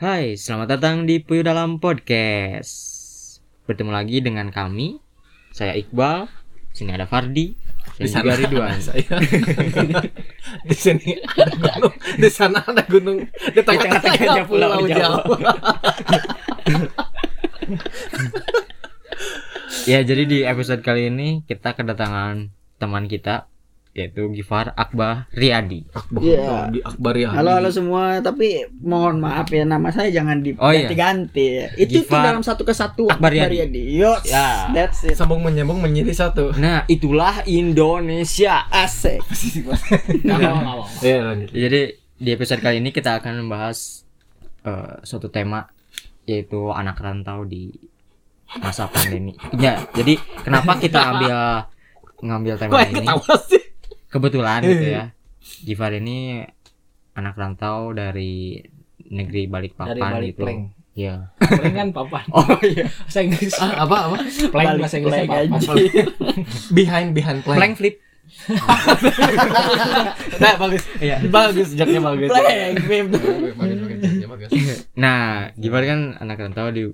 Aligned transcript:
Hai, 0.00 0.32
selamat 0.32 0.80
datang 0.80 1.04
di 1.04 1.20
Puyuh 1.20 1.44
Dalam 1.44 1.76
Podcast. 1.76 2.72
Bertemu 3.68 3.92
lagi 3.92 4.24
dengan 4.24 4.48
kami, 4.48 4.96
saya 5.52 5.76
Iqbal. 5.76 6.24
Sini 6.72 6.96
ada 6.96 7.04
Fardi 7.04 7.52
di 8.00 8.08
sana 8.08 8.32
juga 8.32 8.48
Ridwan. 8.48 8.72
ada 8.72 8.80
saya 8.80 9.04
di 10.72 10.72
sini 10.72 11.20
ada 11.36 11.52
gunung 11.52 11.92
di 12.16 12.30
sana 12.32 12.64
ada 12.64 12.80
gunung 12.88 13.28
di 13.28 13.60
tengah-tengahnya 13.60 14.48
pulau 14.48 14.88
Jawa 14.88 15.20
Ya, 19.84 20.00
jadi 20.00 20.24
di 20.24 20.48
episode 20.48 20.80
kali 20.80 21.12
ini 21.12 21.44
kita 21.44 21.76
kedatangan 21.76 22.48
teman 22.80 23.04
kita 23.04 23.49
yaitu 23.90 24.30
Gifar 24.30 24.70
Akbar 24.72 25.26
Riyadi. 25.34 25.82
Iya. 26.14 26.70
di 26.70 26.78
Akbar 26.78 27.18
ya 27.18 27.34
Halo 27.34 27.58
halo 27.58 27.68
semua, 27.68 28.22
tapi 28.22 28.62
mohon 28.78 29.18
maaf 29.18 29.50
ya 29.50 29.66
nama 29.66 29.90
saya 29.90 30.14
jangan 30.14 30.38
Oh, 30.56 30.70
iya. 30.70 30.86
diganti-ganti. 30.86 31.74
Itu 31.76 32.00
Gifar 32.00 32.22
dalam 32.30 32.42
satu 32.42 32.62
kesatuan. 32.62 33.10
Akbar 33.10 33.34
Yadi. 33.34 33.56
Yadi. 33.60 33.82
Yo, 33.98 34.14
Ya. 34.22 34.70
that's 34.70 35.02
it. 35.02 35.18
sambung 35.18 35.42
menyambung 35.42 35.82
menjadi 35.82 36.30
satu 36.30 36.54
Nah, 36.54 36.86
itulah 36.86 37.42
Indonesia. 37.44 38.62
Asik. 38.70 39.26
ya 41.00 41.16
lanjut 41.24 41.50
Jadi 41.50 41.80
di 42.14 42.30
episode 42.30 42.60
kali 42.60 42.78
ini 42.78 42.92
kita 42.92 43.18
akan 43.18 43.42
membahas 43.42 44.06
eh, 44.62 45.02
suatu 45.02 45.26
tema 45.28 45.66
yaitu 46.24 46.70
anak 46.70 47.00
rantau 47.00 47.42
di 47.42 47.74
masa 48.56 48.86
pandemi. 48.86 49.34
Ya, 49.56 49.82
jadi 49.90 50.14
kenapa 50.42 50.78
kita 50.78 51.00
ambil 51.08 51.36
ngambil 52.20 52.54
tema 52.54 52.72
kok 52.76 52.86
ini? 52.88 52.98
ketawa 53.02 53.34
sih 53.40 53.62
Kebetulan 54.10 54.60
gitu 54.60 54.86
ya. 54.90 55.04
Gifar 55.66 55.94
ini 55.94 56.44
anak 57.12 57.34
rantau 57.34 57.90
dari 57.90 58.60
negeri 59.04 59.46
Balikpapan 59.46 59.90
dari 59.90 60.00
balik 60.00 60.30
gitu. 60.30 60.42
plank 60.42 60.60
Ya. 60.92 61.30
plank 61.38 61.72
kan 61.72 61.88
papan 61.90 62.24
Oh 62.36 62.44
iya. 62.60 62.84
bahasa 62.86 63.20
Inggris 63.20 63.54
Ah, 63.56 63.82
apa 63.82 63.96
apa 64.04 64.16
Balik 64.50 64.78
bahasa 64.78 64.96
plank 64.98 65.28
papan 65.48 65.76
behind 66.76 67.08
behind 67.12 67.38
plank 67.40 67.56
Plank 67.56 67.74
flip. 67.76 67.96
nah 70.36 70.52
bagus 70.56 70.82
Iya. 70.98 71.18
bagus 71.26 71.68
jaknya 71.72 72.00
bagus 72.00 72.30
bagus 72.30 72.50
jaknya 74.00 74.28
bagus 74.28 74.50
Nah, 74.94 75.50
Gifar 75.54 75.82
kan 75.84 76.00
anak 76.16 76.36
rantau 76.38 76.68
di 76.68 76.90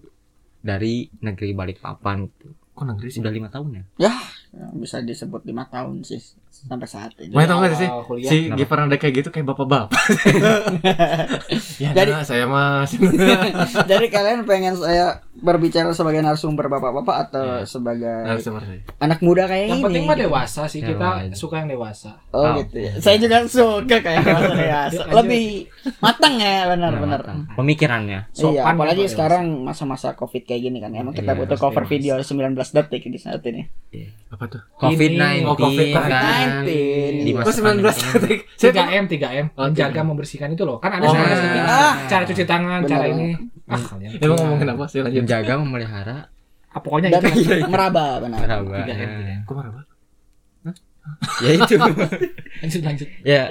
dari 0.59 1.07
negeri 1.19 1.53
Balikpapan 1.53 2.27
gitu. 2.27 2.47
kok 2.73 2.85
negeri 2.85 3.09
sih 3.09 3.19
Sudah 3.19 3.31
lima 3.31 3.49
tahun 3.49 3.69
ya? 3.75 3.83
Ya, 4.03 4.13
bisa 4.73 4.99
disebut 4.99 5.45
lima 5.45 5.65
tahun 5.67 6.01
sih 6.01 6.21
sampai 6.49 6.89
saat 6.89 7.13
ini. 7.19 7.31
Mau 7.31 7.45
tau 7.45 7.61
gak 7.61 7.77
sih 7.77 7.89
kuliah. 8.07 8.27
si 8.27 8.37
Kenapa? 8.47 8.59
Gifar 8.59 8.79
ada 8.83 8.97
kayak 8.97 9.15
gitu 9.15 9.29
kayak 9.29 9.47
bapak-bapak 9.47 9.93
ya 11.83 11.91
Jadi- 11.93 12.13
nah, 12.13 12.25
saya 12.25 12.45
mas 12.45 12.91
Jadi 13.91 14.07
kalian 14.09 14.45
pengen 14.45 14.75
saya 14.75 15.21
berbicara 15.39 15.91
sebagai 15.91 16.19
narasumber 16.19 16.67
bapak-bapak 16.67 17.17
atau 17.23 17.45
Iya. 17.59 17.69
sebagai 17.69 18.17
seperti 18.39 18.75
anak 18.97 19.21
muda 19.21 19.45
kayak 19.45 19.65
yang 19.67 19.79
ini? 19.79 19.85
penting 19.85 20.05
mah 20.05 20.17
dewasa 20.17 20.65
sih 20.65 20.81
Ya, 20.81 20.89
kita 20.89 21.09
wajar. 21.23 21.35
suka 21.35 21.55
yang 21.59 21.69
dewasa 21.69 22.11
Oh, 22.31 22.41
Oh. 22.43 22.55
gitu 22.59 22.77
ya. 22.79 22.93
Saya 22.97 23.17
juga 23.17 23.37
suka 23.45 23.97
kayak 23.99 24.21
dewasa 24.27 24.53
dewasa. 24.53 25.01
Lanjut. 25.03 25.15
Lebih 25.15 25.47
matang 25.99 26.35
ya, 26.37 26.57
benar-benar. 26.67 27.21
Nah, 27.23 27.45
Pemikirannya. 27.55 28.21
Iya, 28.27 28.35
Sopan 28.35 28.73
apalagi 28.73 28.99
apa 28.99 29.05
ya, 29.05 29.13
sekarang 29.13 29.45
masa-masa 29.61 30.13
covid 30.13 30.43
kayak 30.43 30.63
gini 30.63 30.79
kan. 30.79 30.91
Emang 30.91 31.13
kita 31.13 31.31
Iya, 31.31 31.39
butuh 31.39 31.59
cover 31.59 31.83
pasti. 31.83 31.93
video 31.93 32.15
19 32.19 32.73
detik 32.73 33.03
di 33.05 33.19
saat 33.19 33.45
ini. 33.45 33.65
apa 34.27 34.45
tuh 34.47 34.61
COVID-19 34.77 35.47
Oh, 35.47 35.57
COVID-19. 35.57 35.97
kan 35.97 36.67
di 36.67 36.81
Oh, 37.31 37.41
masa 37.41 37.51
19 37.55 37.63
pandemi 37.63 37.97
ini. 37.97 38.13
detik. 38.13 38.41
Saya 38.55 38.71
3M 38.75 39.05
3M 39.07 39.47
Oh, 39.51 39.65
menjaga 39.65 39.95
3M. 39.95 40.07
membersihkan 40.07 40.49
itu 40.51 40.63
loh 40.63 40.77
kan 40.77 40.93
ada 40.93 41.07
Oh, 41.07 41.15
iya. 41.15 41.65
Ah. 41.65 41.95
cara 42.05 42.23
cuci 42.23 42.45
tangan 42.45 42.85
cara 42.85 43.07
ini 43.07 43.33
ah 43.67 43.81
kalian 43.81 44.11
Emang 44.17 44.39
ngomongin 44.39 44.69
apa 44.71 44.85
sih 44.87 45.01
lanjut 45.01 45.23
menjaga 45.23 45.53
memelihara 45.57 46.17
ah, 46.69 46.79
pokoknya 46.79 47.09
Dan 47.11 47.23
itu 47.33 47.67
meraba 47.67 48.19
benar. 48.19 48.39
meraba. 48.39 48.75
3M 48.81 48.89
Ya. 48.89 48.97
3M. 48.97 49.41
Kok 49.43 49.55
banget? 49.57 49.87
ya 51.39 51.51
itu. 51.53 51.75
lanjut 52.63 52.81
lanjut 52.83 53.09
ya. 53.23 53.43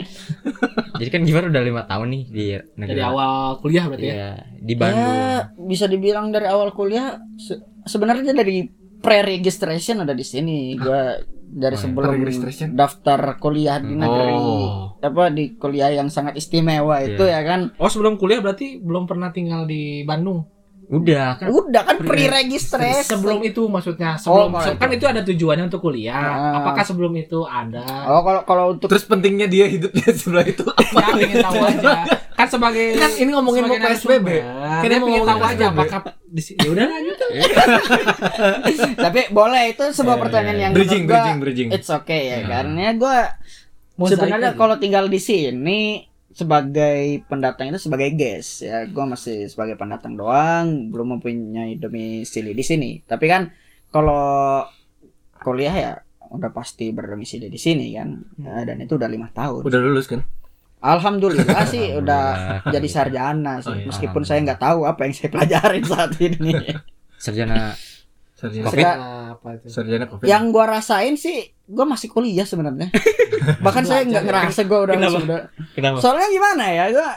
Jadi 0.94 1.10
kan 1.10 1.22
Gifar 1.22 1.44
udah 1.46 1.62
lima 1.62 1.84
tahun 1.84 2.08
nih 2.10 2.24
di 2.26 2.46
negeri. 2.76 2.92
dari 2.92 3.02
awal 3.02 3.32
kuliah 3.60 3.86
berarti 3.86 4.06
ya 4.06 4.14
Iya, 4.14 4.32
di 4.58 4.74
Bandung. 4.74 5.16
Ya, 5.16 5.36
bisa 5.58 5.86
dibilang 5.86 6.28
dari 6.30 6.46
awal 6.46 6.72
kuliah 6.72 7.08
se- 7.36 7.58
sebenarnya 7.84 8.32
dari 8.32 8.68
pre-registration 8.98 10.02
ada 10.02 10.12
di 10.12 10.24
sini. 10.24 10.74
Gua 10.74 11.16
dari 11.46 11.72
Oh, 11.72 11.78
iya. 11.78 11.84
sebelum 11.86 12.14
daftar 12.74 13.20
kuliah 13.38 13.78
di 13.78 13.94
negeri 13.94 14.34
Oh. 14.36 14.98
apa 14.98 15.30
di 15.30 15.56
kuliah 15.56 15.88
yang 15.90 16.10
sangat 16.10 16.36
istimewa 16.36 17.00
itu 17.00 17.22
Iya. 17.22 17.40
ya 17.40 17.48
kan. 17.48 17.60
oh 17.76 17.88
sebelum 17.88 18.18
kuliah 18.18 18.42
berarti 18.42 18.78
belum 18.78 19.06
pernah 19.06 19.30
tinggal 19.30 19.64
di 19.64 20.04
Bandung 20.04 20.44
Udah 20.86 21.34
kan. 21.36 21.50
Udah 21.50 21.82
kan 21.82 21.98
Pre- 21.98 22.14
pre-registration. 22.14 23.06
sebelum 23.08 23.42
itu 23.42 23.66
maksudnya 23.66 24.18
sebelum 24.18 24.54
Oh, 24.54 24.62
kan 24.62 24.90
itu 24.92 25.06
ada 25.06 25.22
tujuannya 25.22 25.66
untuk 25.66 25.82
kuliah 25.82 26.14
Ah. 26.14 26.62
apakah 26.62 26.84
sebelum 26.84 27.14
itu 27.16 27.42
ada 27.42 27.82
Oh, 28.06 28.22
kalau 28.22 28.42
kalau 28.44 28.66
untuk 28.74 28.90
Terus 28.90 29.06
pentingnya 29.06 29.46
dia 29.46 29.66
hidup 29.66 29.90
di 29.90 30.02
sebelah 30.14 30.46
itu 30.46 30.62
ya 30.62 31.06
pengen 31.12 31.38
tahu 31.42 31.58
aja 31.64 31.94
kan 32.36 32.48
sebagai 32.48 33.00
Kan 33.00 33.12
ini 33.16 33.30
ngomongin 33.32 33.64
mau 33.64 33.76
PSBB. 33.76 34.28
Kan 34.44 34.88
dia 34.88 35.00
mau 35.00 35.08
pengen 35.08 35.24
tahu 35.24 35.42
aja 35.42 35.66
apakah 35.72 36.00
di 36.26 36.42
sini 36.44 36.60
ya 36.60 36.70
udah 36.76 36.86
lanjut 36.92 37.16
tapi 39.08 39.22
boleh 39.32 39.64
itu 39.72 39.84
sebuah 39.88 40.18
Eh, 40.20 40.22
pertanyaan 40.28 40.58
yang 40.60 40.72
bridging 40.76 41.08
menurut 41.08 41.16
gua 41.16 41.24
bridging 41.24 41.40
bridging. 41.40 41.70
It's 41.72 41.88
okay 41.88 42.22
ya, 42.28 42.38
karena 42.44 42.92
gue 42.92 43.18
sebenarnya 43.96 44.52
kalau 44.54 44.76
tinggal 44.76 45.08
di 45.08 45.20
sini 45.20 46.04
sebagai 46.36 47.24
pendatang 47.32 47.72
itu 47.72 47.80
sebagai 47.80 48.12
guest 48.12 48.68
ya, 48.68 48.84
gue 48.84 49.06
masih 49.08 49.48
sebagai 49.48 49.80
pendatang 49.80 50.20
doang, 50.20 50.92
belum 50.92 51.16
mempunyai 51.16 51.80
domisili 51.80 52.52
di 52.52 52.64
sini. 52.68 53.00
Tapi 53.00 53.26
kan 53.32 53.48
kalau 53.88 54.68
kuliah 55.40 55.72
ya 55.72 55.92
udah 56.28 56.52
pasti 56.52 56.92
berdomisili 56.92 57.48
di 57.48 57.56
sini 57.56 57.96
kan, 57.96 58.20
Ya, 58.36 58.68
dan 58.68 58.84
itu 58.84 59.00
udah 59.00 59.08
lima 59.08 59.32
tahun. 59.32 59.64
Udah 59.64 59.80
lulus 59.80 60.12
kan? 60.12 60.28
Alhamdulillah 60.88 61.66
sih 61.66 61.96
udah 61.96 62.24
jadi 62.68 62.88
sarjana 62.88 63.58
sih, 63.58 63.68
Oh, 63.68 63.76
iya. 63.76 63.86
meskipun 63.86 64.22
saya 64.22 64.40
nggak 64.42 64.62
tahu 64.62 64.86
apa 64.86 65.02
yang 65.02 65.14
saya 65.14 65.30
pelajarin 65.30 65.84
saat 65.92 66.14
ini. 66.20 66.54
Sarjana 67.16 67.74
Sarjana 68.36 68.68
Covid. 68.68 68.86
apa 69.32 69.48
itu 69.56 69.66
sarjana 69.68 70.06
Covid. 70.06 70.26
yang 70.26 70.44
gua 70.50 70.66
rasain 70.70 71.16
sih 71.16 71.40
gua 71.66 71.88
masih 71.88 72.08
kuliah 72.08 72.44
sebenarnya 72.44 72.92
bahkan 73.66 73.82
saya 73.82 74.04
nggak 74.04 74.22
ngerasa 74.22 74.62
gua 74.64 74.80
udah 74.84 74.94
Kenapa? 74.94 75.16
wisuda 75.16 75.38
kenapa? 75.72 75.98
soalnya 75.98 76.28
gimana 76.30 76.66
ya 76.68 76.86
gua 76.92 77.10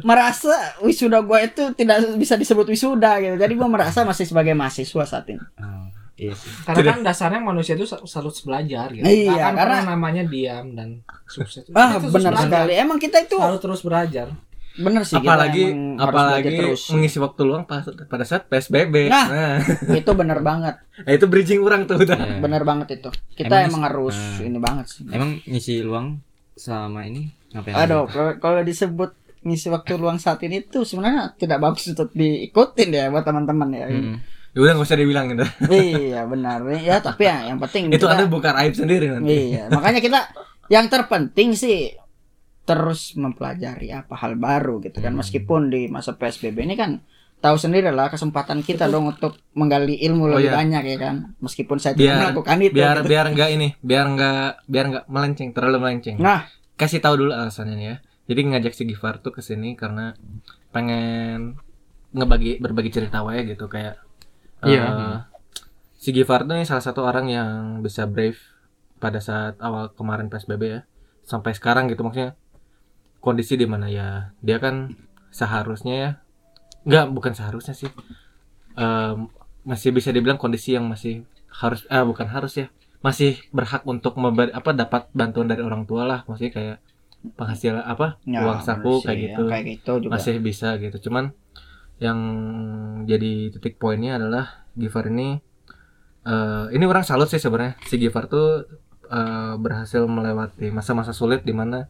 merasa 0.00 0.50
wisuda 0.80 1.20
gua 1.20 1.38
itu 1.40 1.70
tidak 1.72 2.16
bisa 2.16 2.34
disebut 2.34 2.66
wisuda 2.66 3.20
gitu 3.20 3.36
jadi 3.36 3.52
gua 3.52 3.68
merasa 3.68 4.02
masih 4.02 4.24
sebagai 4.24 4.52
mahasiswa 4.52 5.04
saat 5.04 5.28
ini 5.28 5.44
Oh, 5.54 5.86
iya 6.22 6.32
sih. 6.32 6.50
karena 6.62 6.82
kan 6.88 6.98
dasarnya 7.02 7.40
manusia 7.40 7.74
itu 7.74 7.82
sel- 7.82 8.02
selalu 8.02 8.30
belajar 8.44 8.86
gitu 8.88 9.02
Iya, 9.02 9.26
Nggak 9.26 9.34
akan 9.34 9.52
karena- 9.52 9.62
pernah 9.74 9.82
namanya 9.88 10.22
diam 10.24 10.66
dan 10.72 10.88
sukses 11.26 11.66
ah 11.70 11.98
benar 11.98 12.32
sekali 12.38 12.72
emang 12.74 12.96
kita 12.96 13.16
itu 13.20 13.34
selalu 13.34 13.58
terus 13.58 13.80
belajar 13.80 14.28
bener 14.72 15.02
sih 15.02 15.14
apalagi 15.14 15.68
apalagi 15.98 16.48
terus 16.50 16.88
mengisi 16.88 17.18
waktu 17.18 17.42
luang 17.42 17.62
pas, 17.62 17.84
pada 17.84 18.24
saat 18.24 18.48
PSBB. 18.48 19.04
Nah. 19.06 19.26
Nah, 19.28 19.56
itu 20.00 20.10
bener 20.12 20.40
banget 20.40 20.80
nah, 21.04 21.12
itu 21.12 21.26
bridging 21.26 21.60
orang 21.60 21.84
tuh 21.84 21.98
udah. 21.98 22.16
Iya. 22.16 22.40
bener 22.40 22.62
banget 22.62 22.88
itu 22.96 23.10
kita 23.34 23.52
Emang- 23.62 23.68
emang, 23.68 23.82
harus 23.84 24.16
Nah. 24.16 24.40
ini 24.42 24.58
banget 24.58 24.86
sih 24.88 25.02
Emang 25.06 25.30
ngisi 25.42 25.82
luang 25.82 26.24
selama 26.54 27.04
ini 27.04 27.28
ngapain? 27.50 27.76
aduh 27.76 28.04
kalau- 28.06 28.36
kalau 28.38 28.60
disebut 28.62 29.12
ngisi 29.42 29.68
waktu 29.68 29.92
luang 29.94 30.16
saat 30.16 30.40
ini 30.40 30.62
tuh 30.62 30.86
sebenarnya 30.86 31.34
tidak 31.34 31.58
bagus 31.58 31.84
untuk 31.88 32.08
diikutin 32.10 32.88
ya 32.90 33.04
buat 33.08 33.22
teman-teman 33.22 33.68
ya 33.70 33.86
Mm-mm. 33.88 34.16
Ya 34.52 34.58
udah 34.60 34.72
nggak 34.74 34.84
usah 34.84 34.96
dibilang 34.96 35.26
gitu. 35.28 35.44
iya 35.70 36.22
benar 36.24 36.60
ya 36.70 37.00
tapi 37.00 37.24
ya 37.24 37.48
yang 37.48 37.56
penting 37.58 37.88
itu 37.88 37.96
kita- 37.98 38.12
anda 38.12 38.26
buka 38.26 38.52
aib 38.58 38.74
sendiri 38.74 39.08
nanti. 39.08 39.32
iya 39.50 39.68
makanya 39.68 39.98
kita 39.98 40.20
yang 40.68 40.86
terpenting 40.86 41.52
sih 41.52 41.96
terus 42.62 43.16
mempelajari 43.16 43.90
apa 43.90 44.14
hal 44.14 44.36
baru 44.36 44.78
gitu 44.80 44.98
kan 44.98 45.10
Hmm. 45.10 45.18
meskipun 45.18 45.66
di 45.66 45.86
masa 45.86 46.12
psbb 46.12 46.62
ini 46.62 46.74
kan 46.74 47.00
tahu 47.38 47.56
sendiri 47.56 47.90
lah 47.90 48.06
kesempatan 48.06 48.60
kita 48.60 48.86
dong 48.86 49.10
untuk 49.10 49.34
menggali 49.52 49.98
ilmu 49.98 50.24
Oh, 50.24 50.30
lebih 50.32 50.46
iya. 50.46 50.54
banyak 50.54 50.82
ya 50.86 50.98
kan 51.00 51.14
meskipun 51.38 51.76
saya 51.76 51.92
Biar- 51.92 51.98
tidak 51.98 52.20
melakukan 52.22 52.56
itu 52.60 52.72
Biar 52.72 52.96
gitu. 52.96 53.08
biar 53.08 53.24
enggak 53.26 53.48
ini, 53.50 53.68
biar 53.80 54.04
enggak 54.06 54.50
biar 54.64 54.84
enggak 54.86 55.04
melenceng, 55.06 55.48
terlalu 55.50 55.78
melenceng. 55.80 56.16
nah 56.18 56.44
Kasih 56.72 56.98
tahu 56.98 57.14
dulu 57.16 57.32
alasannya 57.32 57.78
ya. 57.78 57.96
Jadi 58.24 58.40
ngajak 58.44 58.72
si 58.72 58.82
Gifar 58.84 59.18
tuh 59.18 59.30
ke 59.30 59.40
sini 59.40 59.72
karena 59.72 60.14
pengen 60.70 61.58
ngebagi 62.10 62.58
berbagi 62.58 62.90
cerita 62.90 63.22
wae 63.22 63.42
gitu 63.44 63.66
kayak 63.66 63.98
Iya. 64.62 64.84
eh, 64.86 65.18
si 65.98 66.10
Gifar 66.14 66.46
tuh 66.46 66.54
nih 66.58 66.66
salah 66.66 66.84
satu 66.84 67.02
orang 67.02 67.26
yang 67.30 67.82
bisa 67.82 68.06
brave 68.06 68.38
pada 69.02 69.18
saat 69.18 69.58
awal 69.58 69.90
kemarin 69.94 70.30
PSBB 70.30 70.62
ya. 70.62 70.80
Sampai 71.26 71.54
sekarang 71.54 71.90
gitu 71.90 72.02
maksudnya 72.06 72.38
kondisi 73.22 73.54
di 73.54 73.66
mana 73.70 73.86
ya 73.86 74.34
dia 74.42 74.58
kan 74.58 74.90
seharusnya 75.30 75.94
ya 75.94 76.10
nggak 76.86 77.06
bukan 77.14 77.32
seharusnya 77.34 77.74
sih. 77.74 77.90
Em, 78.74 79.30
masih 79.62 79.94
bisa 79.94 80.10
dibilang 80.10 80.38
kondisi 80.38 80.74
yang 80.74 80.86
masih 80.90 81.22
harus 81.52 81.86
ah 81.92 82.02
bukan 82.02 82.26
harus 82.26 82.58
ya 82.58 82.66
masih 83.02 83.38
berhak 83.50 83.82
untuk 83.86 84.14
memberi 84.14 84.54
apa 84.54 84.70
dapat 84.74 85.10
bantuan 85.14 85.50
dari 85.50 85.62
orang 85.62 85.86
tua 85.86 86.06
lah. 86.06 86.20
Maksudnya 86.26 86.52
kayak 86.54 86.76
penghasilan 87.38 87.82
apa 87.86 88.18
ya, 88.26 88.42
uang 88.42 88.60
saku 88.66 89.02
kayak 89.06 89.14
sih, 89.18 89.22
gitu. 89.30 89.42
kayak 89.46 89.64
gitu 89.78 89.92
juga. 90.06 90.12
Masih 90.18 90.34
bisa 90.42 90.74
gitu. 90.78 91.10
Cuman 91.10 91.30
yang 92.02 92.18
jadi 93.06 93.54
titik 93.54 93.78
poinnya 93.78 94.18
adalah 94.18 94.66
Gifar 94.74 95.06
ini 95.06 95.38
eh 96.22 96.64
ini 96.74 96.84
orang 96.86 97.06
salut 97.06 97.30
sih 97.30 97.38
sebenarnya 97.38 97.78
si 97.86 97.94
Gifar 97.98 98.26
tuh 98.26 98.66
eh, 99.06 99.54
berhasil 99.58 100.02
melewati 100.10 100.74
masa-masa 100.74 101.14
sulit 101.14 101.46
di 101.46 101.54
mana 101.54 101.86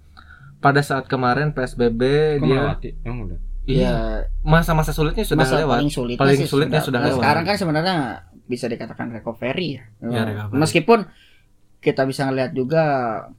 pada 0.60 0.84
saat 0.84 1.08
kemarin 1.08 1.56
PSBB 1.56 2.00
Kok 2.38 2.44
dia 2.44 2.60
melewati? 2.60 2.90
Emang 3.02 3.20
udah. 3.28 3.38
iya 3.64 3.80
Ya, 3.82 3.94
masa-masa 4.42 4.90
sulitnya 4.92 5.24
sudah 5.24 5.42
masa 5.46 5.56
lewat 5.62 5.78
paling 5.78 5.92
sulitnya 5.92 6.20
Paling 6.20 6.40
sulitnya 6.44 6.80
sudah 6.82 7.00
nah, 7.00 7.06
lewat. 7.10 7.18
sekarang 7.22 7.44
kan 7.46 7.56
sebenarnya 7.56 7.94
bisa 8.42 8.66
dikatakan 8.66 9.06
recovery 9.14 9.78
ya. 9.78 9.82
Ya, 10.02 10.22
recovery. 10.26 10.58
Meskipun 10.60 10.98
kita 11.82 12.06
bisa 12.06 12.24
ngelihat 12.24 12.54
juga 12.54 12.82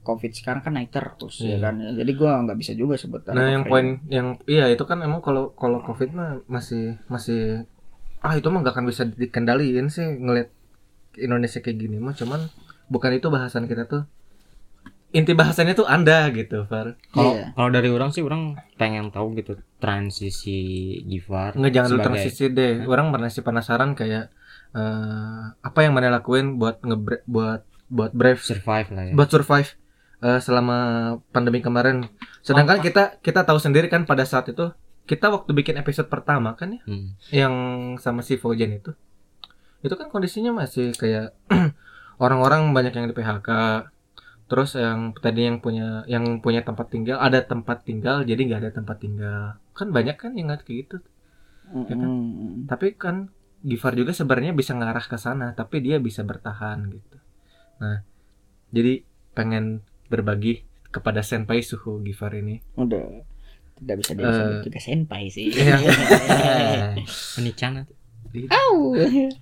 COVID 0.02 0.30
sekarang 0.30 0.60
kan 0.60 0.76
naik 0.76 0.92
terus 0.92 1.40
ya 1.40 1.56
Iya. 1.56 1.64
kan. 1.64 1.74
Jadi 1.80 2.12
gua 2.12 2.38
nggak 2.38 2.58
bisa 2.60 2.72
juga 2.72 2.94
sebut 2.94 3.24
Nah, 3.26 3.48
yang 3.50 3.64
poin 3.64 4.04
yang 4.06 4.36
iya 4.44 4.68
itu 4.68 4.84
kan 4.84 5.00
emang 5.00 5.18
kalau 5.18 5.50
kalau 5.52 5.80
Covid 5.80 6.12
mah 6.12 6.44
masih 6.46 7.00
masih 7.08 7.64
ah 8.20 8.32
itu 8.32 8.44
mah 8.46 8.60
nggak 8.60 8.74
akan 8.74 8.84
bisa 8.84 9.02
dikendaliin 9.04 9.88
sih 9.88 10.04
ngelihat 10.04 10.52
Indonesia 11.16 11.58
kayak 11.58 11.78
gini 11.78 11.96
mah 11.96 12.12
cuman 12.12 12.52
bukan 12.86 13.10
itu 13.12 13.26
bahasan 13.26 13.64
kita 13.64 13.84
tuh. 13.84 14.04
Inti 15.10 15.30
bahasannya 15.30 15.72
tuh 15.72 15.86
Anda 15.86 16.26
gitu, 16.28 16.66
Far. 16.66 16.98
Kalau 17.08 17.32
Iya. 17.32 17.54
kalau 17.54 17.70
dari 17.70 17.86
orang 17.88 18.10
sih 18.10 18.20
orang 18.20 18.58
pengen 18.74 19.08
tahu 19.08 19.32
gitu 19.34 19.56
transisi 19.78 20.58
Gifar. 21.02 21.54
Nggak 21.54 21.72
jangan 21.72 21.88
dulu 21.88 21.96
sebagai- 21.96 22.06
transisi 22.20 22.44
deh. 22.50 22.74
Orang 22.84 23.08
masih 23.08 23.40
penasaran 23.40 23.94
kayak 23.94 24.28
eh, 24.74 25.42
apa 25.56 25.78
yang 25.80 25.94
mana 25.94 26.10
lakuin 26.10 26.58
buat 26.58 26.82
nge 26.82 26.98
buat 27.24 27.62
buat 27.94 28.10
brave 28.10 28.42
survive 28.42 28.90
lah 28.90 29.04
ya. 29.06 29.12
buat 29.14 29.30
survive 29.30 29.70
eh, 30.20 30.40
selama 30.40 30.76
pandemi 31.30 31.60
kemarin. 31.60 32.10
Sedangkan 32.42 32.82
kita 32.82 33.22
kita 33.22 33.46
tahu 33.46 33.56
sendiri 33.56 33.86
kan 33.86 34.02
pada 34.02 34.26
saat 34.26 34.50
itu 34.50 34.74
kita 35.04 35.28
waktu 35.28 35.52
bikin 35.52 35.76
episode 35.76 36.08
pertama 36.08 36.56
kan 36.56 36.74
ya 36.74 36.82
Hmm. 36.82 37.12
yang 37.30 37.54
sama 37.96 38.20
si 38.20 38.34
Fojen 38.34 38.72
itu 38.72 38.96
itu 39.84 39.94
kan 39.94 40.08
kondisinya 40.08 40.56
masih 40.56 40.96
kayak 40.96 41.36
orang-orang 42.24 42.72
banyak 42.72 42.96
yang 42.96 43.06
di 43.06 43.12
PHK 43.12 43.48
terus 44.44 44.76
yang 44.76 45.12
tadi 45.14 45.44
yang 45.44 45.60
punya 45.60 46.04
yang 46.04 46.40
punya 46.40 46.60
tempat 46.60 46.88
tinggal 46.88 47.20
ada 47.20 47.40
tempat 47.40 47.84
tinggal 47.84 48.24
jadi 48.24 48.40
nggak 48.40 48.60
ada 48.64 48.72
tempat 48.72 48.96
tinggal 48.96 49.60
kan 49.72 49.88
banyak 49.88 50.16
kan 50.16 50.32
yang 50.36 50.48
kayak 50.50 50.88
gitu 50.88 50.98
Mm, 51.64 51.84
ya 51.88 51.96
kan? 51.96 52.10
tapi 52.68 52.86
kan 52.92 53.16
Gifar 53.64 53.96
juga 53.96 54.12
sebenarnya 54.12 54.52
bisa 54.52 54.76
ngarah 54.76 55.00
ke 55.00 55.16
sana 55.16 55.56
tapi 55.56 55.80
dia 55.80 55.96
bisa 55.96 56.20
bertahan 56.20 56.92
gitu 56.92 57.16
nah 57.76 58.02
jadi 58.70 59.02
pengen 59.32 59.80
berbagi 60.06 60.62
kepada 60.88 61.20
senpai 61.20 61.58
suhu 61.58 61.98
Gifar 62.00 62.34
ini 62.34 62.62
udah 62.74 63.02
tidak 63.74 63.96
bisa 63.98 64.12
disebut 64.12 64.30
Eh, 64.30 64.62
juga 64.62 64.80
senpai 64.80 65.22
sih. 65.26 65.50
Iya. 65.50 65.74
Menicana 67.36 67.82
tuh. 67.82 67.96
Au. 68.48 68.94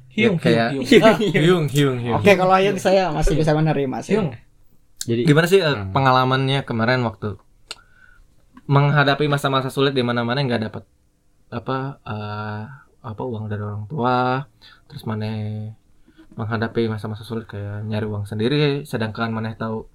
Hiung, 0.08 0.36
kayak- 0.36 0.72
hiung, 0.72 0.84
hiung. 0.84 1.02
Ah, 1.02 1.16
Hyung 1.16 1.66
Hyung 1.66 1.96
Hyung 1.98 2.16
Oke, 2.16 2.32
kalau 2.34 2.52
Ayung 2.52 2.76
saya 2.76 3.08
masih 3.08 3.32
bisa 3.34 3.52
menerima 3.52 4.00
sih. 4.00 4.16
Hyung. 4.16 4.32
Jadi 5.02 5.24
Gimana 5.24 5.46
sih 5.46 5.60
Hmm. 5.60 5.92
pengalamannya 5.92 6.62
kemarin 6.62 7.00
waktu 7.02 7.36
menghadapi 8.64 9.26
masa-masa 9.26 9.68
sulit 9.68 9.92
di 9.92 10.00
mana-mana 10.00 10.38
nggak 10.38 10.62
dapat 10.62 10.84
apa 11.50 11.76
eh, 12.02 12.62
apa 13.02 13.22
uang 13.22 13.44
dari 13.46 13.60
orang 13.60 13.84
tua, 13.84 14.46
terus 14.86 15.02
mana 15.02 15.26
menghadapi 16.38 16.82
masa-masa 16.92 17.24
sulit 17.28 17.44
kayak 17.52 17.84
nyari 17.90 18.06
uang 18.12 18.24
sendiri, 18.30 18.84
sedangkan 18.90 19.30
mana 19.36 19.54
tahu 19.54 19.86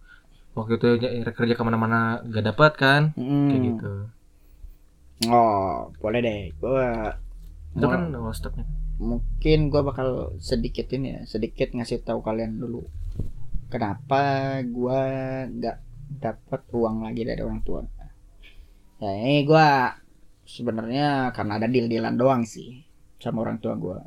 waktu 0.58 0.74
itu 0.80 0.88
ny- 1.02 1.36
kerja 1.38 1.54
ke 1.58 1.64
mana-mana 1.68 2.00
nggak 2.28 2.46
dapat 2.54 2.72
kan, 2.84 3.02
Hmm. 3.20 3.48
kayak 3.50 3.62
gitu. 3.74 3.94
Oh, 5.34 5.90
boleh 6.02 6.20
deh. 6.22 6.42
Gua 6.62 6.88
Itu 7.78 7.86
kan 7.94 8.02
awal 8.14 8.34
stepnya. 8.38 8.66
mungkin 8.98 9.70
gua 9.72 9.82
bakal 9.86 10.10
sedikit 10.42 10.88
ini 10.94 11.08
ya, 11.16 11.22
sedikit 11.34 11.70
ngasih 11.74 12.02
tahu 12.08 12.20
kalian 12.26 12.58
dulu. 12.62 12.82
Kenapa 13.74 14.22
gua 14.76 15.02
nggak 15.50 15.78
dapat 16.24 16.62
uang 16.72 16.98
lagi 17.06 17.22
dari 17.28 17.42
orang 17.44 17.62
tua. 17.68 17.82
Ya 19.04 19.12
ini 19.14 19.46
gua 19.46 19.94
sebenarnya 20.48 21.30
karena 21.36 21.54
ada 21.62 21.68
deal-dealan 21.70 22.16
doang 22.18 22.42
sih 22.48 22.82
sama 23.22 23.46
orang 23.46 23.58
tua 23.62 23.74
gua. 23.78 24.00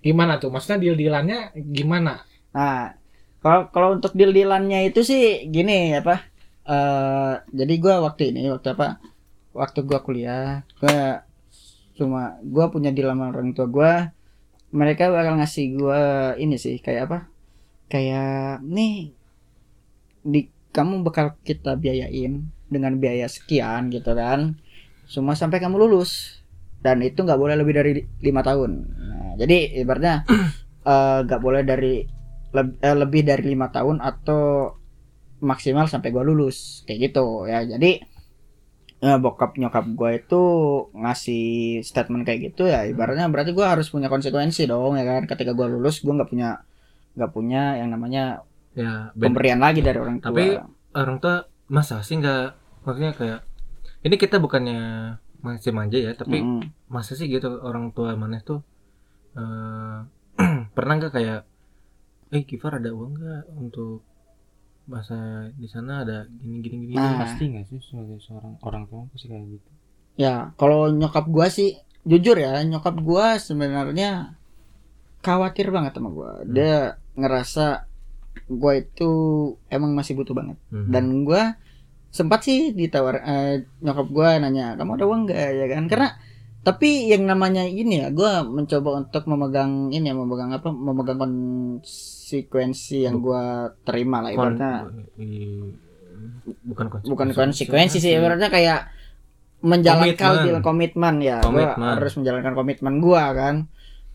Gimana 0.00 0.40
tuh? 0.40 0.48
Maksudnya 0.48 0.80
deal-dealannya 0.80 1.52
gimana? 1.72 2.24
Nah, 2.56 2.96
kalau 3.40 3.68
kalau 3.72 3.88
untuk 3.96 4.12
deal-dealannya 4.16 4.88
itu 4.88 5.00
sih 5.04 5.48
gini 5.48 5.96
apa? 5.96 6.28
eh 6.70 7.34
jadi 7.50 7.74
gua 7.82 7.94
waktu 8.04 8.32
ini 8.32 8.48
waktu 8.52 8.76
apa? 8.76 9.00
Waktu 9.56 9.80
gua 9.88 10.00
kuliah, 10.04 10.62
gua 10.78 11.24
cuma 11.96 12.40
gua 12.44 12.72
punya 12.72 12.92
deal 12.94 13.10
sama 13.12 13.32
orang 13.32 13.52
tua 13.56 13.66
gua. 13.68 13.92
Mereka 14.70 15.10
bakal 15.10 15.40
ngasih 15.40 15.66
gua 15.76 16.02
ini 16.38 16.56
sih 16.56 16.78
kayak 16.78 17.02
apa? 17.10 17.18
Kayak 17.90 18.62
nih 18.64 19.12
di 20.22 20.40
kamu 20.70 21.02
bakal 21.02 21.34
kita 21.42 21.74
biayain 21.74 22.46
dengan 22.70 22.96
biaya 23.02 23.26
sekian 23.26 23.90
gitu 23.90 24.14
kan. 24.14 24.56
Semua 25.10 25.34
sampai 25.34 25.58
kamu 25.58 25.76
lulus. 25.76 26.40
Dan 26.80 27.04
itu 27.04 27.20
nggak 27.20 27.36
boleh 27.36 27.58
lebih 27.60 27.74
dari 27.76 27.92
lima 28.24 28.40
tahun. 28.40 28.70
Nah, 28.88 29.19
jadi 29.40 29.56
ibaratnya 29.80 30.28
eh, 30.90 31.18
nggak 31.24 31.40
boleh 31.40 31.62
dari 31.64 32.04
leb- 32.52 32.76
eh, 32.78 32.96
lebih 32.96 33.22
dari 33.24 33.44
lima 33.48 33.72
tahun 33.72 33.98
atau 33.98 34.76
maksimal 35.40 35.88
sampai 35.88 36.12
gua 36.12 36.20
lulus 36.20 36.84
kayak 36.84 37.10
gitu 37.10 37.48
ya. 37.48 37.64
Jadi 37.64 37.90
eh, 39.00 39.16
bokap 39.16 39.56
nyokap 39.56 39.88
gua 39.96 40.10
itu 40.12 40.42
ngasih 40.92 41.44
statement 41.80 42.28
kayak 42.28 42.52
gitu 42.52 42.68
ya 42.68 42.84
ibaratnya 42.84 43.24
berarti 43.32 43.56
gua 43.56 43.72
harus 43.72 43.88
punya 43.88 44.12
konsekuensi 44.12 44.68
dong 44.68 45.00
ya 45.00 45.04
kan? 45.08 45.24
Ketika 45.24 45.56
gua 45.56 45.72
lulus 45.72 46.04
gua 46.04 46.20
nggak 46.20 46.30
punya 46.30 46.60
nggak 47.16 47.32
punya 47.32 47.80
yang 47.80 47.90
namanya 47.90 48.44
Ya, 48.70 49.10
ben- 49.18 49.34
pemberian 49.34 49.58
lagi 49.58 49.82
dari 49.82 49.98
orang 49.98 50.22
tua. 50.22 50.30
Tapi- 50.30 50.62
orang 50.94 51.18
tua 51.18 51.42
masa 51.66 52.06
sih 52.06 52.22
nggak 52.22 52.54
maksudnya 52.86 53.12
kayak 53.18 53.40
ini 54.06 54.14
kita 54.14 54.38
bukannya 54.38 54.78
masih 55.42 55.74
manja 55.74 55.98
ya, 55.98 56.12
tapi 56.14 56.38
Mm-mm. 56.38 56.70
masa 56.86 57.18
sih 57.18 57.26
gitu 57.26 57.50
orang 57.66 57.90
tua 57.90 58.14
mana 58.14 58.38
tuh 58.38 58.62
eh 59.36 59.98
pernah 60.76 60.94
nggak 60.98 61.12
kayak 61.12 61.40
eh 62.30 62.42
Kifar 62.46 62.78
ada 62.78 62.90
uang 62.94 63.12
nggak 63.18 63.42
untuk 63.58 64.02
masa 64.90 65.46
di 65.54 65.70
sana 65.70 66.02
ada 66.02 66.26
gini 66.26 66.58
gini 66.64 66.76
gini 66.90 66.96
Nah. 66.98 67.22
pasti 67.22 67.46
nggak 67.46 67.66
sih 67.70 67.78
sebagai 67.78 68.18
seorang 68.18 68.58
orang 68.66 68.84
tua 68.90 69.06
pasti 69.14 69.30
kayak 69.30 69.46
gitu. 69.46 69.70
Ya, 70.18 70.50
kalau 70.58 70.90
nyokap 70.90 71.30
gua 71.30 71.46
sih 71.46 71.78
jujur 72.02 72.34
ya, 72.34 72.58
nyokap 72.66 72.98
gua 72.98 73.38
sebenarnya 73.38 74.34
khawatir 75.22 75.70
banget 75.70 75.94
sama 75.94 76.10
gua. 76.10 76.42
Dia 76.44 76.98
ngerasa 77.14 77.86
gua 78.50 78.72
itu 78.78 79.10
emang 79.70 79.94
masih 79.94 80.18
butuh 80.18 80.34
banget. 80.34 80.58
Mhm. 80.74 80.90
Dan 80.90 81.04
gua 81.22 81.54
sempat 82.10 82.42
sih 82.42 82.74
ditawar 82.74 83.22
eh, 83.22 83.62
nyokap 83.78 84.06
gua 84.10 84.42
nanya, 84.42 84.74
"Kamu 84.74 84.98
ada 84.98 85.06
uang 85.06 85.30
enggak?" 85.30 85.50
ya 85.54 85.66
kan? 85.70 85.86
Karena 85.86 86.08
tapi 86.60 86.88
yang 87.06 87.24
namanya 87.24 87.62
ini 87.62 87.98
ya, 87.98 88.08
gua 88.08 88.42
mencoba 88.42 89.00
untuk 89.00 89.24
memegang 89.24 89.88
ini 89.88 90.04
ya, 90.04 90.14
memegang 90.14 90.50
apa? 90.50 90.68
Memegang 90.68 91.16
konsekuensi 91.16 93.02
yang 93.02 93.18
gua 93.18 93.42
terima 93.80 94.20
lah 94.20 94.30
ibaratnya 94.30 94.86
bukan 96.62 96.86
konsekuensi 96.86 97.08
bukan 97.08 97.28
konsekuensi 97.30 97.96
sih 97.98 98.12
ibaratnya 98.12 98.48
kayak 98.48 98.92
menjalankan 99.60 100.60
Komitmen. 100.60 101.14
ya 101.20 101.40
Komitmen. 101.40 101.96
harus 101.96 102.12
menjalankan 102.14 102.52
komitmen 102.54 102.94
gua 102.98 103.24
kan 103.30 103.54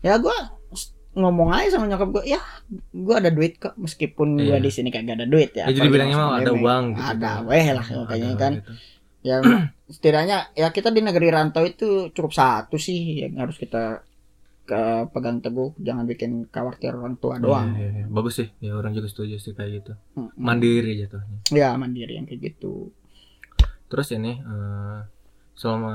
ya 0.00 0.14
gua 0.16 0.34
s- 0.70 0.90
ngomong 1.12 1.50
aja 1.50 1.72
sama 1.72 1.86
nyokap 1.86 2.10
gua 2.12 2.24
ya 2.24 2.38
gua 2.92 3.18
ada 3.18 3.30
duit 3.30 3.54
kok 3.56 3.74
meskipun 3.76 4.38
gua 4.38 4.56
Iya. 4.56 4.62
di 4.62 4.70
sini 4.70 4.88
kagak 4.88 5.18
ada 5.18 5.26
duit 5.26 5.50
ya 5.52 5.66
ya 5.66 5.72
jadi 5.72 5.86
bilangnya 5.88 6.16
sama 6.16 6.38
ada 6.40 6.52
uang 6.52 6.84
gitu 6.92 7.06
ada 7.08 7.30
kan. 7.32 7.46
weh 7.46 7.66
lah 7.68 7.84
kayaknya 8.06 8.34
kan 8.36 8.52
gitu. 8.56 8.70
ya 9.86 9.92
setidaknya 9.94 10.38
ya 10.58 10.68
kita 10.74 10.90
di 10.90 10.98
negeri 10.98 11.30
rantau 11.30 11.62
itu 11.62 12.10
cukup 12.10 12.34
satu 12.34 12.74
sih 12.74 13.22
yang 13.22 13.38
harus 13.38 13.54
kita 13.54 14.02
ke 14.66 15.06
pegang 15.14 15.38
teguh. 15.38 15.78
Jangan 15.78 16.04
bikin 16.10 16.50
khawatir 16.50 16.90
orang 16.98 17.14
tua 17.22 17.38
doang. 17.38 17.70
Iya, 17.78 17.86
iya, 17.86 17.90
iya. 18.02 18.06
bagus 18.10 18.42
sih. 18.42 18.48
Ya 18.58 18.74
orang 18.74 18.98
juga 18.98 19.06
setuju 19.06 19.38
sih 19.38 19.54
kayak 19.54 19.70
gitu. 19.82 19.92
Mm-mm. 20.18 20.34
mandiri 20.34 20.98
jatuhnya 20.98 21.38
ya 21.54 21.78
mandiri 21.78 22.18
yang 22.18 22.26
kayak 22.26 22.54
gitu. 22.54 22.90
Terus 23.86 24.10
ini 24.10 24.42
eh, 24.42 25.00
selama 25.54 25.94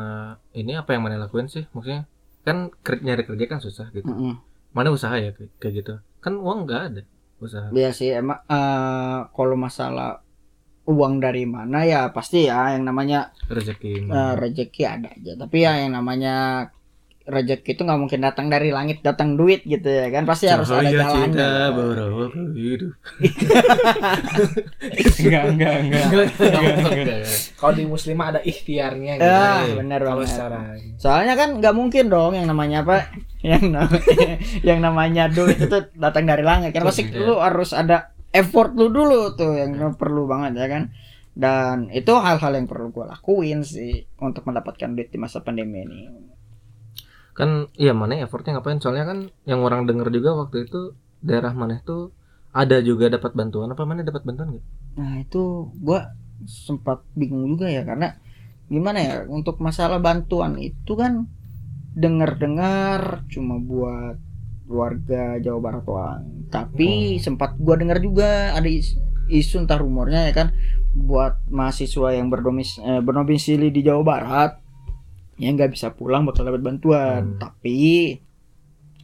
ini 0.55 0.79
apa 0.79 0.95
yang 0.95 1.03
mana 1.03 1.19
lakuin 1.19 1.51
sih? 1.51 1.67
Maksudnya 1.75 2.07
kan 2.47 2.71
ker- 2.81 3.03
nyari 3.03 3.27
kerja 3.27 3.45
kan 3.51 3.59
susah 3.59 3.91
gitu. 3.91 4.07
Mm-mm. 4.07 4.39
mana 4.71 4.87
usaha 4.87 5.19
ya 5.19 5.35
kayak 5.59 5.73
gitu? 5.83 5.93
Kan 6.23 6.39
uang 6.39 6.63
nggak 6.63 6.81
ada 6.95 7.01
usaha. 7.43 7.67
Iya 7.75 7.91
sih 7.91 8.15
emang 8.15 8.39
eh, 8.47 9.19
kalau 9.35 9.59
masalah 9.59 10.23
uang 10.83 11.17
dari 11.17 11.45
mana 11.45 11.83
ya 11.83 12.09
pasti 12.09 12.45
ya 12.45 12.73
yang 12.73 12.83
namanya 12.83 13.29
rezeki 13.45 14.05
eh, 14.05 14.33
rezeki 14.35 14.81
ada 14.83 15.09
aja. 15.09 15.31
Tapi 15.35 15.57
ya 15.59 15.77
yang 15.77 15.93
namanya 15.93 16.67
rezeki 17.21 17.77
itu 17.77 17.81
nggak 17.85 18.01
mungkin 18.01 18.19
datang 18.19 18.49
dari 18.49 18.69
langit 18.69 18.99
datang 19.01 19.37
duit 19.37 19.61
gitu 19.63 19.85
ya 19.85 20.09
kan. 20.09 20.25
Pasti 20.25 20.49
harus 20.49 20.67
ada 20.67 20.81
Cahaya 20.81 20.91
jalannya. 20.91 21.21
cinta 21.29 21.49
berawal 21.69 22.29
hidup. 22.51 22.91
enggak 25.21 25.43
enggak 25.47 25.73
enggak 25.79 26.03
Kalau 27.55 27.73
di 27.73 27.85
muslimah 27.85 28.25
ada 28.31 28.41
ikhtiarnya 28.41 29.13
gitu. 29.17 29.29
ah 29.29 29.63
benar 29.69 29.99
Kalau 30.01 30.11
banget 30.17 30.29
secara 30.29 30.57
soalnya 30.97 31.33
kan 31.35 31.49
nggak 31.57 31.73
mungkin 31.73 32.05
dong 32.07 32.33
yang 32.33 32.47
namanya 32.47 32.81
apa 32.81 33.09
yang 33.41 33.65
namanya 33.69 34.29
yang 34.67 34.79
namanya 34.79 35.23
duit 35.27 35.57
itu 35.57 35.77
datang 35.95 36.25
dari 36.25 36.41
langit. 36.41 36.73
Kan 36.73 36.83
pasti 36.83 37.03
Iya. 37.03 37.21
lu 37.21 37.35
harus 37.37 37.73
ada 37.73 38.10
effort 38.39 38.71
lu 38.79 38.87
dulu 38.97 39.35
tuh 39.39 39.51
yang 39.61 39.71
perlu 40.01 40.23
banget 40.31 40.51
ya 40.61 40.67
kan 40.73 40.83
dan 41.43 41.77
itu 41.99 42.11
hal-hal 42.25 42.51
yang 42.59 42.67
perlu 42.71 42.87
gue 42.95 43.05
lakuin 43.07 43.59
sih 43.63 43.93
untuk 44.19 44.43
mendapatkan 44.47 44.89
duit 44.95 45.09
di 45.13 45.17
masa 45.23 45.39
pandemi 45.45 45.77
ini 45.87 45.99
Kan 47.37 47.49
iya 47.83 47.91
mana 47.99 48.13
effortnya 48.25 48.51
ngapain? 48.55 48.79
Soalnya 48.83 49.05
kan 49.11 49.19
yang 49.49 49.59
orang 49.67 49.81
denger 49.89 50.07
juga 50.17 50.29
waktu 50.41 50.57
itu 50.67 50.79
daerah 51.27 51.53
mana 51.61 51.73
itu 51.81 51.97
ada 52.61 52.77
juga 52.89 53.05
dapat 53.15 53.31
bantuan 53.39 53.69
apa 53.73 53.83
mana 53.89 54.01
dapat 54.09 54.23
bantuan 54.27 54.49
gitu? 54.55 54.67
Nah 54.97 55.13
itu 55.23 55.41
gua 55.85 55.99
sempat 56.47 56.99
bingung 57.19 57.43
juga 57.55 57.67
ya 57.69 57.81
karena 57.89 58.07
gimana 58.73 58.99
ya 59.07 59.15
untuk 59.37 59.55
masalah 59.67 59.99
bantuan 60.07 60.53
itu 60.69 60.91
kan 61.01 61.13
dengar-dengar 62.03 63.01
cuma 63.33 63.55
buat 63.71 64.17
warga 64.71 65.37
Jawa 65.37 65.59
Barat 65.59 65.83
doang. 65.83 66.23
Tapi 66.47 67.17
sempat 67.17 67.55
gua 67.55 67.75
dengar 67.75 67.99
juga 67.99 68.51
ada 68.51 68.67
is- 68.67 68.97
isu 69.27 69.63
entah 69.63 69.79
rumornya 69.79 70.27
ya 70.27 70.33
kan 70.35 70.47
buat 70.91 71.39
mahasiswa 71.47 72.11
yang 72.11 72.27
berdomis 72.27 72.75
eh, 72.77 72.99
berdomisili 72.99 73.71
di 73.71 73.81
Jawa 73.81 74.03
Barat 74.03 74.51
yang 75.39 75.55
nggak 75.55 75.71
bisa 75.71 75.91
pulang 75.91 76.23
bakal 76.23 76.43
dapat 76.43 76.59
bantuan. 76.59 77.35
Hmm. 77.35 77.39
Tapi 77.39 78.19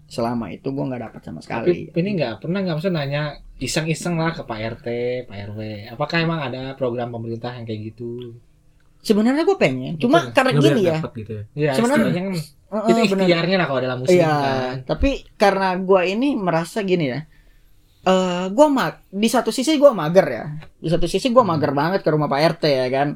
selama 0.07 0.51
itu 0.51 0.71
gua 0.71 0.87
nggak 0.87 1.03
dapat 1.11 1.21
sama 1.21 1.39
sekali. 1.39 1.91
Tapi 1.91 1.99
ini 1.99 2.09
nggak 2.15 2.43
pernah 2.43 2.59
nggak 2.63 2.75
maksudnya 2.79 3.03
nanya 3.03 3.23
iseng-iseng 3.57 4.15
lah 4.21 4.31
ke 4.31 4.45
Pak 4.45 4.59
RT, 4.79 4.87
Pak 5.25 5.37
RW. 5.51 5.59
Apakah 5.91 6.17
emang 6.21 6.39
ada 6.39 6.77
program 6.77 7.09
pemerintah 7.09 7.57
yang 7.57 7.65
kayak 7.65 7.91
gitu? 7.93 8.37
Sebenarnya 9.01 9.47
gue 9.47 9.57
pengen, 9.57 9.95
cuma 9.97 10.19
Betul. 10.19 10.33
karena 10.35 10.51
gini 10.57 10.81
ya. 10.83 10.97
gitu 10.99 11.31
ya. 11.31 11.43
Ya, 11.55 11.71
Sebenarnya- 11.73 12.11
Heeh, 12.67 12.87
itu 12.91 13.15
bener. 13.15 13.23
ikhtiarnya 13.23 13.55
lah 13.57 13.67
kalau 13.67 13.79
dalam 13.79 13.97
muslim 14.01 14.19
Iya, 14.19 14.27
kan. 14.27 14.73
tapi 14.83 15.09
karena 15.35 15.75
gua 15.77 16.03
ini 16.03 16.35
merasa 16.35 16.81
gini 16.81 17.05
ya. 17.07 17.19
Eh, 18.03 18.45
gua 18.49 18.67
mag 18.67 18.93
di 19.07 19.27
satu 19.27 19.49
sisi 19.49 19.75
gua 19.75 19.91
mager 19.91 20.25
ya. 20.25 20.43
Di 20.77 20.87
satu 20.87 21.05
sisi 21.05 21.27
gua 21.29 21.43
mager 21.43 21.71
banget 21.71 22.01
ke 22.01 22.09
rumah 22.09 22.25
Pak 22.25 22.39
RT 22.55 22.63
ya 22.65 22.87
kan. 22.87 23.09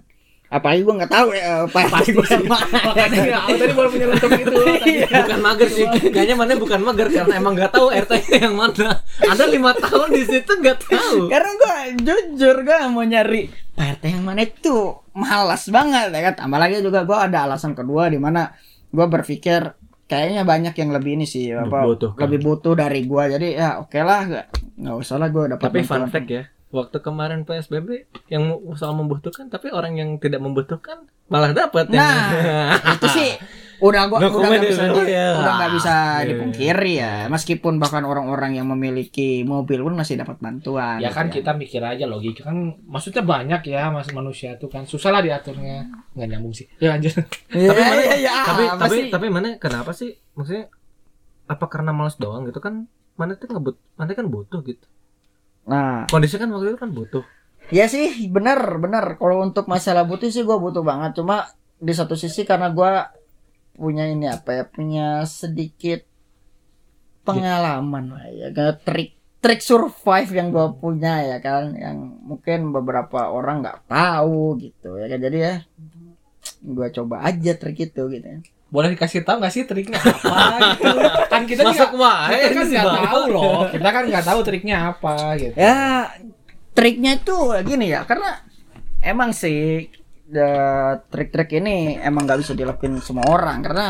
Apalagi 0.47 0.83
gua 0.83 0.99
nggak 0.99 1.11
tahu 1.11 1.27
ya 1.31 1.63
Pak 1.73 1.83
RT 1.85 2.07
gua 2.11 2.27
yang 2.27 2.45
mana. 2.45 2.79
Makanya 2.91 3.37
aku 3.41 3.51
tadi 3.55 3.71
baru 3.71 3.89
menyentuh 3.89 4.29
itu. 4.33 4.51
tadi. 4.57 4.93
Bukan 5.07 5.39
mager 5.41 5.69
sih, 5.69 5.85
kayaknya 6.05 6.35
mana 6.35 6.51
bukan 6.55 6.79
mager 6.81 7.07
karena 7.09 7.33
emang 7.35 7.53
nggak 7.55 7.71
tahu 7.71 7.87
RT 7.87 8.11
yang 8.35 8.55
mana. 8.55 8.87
Ada 9.21 9.43
lima 9.47 9.71
tahun 9.73 10.07
di 10.11 10.23
situ 10.27 10.51
nggak 10.53 10.77
tahu. 10.85 11.15
Karena 11.27 11.51
gua 11.55 11.75
jujur 11.93 12.55
gua 12.61 12.87
mau 12.87 13.03
nyari 13.03 13.47
Pak 13.71 13.87
RT 13.95 14.03
yang 14.09 14.23
mana 14.23 14.43
itu 14.43 14.75
malas 15.11 15.67
banget 15.67 16.07
ya 16.09 16.21
kan. 16.25 16.33
Tambah 16.37 16.55
lagi 16.57 16.79
juga 16.79 17.03
gua 17.03 17.27
ada 17.27 17.47
alasan 17.47 17.71
kedua 17.71 18.07
di 18.07 18.15
mana 18.15 18.51
gua 18.91 19.07
berpikir 19.07 19.73
kayaknya 20.11 20.43
banyak 20.43 20.75
yang 20.75 20.91
lebih 20.91 21.15
ini 21.15 21.25
sih 21.25 21.55
apa 21.55 21.87
Butuh, 21.87 22.11
kan? 22.13 22.27
lebih 22.27 22.39
butuh 22.43 22.75
dari 22.75 23.07
gua 23.07 23.31
jadi 23.31 23.47
ya 23.55 23.69
oke 23.79 23.95
lah 24.03 24.21
nggak 24.27 24.45
nggak 24.83 24.95
usah 24.99 25.15
lah 25.15 25.27
gua 25.31 25.43
dapat 25.55 25.63
Tapi 25.71 25.79
fun 25.87 26.05
fact 26.11 26.27
ya, 26.27 26.43
waktu 26.71 26.97
kemarin 27.03 27.43
PSBB 27.43 28.07
yang 28.31 28.55
soal 28.79 28.95
membutuhkan, 28.95 29.51
tapi 29.51 29.69
orang 29.75 29.99
yang 29.99 30.09
tidak 30.23 30.39
membutuhkan 30.39 31.03
malah 31.27 31.51
dapat 31.51 31.91
ya. 31.91 31.99
Nah, 31.99 32.15
itu 32.95 33.07
sih 33.11 33.29
udah 33.81 34.03
gua 34.05 34.17
No 34.21 34.29
udah 34.29 34.47
nggak 34.47 34.63
bisa 34.63 34.81
ya. 34.81 34.93
di- 34.93 35.09
Iya. 35.09 35.27
udah 35.35 35.53
nggak 35.57 35.71
bisa 35.73 35.93
Iya. 35.97 36.27
dipungkiri 36.29 36.93
ya. 36.95 37.13
Meskipun 37.27 37.73
bahkan 37.75 38.03
orang-orang 38.03 38.53
yang 38.53 38.67
memiliki 38.67 39.41
mobil 39.41 39.81
pun 39.81 39.93
masih 39.93 40.15
dapat 40.15 40.37
bantuan. 40.37 40.97
Ya 40.97 41.09
gitu 41.09 41.17
kan 41.17 41.27
kita 41.27 41.51
mikir 41.51 41.81
aja 41.81 42.05
logika 42.05 42.45
kan 42.45 42.57
maksudnya 42.79 43.21
banyak 43.21 43.61
ya 43.65 43.89
mas 43.89 44.07
manusia 44.11 44.53
tuh 44.55 44.69
kan. 44.69 44.85
Susah 44.85 45.09
lah 45.09 45.19
diaturnya. 45.19 45.89
Nggak 46.13 46.27
nyambung 46.29 46.53
sih. 46.53 46.69
Ya 46.77 46.93
lanjut. 46.93 47.17
Iya, 47.49 47.67
tapi 47.67 47.81
mana, 47.81 47.99
iya, 47.99 48.15
iya, 48.15 48.31
tapi 48.41 48.63
apa 48.63 48.77
tapi 48.79 48.95
sih? 48.95 49.05
tapi 49.09 49.25
mana 49.27 49.47
kenapa 49.57 49.91
sih? 49.91 50.13
Maksudnya 50.31 50.69
apa 51.45 51.65
karena 51.65 51.89
malas 51.89 52.15
doang 52.15 52.45
gitu 52.45 52.57
kan? 52.57 52.85
Mana 53.13 53.33
tuh 53.33 53.49
ngebut 53.49 53.75
mana 53.95 54.13
kan 54.13 54.25
butuh 54.25 54.61
gitu. 54.61 54.85
Nah. 55.63 56.05
Kondisi 56.05 56.35
kan 56.35 56.47
waktu 56.47 56.69
itu 56.69 56.79
kan 56.79 56.89
butuh. 56.89 57.25
Ya 57.69 57.85
sih 57.85 58.27
benar 58.27 58.77
benar. 58.77 59.15
Kalau 59.15 59.41
untuk 59.41 59.65
masalah 59.65 60.03
butuh 60.03 60.27
sih 60.27 60.41
gua 60.41 60.57
butuh 60.57 60.81
banget. 60.81 61.17
Cuma 61.17 61.49
di 61.75 61.91
satu 61.91 62.13
sisi 62.13 62.43
karena 62.43 62.69
gua 62.69 63.09
punya 63.75 64.05
ini 64.07 64.27
apa 64.27 64.49
ya 64.61 64.63
punya 64.67 65.23
sedikit 65.25 66.03
pengalaman 67.21 68.17
lah 68.17 68.25
ya 68.29 68.47
kayak 68.49 68.81
trik 68.83 69.11
trik 69.41 69.61
survive 69.61 70.29
yang 70.29 70.53
gua 70.53 70.69
punya 70.73 71.25
ya 71.25 71.37
kan 71.41 71.73
yang 71.73 71.97
mungkin 72.21 72.69
beberapa 72.69 73.33
orang 73.33 73.65
nggak 73.65 73.89
tahu 73.89 74.57
gitu 74.61 75.01
ya 75.01 75.09
kan. 75.09 75.19
Jadi 75.19 75.37
ya 75.41 75.53
gua 76.61 76.87
coba 76.93 77.25
aja 77.25 77.57
trik 77.57 77.89
itu 77.89 78.01
gitu 78.09 78.25
ya. 78.25 78.39
boleh 78.71 78.95
dikasih 78.95 79.27
tahu 79.27 79.43
nggak 79.43 79.51
sih 79.51 79.67
triknya 79.67 79.99
apa 79.99 80.79
gitu? 80.79 80.87
Kan 81.31 81.43
kita 81.43 81.67
Masuk 81.67 81.91
juga 81.91 82.07
wae 82.07 82.39
kita 82.39 82.55
kan 82.55 82.67
nggak 82.71 83.03
tahu 83.03 83.23
loh. 83.27 83.59
Kita 83.75 83.89
kan 83.91 84.03
nggak 84.07 84.25
tahu 84.31 84.39
triknya 84.47 84.77
apa 84.95 85.13
gitu. 85.35 85.55
Ya 85.59 86.07
triknya 86.71 87.11
itu 87.19 87.35
gini 87.67 87.91
ya 87.91 88.07
karena 88.07 88.39
emang 89.03 89.35
sih 89.35 89.91
trik-trik 91.11 91.59
ini 91.59 91.99
emang 91.99 92.23
nggak 92.23 92.39
bisa 92.39 92.53
dilakuin 92.55 92.97
semua 93.03 93.27
orang 93.27 93.59
karena 93.59 93.87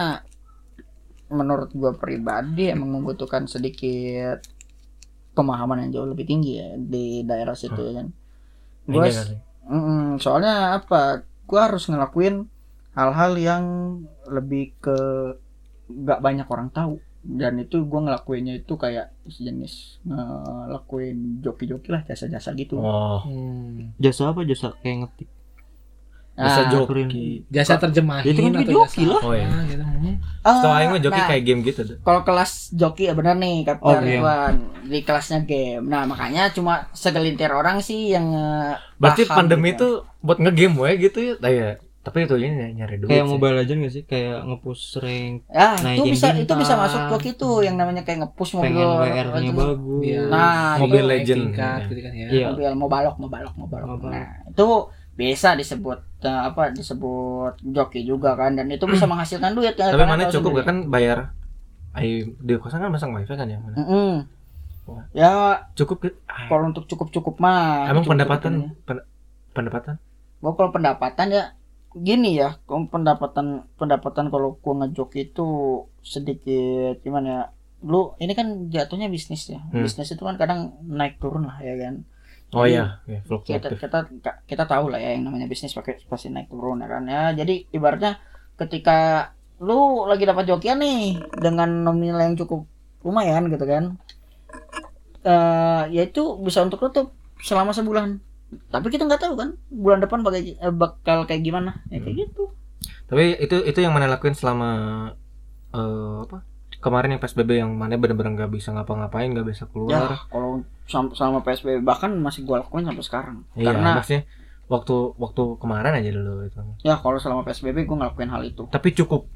menurut 1.31 1.71
gua 1.71 1.95
pribadi 1.95 2.67
emang 2.73 2.99
membutuhkan 2.99 3.47
sedikit 3.47 4.43
pemahaman 5.31 5.87
yang 5.87 5.91
jauh 5.95 6.09
lebih 6.11 6.27
tinggi 6.27 6.59
ya 6.59 6.75
di 6.75 7.23
daerah 7.23 7.55
situ 7.55 7.79
ya 7.79 8.03
kan. 8.03 8.07
Gua 8.89 9.07
sih? 9.07 9.37
Mm, 9.69 10.19
soalnya 10.19 10.81
apa 10.81 11.23
gua 11.47 11.71
harus 11.71 11.87
ngelakuin 11.87 12.49
hal-hal 12.97 13.31
yang 13.39 13.65
lebih 14.27 14.75
ke 14.83 14.97
nggak 15.87 16.19
banyak 16.19 16.47
orang 16.49 16.73
tahu. 16.73 16.99
Dan 17.21 17.61
itu 17.61 17.85
gua 17.85 18.01
ngelakuinnya 18.01 18.59
itu 18.59 18.75
kayak 18.75 19.13
sejenis 19.29 20.03
ngelakuin 20.03 21.39
joki-joki 21.45 21.93
lah 21.93 22.01
jasa-jasa 22.03 22.51
gitu. 22.57 22.81
Oh. 22.81 23.21
Hmm. 23.23 23.93
jasa 24.01 24.33
apa? 24.33 24.43
Jasa 24.43 24.73
kayak 24.81 25.07
ngetik 25.07 25.29
bisa 26.41 26.59
Ah, 26.59 26.69
joki 26.69 27.25
jasa 27.47 27.73
terjemahin 27.77 28.25
Itu 28.25 28.41
kan 28.41 28.53
atau 28.55 28.73
joki 28.79 29.03
jasa 29.03 29.11
lah. 29.11 29.21
Oh, 29.21 29.31
iya. 29.31 29.45
apa 29.45 29.61
gitu. 29.63 29.83
Setahu 30.41 30.73
aing 30.73 30.89
mah 30.89 30.99
joki 30.99 31.15
nah, 31.15 31.27
kayak 31.27 31.43
game 31.43 31.61
gitu 31.61 31.81
tuh. 31.83 31.97
kalau 32.01 32.21
kelas 32.21 32.51
joki 32.71 33.03
ya 33.05 33.13
benar 33.13 33.35
nih 33.35 33.61
kata 33.63 33.79
Oh, 33.79 33.93
Ridwan 33.95 34.53
di 34.83 34.99
kelasnya 35.01 35.39
game 35.43 35.83
nah 35.83 36.03
makanya 36.03 36.49
cuma 36.49 36.73
segelintir 36.91 37.49
orang 37.49 37.77
sih 37.79 38.09
yang 38.09 38.25
eh, 38.27 38.73
Berarti 38.97 39.23
paham 39.23 39.37
pandemi 39.39 39.69
gitu. 39.69 39.79
tuh 39.79 39.93
buat 40.19 40.37
ngegame 40.37 40.75
we 40.75 40.89
gitu 40.99 41.19
ya. 41.23 41.33
Nah, 41.37 41.49
ya. 41.49 41.69
Tapi 42.01 42.25
itu 42.25 42.33
ini 42.35 42.49
nyari 42.73 42.97
duit. 42.97 43.13
kayak 43.13 43.21
sih. 43.21 43.29
mobile 43.29 43.55
legend 43.55 43.79
gak 43.79 43.93
sih 43.93 44.03
kayak 44.03 44.41
ngepush 44.41 44.97
rank 44.97 45.45
ah 45.47 45.77
itu 45.93 46.01
bisa 46.07 46.33
itu 46.33 46.49
bisa 46.51 46.73
bintang. 46.73 46.79
masuk 46.81 47.01
ke 47.13 47.29
itu 47.29 47.49
yang 47.61 47.75
namanya 47.77 48.01
kayak 48.01 48.25
nge-push 48.25 48.57
mobil 48.57 48.73
pengen 48.73 49.29
WR-nya 49.29 49.51
bagus 49.53 50.01
Iya. 50.01 50.21
Nah, 50.25 50.73
Mobile 50.79 51.05
Naik 51.05 51.13
Legend. 51.21 51.41
tingkat 51.45 51.79
gitu 51.85 52.01
kan 52.01 52.11
ya 52.11 52.27
Iya. 52.27 52.45
mobil 52.49 52.65
mau 52.73 52.89
balok 52.89 53.15
mau 53.15 53.29
balok 53.29 53.53
mau 53.53 53.67
balok 53.69 53.85
Mau 53.85 53.97
balok. 53.99 54.11
nah 54.11 54.25
itu 54.49 54.67
bisa 55.21 55.53
disebut 55.53 55.97
eh, 56.21 56.41
apa 56.43 56.71
disebut 56.71 57.53
joki 57.67 58.01
juga 58.01 58.33
kan 58.33 58.51
dan 58.53 58.65
itu 58.67 58.85
bisa 58.85 59.05
menghasilkan 59.05 59.53
duit 59.53 59.73
kan 59.73 59.89
Tapi 59.89 60.03
mana 60.03 60.25
cukup 60.27 60.51
gak 60.55 60.65
kan 60.65 60.77
bayar 60.87 61.19
Ai 61.91 62.09
di 62.23 62.53
kosan 62.55 62.79
kan 62.79 62.89
masang 62.89 63.11
wifi 63.11 63.31
kan 63.31 63.45
ya 63.45 63.57
mana? 63.57 63.75
Mm-mm. 63.77 64.13
Wah. 64.83 65.03
ya 65.11 65.31
Cukup 65.73 66.01
gitu. 66.01 66.17
Ah, 66.25 66.47
kalau 66.47 66.65
untuk 66.65 66.85
cukup 66.85 67.07
cukup 67.09 67.35
mah 67.37 67.85
Emang 67.85 68.01
cukup-cukup 68.01 68.11
pendapatan 68.11 68.53
ini. 68.55 68.67
pen- 68.81 69.07
pendapatan? 69.51 69.93
gua 70.37 70.51
kalau 70.51 70.71
pendapatan 70.71 71.27
ya 71.29 71.43
gini 71.93 72.33
ya 72.33 72.57
kalau 72.63 72.87
pendapatan 72.87 73.45
pendapatan 73.75 74.25
kalau 74.27 74.57
gua 74.57 74.73
ngejok 74.81 75.11
itu 75.21 75.47
sedikit 76.01 76.97
gimana 76.99 77.27
ya 77.27 77.41
lu 77.83 78.13
ini 78.17 78.31
kan 78.31 78.47
jatuhnya 78.67 79.05
bisnis 79.07 79.45
ya 79.47 79.59
Hmm. 79.63 79.81
bisnis 79.81 80.09
itu 80.09 80.19
kan 80.19 80.35
kadang 80.35 80.59
naik 80.83 81.17
turun 81.17 81.43
lah 81.43 81.57
ya 81.59 81.77
kan 81.77 82.01
Oh 82.51 82.67
Jadi, 82.67 82.75
iya, 82.75 82.85
ya, 83.07 83.19
kita 83.19 83.27
fluktuatif. 83.27 83.77
kita 83.79 83.99
kita 84.43 84.63
tahu 84.67 84.91
lah 84.91 84.99
ya 84.99 85.15
yang 85.15 85.23
namanya 85.23 85.47
bisnis 85.47 85.71
pakai 85.71 86.03
pasti 86.05 86.27
naik 86.27 86.51
turun 86.51 86.83
ya 86.83 86.87
kan. 86.91 87.03
Ya 87.07 87.31
jadi 87.31 87.63
ibaratnya 87.71 88.19
ketika 88.59 89.31
lu 89.61 90.03
lagi 90.09 90.25
dapat 90.27 90.49
jokian 90.49 90.81
nih 90.81 91.21
dengan 91.37 91.85
nominal 91.85 92.19
yang 92.19 92.35
cukup 92.35 92.65
lumayan 93.05 93.49
gitu 93.49 93.65
kan 93.65 93.97
eh 95.21 95.81
ya 95.93 96.01
itu 96.01 96.37
bisa 96.41 96.65
untuk 96.65 96.81
lu 96.81 96.89
tuh 96.89 97.13
selama 97.45 97.73
sebulan. 97.73 98.17
Tapi 98.73 98.87
kita 98.89 99.05
nggak 99.05 99.21
tahu 99.21 99.33
kan 99.37 99.49
bulan 99.69 100.01
depan 100.01 100.25
bakal, 100.25 100.41
eh, 100.41 100.73
bakal 100.73 101.29
kayak 101.29 101.45
gimana. 101.45 101.77
Ya 101.93 102.01
kayak 102.01 102.27
gitu. 102.27 102.51
Tapi 103.05 103.37
itu 103.37 103.57
itu 103.63 103.79
yang 103.79 103.93
mana 103.93 104.09
lakuin 104.09 104.33
selama 104.33 104.69
eh, 105.77 106.17
apa? 106.25 106.41
Kemarin 106.81 107.13
yang 107.13 107.21
PSBB 107.21 107.51
yang 107.55 107.71
mana 107.71 107.93
bener-bener 107.93 108.33
nggak 108.35 108.51
bisa 108.51 108.69
ngapa-ngapain, 108.71 109.29
nggak 109.29 109.45
bisa 109.45 109.63
ya 109.63 109.69
keluar. 109.69 110.09
kalau 110.25 110.65
sam- 110.83 111.13
selama 111.13 111.39
psbb 111.39 111.79
bahkan 111.79 112.11
masih 112.11 112.41
gua 112.41 112.59
lakuin 112.59 112.83
sampai 112.83 112.99
sekarang 113.01 113.37
Iya, 113.53 113.69
karena 113.69 113.89
maksudnya 113.95 114.21
waktu 114.65 114.95
waktu 115.15 115.41
kemarin 115.57 115.93
aja 115.93 116.09
dulu 116.09 116.43
itu. 116.43 116.59
ya 116.81 116.97
kalau 116.97 117.15
selama 117.15 117.45
psbb 117.45 117.85
gua 117.85 117.97
ngelakuin 118.01 118.27
hal 118.27 118.41
itu 118.43 118.63
Tapi 118.67 118.91
cukup 118.91 119.29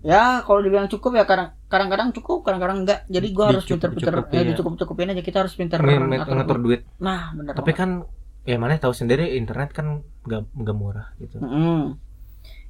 ya 0.00 0.40
kalau 0.40 0.60
dibilang 0.60 0.86
cukup 0.86 1.12
ya 1.12 1.24
kadang 1.24 1.54
kadang-kadang 1.66 2.08
cukup 2.12 2.40
kadang-kadang 2.40 2.78
enggak 2.82 3.00
jadi 3.06 3.26
gua 3.30 3.44
harus 3.50 3.64
pinter-pinter 3.64 4.14
cukupin 4.14 4.32
ya 4.32 4.40
ya. 4.40 4.48
dicukup-cukupin 4.50 5.06
aja 5.10 5.22
kita 5.22 5.38
harus 5.42 5.54
pinter 5.54 5.78
Nge- 5.78 6.24
ngatur 6.24 6.58
duit 6.58 6.82
nah 6.96 7.30
bener 7.32 7.52
tapi 7.52 7.70
banget. 7.70 7.78
kan 7.78 7.90
ya 8.42 8.56
mana 8.56 8.78
tahu 8.78 8.94
sendiri 8.94 9.34
internet 9.34 9.70
kan 9.70 9.86
nggak 10.22 10.46
nggak 10.52 10.76
murah 10.76 11.10
gitu 11.18 11.36
Mm-mm. 11.36 11.98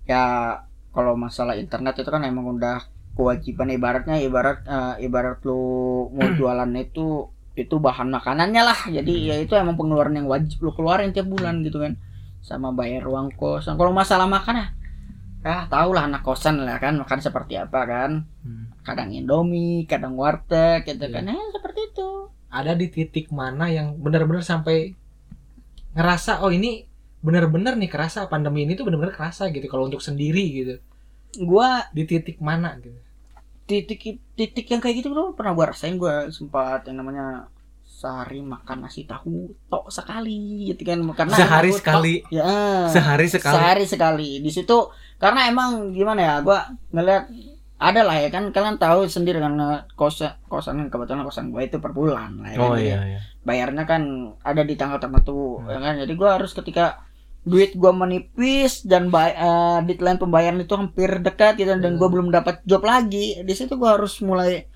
ya 0.04 0.58
kalau 0.90 1.12
masalah 1.14 1.54
internet 1.54 1.94
itu 1.94 2.08
kan 2.08 2.24
emang 2.24 2.48
udah 2.50 2.88
kewajiban 3.16 3.72
ibaratnya 3.72 4.20
ibarat 4.20 4.62
eh, 4.62 4.94
ibarat 5.02 5.40
lu 5.42 5.58
mau 6.12 6.28
jualan 6.36 6.68
itu 6.76 7.32
itu 7.56 7.74
bahan 7.80 8.12
makanannya 8.12 8.62
lah. 8.62 8.80
Jadi 8.86 9.12
Hmm. 9.16 9.26
ya 9.32 9.36
itu 9.40 9.56
emang 9.56 9.74
pengeluaran 9.74 10.12
yang 10.12 10.28
wajib 10.28 10.60
lu 10.60 10.70
keluarin 10.70 11.10
tiap 11.10 11.24
bulan 11.26 11.64
gitu 11.64 11.80
kan. 11.80 11.96
Sama 12.44 12.70
bayar 12.70 13.08
uang 13.08 13.32
kos. 13.34 13.66
Nah, 13.66 13.74
kalau 13.74 13.90
masalah 13.90 14.28
makan 14.28 14.60
ya 14.60 14.66
ya 15.46 15.56
tau 15.70 15.94
lah 15.94 16.10
anak 16.10 16.26
kosan 16.26 16.58
lah 16.60 16.76
kan 16.76 16.98
makan 16.98 17.18
seperti 17.18 17.56
apa 17.56 17.80
kan. 17.84 18.10
Hmm. 18.44 18.68
kadang 18.86 19.10
indomie 19.10 19.82
kadang 19.88 20.14
warteg 20.14 20.84
gitu 20.84 21.08
Iya. 21.08 21.18
kan. 21.18 21.32
Eh 21.32 21.46
seperti 21.50 21.80
itu. 21.90 22.08
Ada 22.52 22.76
di 22.76 22.86
titik 22.86 23.32
mana 23.32 23.66
yang 23.66 23.98
benar-benar 23.98 24.44
sampai 24.44 24.94
ngerasa 25.96 26.44
oh 26.44 26.52
ini 26.52 26.84
benar-benar 27.24 27.74
nih 27.74 27.88
kerasa 27.90 28.28
pandemi 28.28 28.62
ini 28.62 28.76
tuh 28.76 28.86
benar-benar 28.86 29.16
kerasa 29.16 29.48
gitu 29.50 29.66
kalau 29.66 29.88
untuk 29.88 29.98
sendiri 29.98 30.44
gitu. 30.52 30.74
Gua 31.42 31.88
di 31.90 32.04
titik 32.04 32.38
mana 32.38 32.76
gitu 32.78 32.96
titik 33.66 34.00
titik 34.32 34.66
yang 34.66 34.78
kayak 34.78 34.96
gitu 34.96 35.10
tuh 35.10 35.34
pernah 35.34 35.52
gua 35.52 35.70
rasain 35.70 35.94
gua 35.94 36.26
sempat 36.28 36.86
yang 36.86 37.02
namanya 37.02 37.50
sehari 37.82 38.38
makan 38.38 38.82
nasi 38.82 39.02
tahu 39.04 39.50
tok 39.66 39.88
sekali 39.88 40.68
gitu 40.68 40.82
kan. 40.82 41.00
Karena 41.12 41.34
sehari 41.34 41.68
tahu 41.68 41.74
tok- 41.74 41.80
sekali? 41.80 42.14
ya. 42.28 42.46
Sehari 42.86 43.26
sekali? 43.26 43.54
Sehari 43.54 43.84
sekali. 43.84 44.28
Di 44.38 44.50
situ 44.50 44.78
karena 45.16 45.46
emang 45.46 45.90
gimana 45.90 46.20
ya 46.20 46.34
gua 46.40 46.62
ngeliat 46.90 47.26
ada 47.76 48.00
lah 48.02 48.16
ya 48.16 48.28
kan 48.28 48.48
kalian 48.50 48.76
tahu 48.76 49.04
sendiri 49.04 49.36
kan 49.36 49.52
kosan 49.92 50.32
kosan 50.46 50.88
kebetulan 50.88 51.20
kosan 51.22 51.48
gua 51.48 51.60
itu 51.60 51.76
per 51.76 51.90
bulan 51.90 52.36
lah 52.38 52.48
ya 52.48 52.56
kan. 52.56 52.64
oh 52.64 52.74
Jadi 52.74 52.86
iya 52.86 53.00
iya. 53.06 53.20
bayarnya 53.42 53.84
kan 53.84 54.02
ada 54.40 54.62
di 54.62 54.74
tanggal 54.74 54.96
tertentu 54.96 55.58
Hmm. 55.58 55.72
ya 55.72 55.78
kan. 55.80 55.94
Jadi 55.96 56.12
gua 56.14 56.36
harus 56.36 56.52
ketika 56.52 57.05
duit 57.46 57.78
gua 57.78 57.94
menipis 57.94 58.82
dan 58.82 59.06
bay 59.08 59.30
eh, 59.30 59.78
deadline 59.86 60.18
pembayaran 60.18 60.58
itu 60.58 60.74
hampir 60.74 61.22
dekat 61.22 61.54
gitu 61.56 61.70
dan 61.78 61.94
gua 61.94 62.10
Hmm. 62.10 62.14
belum 62.18 62.28
dapat 62.34 62.66
job 62.66 62.82
lagi. 62.82 63.38
Di 63.40 63.54
situ 63.54 63.78
gua 63.78 63.94
harus 63.94 64.18
mulai 64.20 64.66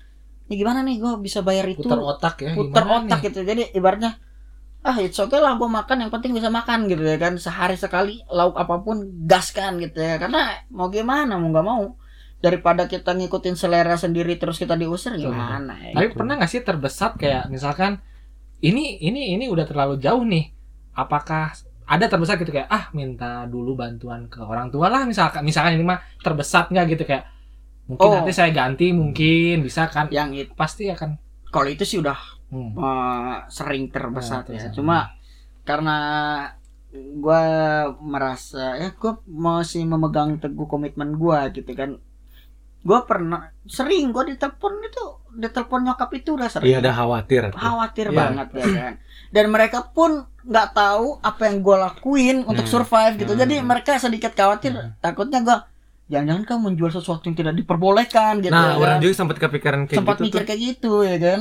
ini 0.47 0.55
gimana 0.55 0.79
nih 0.81 0.95
gua 1.03 1.19
bisa 1.19 1.43
bayar 1.43 1.67
itu? 1.67 1.83
Putar 1.83 1.99
otak 1.99 2.35
ya 2.39 2.51
putar 2.55 2.83
gimana 2.83 3.03
otak 3.03 3.19
nih? 3.19 3.25
gitu. 3.27 3.39
Jadi 3.43 3.63
ibaratnya 3.75 4.11
ah 4.81 4.97
it's 4.97 5.19
okay 5.19 5.37
lah 5.37 5.53
gua 5.59 5.69
makan 5.69 6.07
yang 6.07 6.11
penting 6.15 6.31
bisa 6.31 6.47
makan 6.49 6.87
gitu 6.87 7.03
ya 7.03 7.19
kan. 7.19 7.35
Sehari 7.35 7.75
sekali 7.75 8.23
lauk 8.31 8.55
apa 8.55 8.79
pun 8.79 8.97
gaskan 9.27 9.75
gitu 9.77 9.99
ya. 9.99 10.15
Karena 10.15 10.39
mau 10.71 10.87
gimana 10.87 11.35
mau 11.35 11.51
nggak 11.51 11.67
mau 11.67 11.83
daripada 12.41 12.89
kita 12.89 13.13
ngikutin 13.13 13.53
selera 13.53 13.93
sendiri 13.99 14.39
terus 14.39 14.57
kita 14.57 14.73
diusir 14.73 15.13
gimana 15.13 15.75
ya? 15.77 15.91
Tapi 15.93 16.07
gitu. 16.07 16.17
pernah 16.17 16.33
nggak 16.39 16.49
sih 16.49 16.63
terbesat 16.63 17.19
kayak 17.19 17.51
misalkan 17.51 17.99
ini 18.61 18.97
ini 18.97 19.35
ini 19.35 19.45
udah 19.51 19.67
terlalu 19.67 19.99
jauh 19.99 20.23
nih. 20.23 20.55
Apakah 20.95 21.51
ada 21.91 22.05
terbesar 22.07 22.39
gitu 22.39 22.55
kayak 22.55 22.69
ah 22.71 22.87
minta 22.95 23.43
dulu 23.51 23.75
bantuan 23.75 24.31
ke 24.31 24.39
orang 24.39 24.71
tua 24.71 24.87
lah 24.87 25.03
misalkan 25.03 25.43
misalkan 25.43 25.75
ini 25.75 25.83
mah 25.83 25.99
terbesat 26.23 26.71
nggak 26.71 26.85
gitu 26.95 27.03
kayak 27.03 27.27
mungkin 27.91 28.07
Oh. 28.07 28.15
nanti 28.15 28.31
saya 28.31 28.55
ganti 28.55 28.95
mungkin 28.95 29.59
bisa 29.67 29.91
kan 29.91 30.07
yang 30.15 30.31
itu 30.31 30.55
pasti 30.55 30.87
akan 30.87 31.19
kalau 31.51 31.67
itu 31.67 31.83
sih 31.83 31.97
udah 31.99 32.15
hmm. 32.55 32.71
eh, 32.79 33.37
sering 33.51 33.91
terbesar 33.91 34.47
Nah, 34.47 34.55
ya. 34.55 34.55
terbesar. 34.55 34.71
Cuma 34.71 34.97
karena 35.67 35.97
gua 37.19 37.43
merasa 37.99 38.79
ya 38.79 38.89
gua 38.95 39.19
masih 39.27 39.83
memegang 39.87 40.39
teguh 40.39 40.67
komitmen 40.67 41.15
gua 41.19 41.51
gitu 41.51 41.71
kan. 41.75 41.99
Gua 42.87 43.03
pernah 43.05 43.51
sering 43.67 44.15
gua 44.15 44.23
ditelepon 44.25 44.73
itu 44.87 45.05
ditelepon 45.33 45.81
nyokap 45.83 46.09
itu 46.13 46.33
udah 46.33 46.47
sering. 46.47 46.67
iya 46.67 46.77
ada 46.77 46.91
khawatir 46.91 47.47
tuh. 47.47 47.57
khawatir 47.57 48.07
Iya. 48.07 48.17
banget 48.17 48.47
ya 48.51 48.65
kan. 48.77 48.93
Dan 49.29 49.45
mereka 49.47 49.87
pun 49.87 50.11
nggak 50.41 50.67
tahu 50.71 51.05
apa 51.21 51.41
yang 51.45 51.57
gua 51.59 51.77
lakuin 51.85 52.43
untuk 52.43 52.63
Hmm. 52.63 52.73
survive 52.73 53.13
gitu. 53.17 53.31
Hmm. 53.31 53.41
Jadi 53.41 53.55
mereka 53.61 53.95
sedikit 53.95 54.31
khawatir 54.31 54.71
takutnya 54.97 55.39
gua 55.39 55.57
jangan-jangan 56.05 56.43
kamu 56.45 56.61
menjual 56.67 56.91
sesuatu 56.91 57.23
yang 57.23 57.37
tidak 57.37 57.55
diperbolehkan 57.55 58.39
gitu 58.39 58.51
nah 58.51 58.75
ya 58.75 58.77
orang 58.77 58.97
kan. 58.97 59.01
juga 59.01 59.13
sempat 59.15 59.37
kepikiran 59.37 59.79
kayak 59.85 59.95
sempat 59.97 60.15
gitu 60.17 60.23
mikir 60.25 60.35
tuh 60.35 60.45
kayak 60.45 60.61
gitu 60.61 60.93
ya 61.01 61.17
kan. 61.17 61.39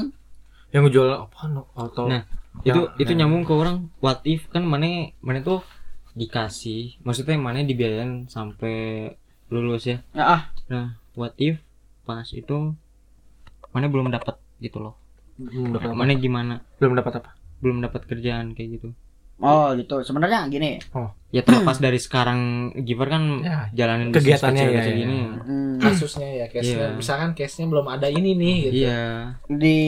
yang 0.71 0.83
ngejual 0.85 1.09
apa 1.21 1.39
no 1.49 1.67
atau 1.75 2.07
Nah, 2.07 2.23
yang- 2.63 2.79
itu 2.79 2.81
itu 3.01 3.11
nah, 3.11 3.19
nyambung 3.21 3.43
ke 3.43 3.53
orang 3.53 3.91
what 3.99 4.23
if 4.25 4.47
kan 4.47 4.63
mana 4.63 4.87
mana 5.19 5.41
tuh 5.41 5.67
dikasih 6.13 6.99
maksudnya 7.01 7.35
mana 7.35 7.61
dibiayain 7.61 8.27
sampai 8.27 9.11
lulus 9.49 9.87
ya 9.87 9.99
Ya 10.13 10.25
ah, 10.29 10.43
nah 10.67 10.87
what 11.13 11.35
if 11.37 11.59
pas 12.03 12.27
itu 12.29 12.75
mana 13.71 13.87
belum 13.87 14.09
dapat 14.09 14.37
gitu 14.59 14.79
loh 14.79 14.95
belum 15.37 15.73
dapat 15.73 15.89
apa? 15.89 15.97
mana 15.97 16.13
gimana 16.15 16.55
belum 16.77 16.93
dapat 16.95 17.13
apa 17.19 17.31
belum 17.61 17.79
dapat 17.81 18.01
kerjaan 18.07 18.53
kayak 18.53 18.71
gitu 18.77 18.91
Oh 19.41 19.73
gitu. 19.73 20.05
Sebenarnya 20.05 20.53
gini. 20.53 20.77
ya 21.33 21.41
terlepas 21.41 21.81
dari 21.81 21.97
sekarang 21.97 22.41
Giver 22.77 23.09
kan 23.09 23.41
ya 23.41 23.73
jalanin 23.73 24.13
Kegiatannya 24.13 24.53
kecil 24.61 24.69
ya, 24.69 24.77
kayak 24.77 24.93
ya. 24.93 25.01
gini 25.01 25.19
Hmm, 25.41 25.75
kasusnya 25.81 26.29
ya 26.29 26.47
case-nya 26.53 26.77
Iya. 26.77 26.99
misalkan 27.01 27.31
case-nya 27.33 27.67
belum 27.73 27.87
ada 27.89 28.05
ini 28.05 28.37
nih 28.37 28.57
gitu 28.69 28.75
iya 28.85 29.33
di 29.49 29.79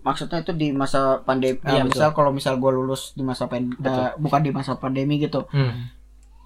maksudnya 0.00 0.40
itu 0.40 0.56
di 0.56 0.72
masa 0.72 1.20
pandemi. 1.20 1.60
Iya, 1.60 1.82
eh, 1.82 1.84
misal 1.84 2.16
kalau 2.16 2.32
misal 2.32 2.56
gue 2.56 2.72
lulus 2.72 3.12
di 3.12 3.20
masa 3.20 3.44
Betul. 3.44 3.84
eh, 3.84 4.16
bukan 4.16 4.40
di 4.40 4.50
masa 4.50 4.80
pandemi 4.80 5.20
gitu. 5.20 5.44
Hmm. 5.52 5.92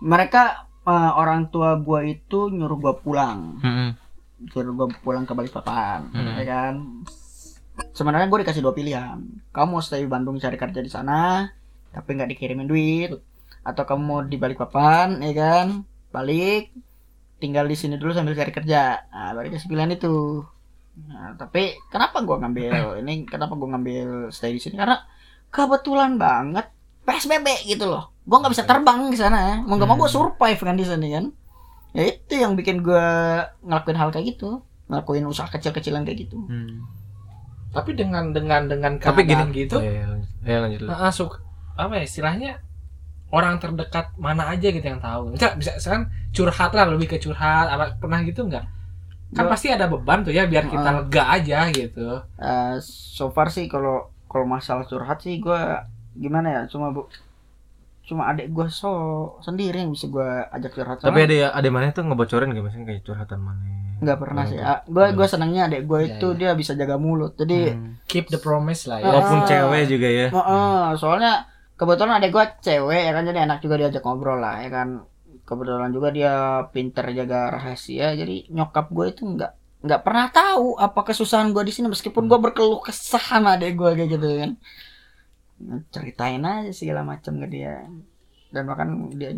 Mereka 0.03 0.43
eh, 0.91 1.13
orang 1.15 1.55
tua 1.55 1.79
gue 1.79 2.01
itu 2.11 2.51
nyuruh 2.51 2.79
gue 2.81 2.95
pulang, 2.99 3.63
Mm-mm. 3.63 3.95
Nyuruh 4.41 4.73
gue 4.73 4.89
pulang 5.05 5.29
ke 5.29 5.37
Balikpapan, 5.37 6.09
Hmm. 6.11 6.41
ya 6.41 6.45
kan. 6.49 6.75
Sebenarnya 7.93 8.29
gue 8.29 8.39
dikasih 8.45 8.65
dua 8.65 8.73
pilihan. 8.73 9.21
Kamu 9.53 9.69
mau 9.77 9.83
stay 9.85 10.05
di 10.05 10.11
Bandung 10.11 10.37
cari 10.37 10.57
kerja 10.57 10.81
di 10.81 10.89
sana, 10.89 11.49
tapi 11.93 12.17
nggak 12.17 12.31
dikirimin 12.37 12.69
duit, 12.69 13.13
atau 13.61 13.83
kamu 13.85 14.03
mau 14.03 14.21
di 14.25 14.37
Balikpapan, 14.37 15.21
ya 15.21 15.33
kan, 15.37 15.67
balik, 16.09 16.73
tinggal 17.41 17.65
di 17.65 17.77
sini 17.77 17.97
dulu 17.97 18.13
sambil 18.13 18.37
cari 18.37 18.53
kerja. 18.53 19.01
Nah, 19.13 19.33
baru 19.33 19.49
kasih 19.49 19.69
pilihan 19.69 19.93
itu. 19.97 20.45
Nah, 21.09 21.33
tapi 21.41 21.77
kenapa 21.89 22.21
gua 22.21 22.37
ngambil 22.45 23.01
ini? 23.01 23.25
Kenapa 23.25 23.57
gua 23.57 23.77
ngambil 23.77 24.29
stay 24.29 24.53
di 24.53 24.61
sini? 24.61 24.77
Karena 24.77 25.01
kebetulan 25.49 26.21
banget 26.21 26.69
PSBB 27.09 27.65
gitu 27.65 27.89
loh. 27.89 28.13
Gua 28.29 28.45
nggak 28.45 28.53
bisa 28.53 28.65
terbang 28.69 29.09
ke 29.09 29.17
sana. 29.17 29.65
Mau 29.65 29.81
nggak 29.81 29.89
mau 29.89 29.97
gua 29.97 30.11
survive 30.13 30.61
kan 30.61 30.77
di 30.77 30.85
sini 30.85 31.09
kan. 31.17 31.25
Ya 31.91 32.03
itu 32.09 32.35
yang 32.35 32.55
bikin 32.55 32.81
gua 32.81 33.07
ngelakuin 33.61 33.99
hal 33.99 34.09
kayak 34.09 34.27
gitu, 34.31 34.63
ngelakuin 34.87 35.27
usaha 35.27 35.47
kecil-kecilan 35.47 36.03
kayak 36.03 36.27
gitu. 36.27 36.39
Hmm. 36.43 36.87
tapi 37.71 37.95
dengan 37.95 38.35
dengan 38.35 38.67
dengan 38.67 38.99
tapi 38.99 39.23
gini 39.23 39.47
gitu 39.55 39.79
oh, 39.79 39.83
iya, 39.83 39.95
iya, 39.95 40.07
lanjut. 40.11 40.31
Iya, 40.43 40.59
lanjut. 40.59 40.81
Nah, 40.91 41.13
suk- 41.15 41.39
apa 41.79 41.93
ya 41.95 42.03
istilahnya 42.03 42.51
orang 43.31 43.63
terdekat 43.63 44.11
mana 44.19 44.51
aja 44.51 44.69
gitu 44.69 44.83
yang 44.83 44.99
tahu 44.99 45.31
bisa 45.31 45.55
bisa 45.55 45.79
sekarang 45.79 46.05
curhat 46.29 46.75
lah 46.75 46.91
lebih 46.91 47.07
ke 47.07 47.17
curhat 47.17 47.71
apa 47.71 47.95
pernah 47.95 48.27
gitu 48.27 48.43
nggak 48.43 48.67
kan 49.31 49.47
Gua- 49.47 49.55
pasti 49.55 49.71
ada 49.71 49.87
beban 49.87 50.27
tuh 50.27 50.35
ya 50.35 50.51
biar 50.51 50.67
kita 50.67 50.83
Ah. 50.83 50.95
lega 50.99 51.25
aja 51.31 51.59
gitu 51.71 52.19
Eh, 52.37 52.75
so 52.83 53.31
far 53.31 53.47
sih 53.49 53.71
kalau 53.71 54.11
kalau 54.27 54.51
masalah 54.51 54.83
curhat 54.83 55.23
sih 55.23 55.39
gua 55.39 55.87
gimana 56.13 56.51
ya? 56.51 56.63
Cuma 56.67 56.91
bu 56.91 57.07
cuma 58.11 58.27
adik 58.27 58.51
gua 58.51 58.67
so 58.67 58.91
sendiri 59.39 59.79
yang 59.79 59.95
bisa 59.95 60.11
gua 60.11 60.51
ajak 60.51 60.75
curhat. 60.75 60.99
tapi 60.99 61.23
ada 61.23 61.35
ya 61.37 61.49
ada 61.51 61.69
mana 61.71 61.89
tuh 61.89 62.03
ngebocorin 62.03 62.51
gak 62.51 62.61
misalnya 62.61 62.87
kayak 62.89 63.03
curhatan 63.07 63.39
mana 63.39 63.63
nggak 64.01 64.19
pernah 64.19 64.43
sih. 64.45 64.57
Ah, 64.57 64.81
Nggak. 64.83 65.13
gua 65.13 65.27
senangnya 65.29 65.63
adek 65.65 65.83
gua 65.85 66.01
Iya, 66.01 66.09
itu 66.11 66.27
iya. 66.27 66.39
dia 66.41 66.51
bisa 66.57 66.73
jaga 66.73 66.97
mulut 66.97 67.37
jadi 67.37 67.77
Hmm. 67.77 68.01
keep 68.05 68.27
the 68.27 68.37
promise 68.37 68.85
lah 68.85 68.99
ya 68.99 69.05
Ah. 69.05 69.11
walaupun 69.15 69.39
cewek 69.45 69.83
juga 69.87 70.09
ya 70.11 70.27
Heeh, 70.29 70.83
soalnya 70.97 71.33
kebetulan 71.77 72.19
adek 72.19 72.31
gua 72.31 72.45
cewek 72.59 73.01
ya 73.01 73.13
kan 73.13 73.23
jadi 73.23 73.39
enak 73.45 73.59
juga 73.61 73.75
diajak 73.79 74.03
ngobrol 74.03 74.37
lah 74.37 74.59
ya 74.59 74.69
kan 74.69 74.89
kebetulan 75.43 75.91
juga 75.91 76.09
dia 76.11 76.33
pinter 76.67 77.05
jaga 77.11 77.51
rahasia 77.51 78.15
jadi 78.15 78.49
nyokap 78.49 78.87
gue 78.89 79.07
itu 79.09 79.23
nggak 79.27 79.53
nggak 79.81 80.01
pernah 80.01 80.29
tahu 80.29 80.77
apa 80.77 81.01
kesusahan 81.03 81.51
gua 81.51 81.61
di 81.61 81.71
sini 81.71 81.87
meskipun 81.87 82.25
gua 82.25 82.39
berkeluh 82.39 82.81
kesah 82.81 83.19
sama 83.21 83.55
adek 83.55 83.75
gua 83.75 83.93
kayak 83.93 84.11
gitu 84.11 84.29
kan 84.39 84.51
ceritain 85.91 86.41
aja 86.41 86.71
segala 86.71 87.03
macam 87.03 87.39
ke 87.39 87.47
dia. 87.47 87.85
Dan 88.51 88.65
bahkan 88.67 88.89
dia 89.13 89.31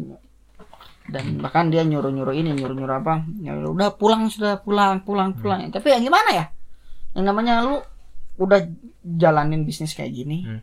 dan 1.02 1.42
bahkan 1.42 1.66
dia 1.66 1.82
nyuruh 1.82 2.08
nyuruh 2.08 2.32
ini 2.32 2.54
nyuruh 2.54 2.72
nyuruh 2.72 2.96
apa? 2.98 3.26
Ya 3.42 3.58
udah 3.58 3.98
pulang 3.98 4.30
sudah 4.30 4.62
pulang 4.62 5.02
pulang 5.02 5.34
pulang. 5.34 5.66
Tapi 5.68 5.90
ya 5.90 5.98
gimana 5.98 6.30
ya? 6.30 6.44
Yang 7.12 7.24
namanya 7.26 7.54
lu 7.60 7.82
udah 8.38 8.64
jalanin 9.04 9.66
bisnis 9.66 9.92
kayak 9.92 10.14
gini 10.14 10.46
Hmm. 10.46 10.62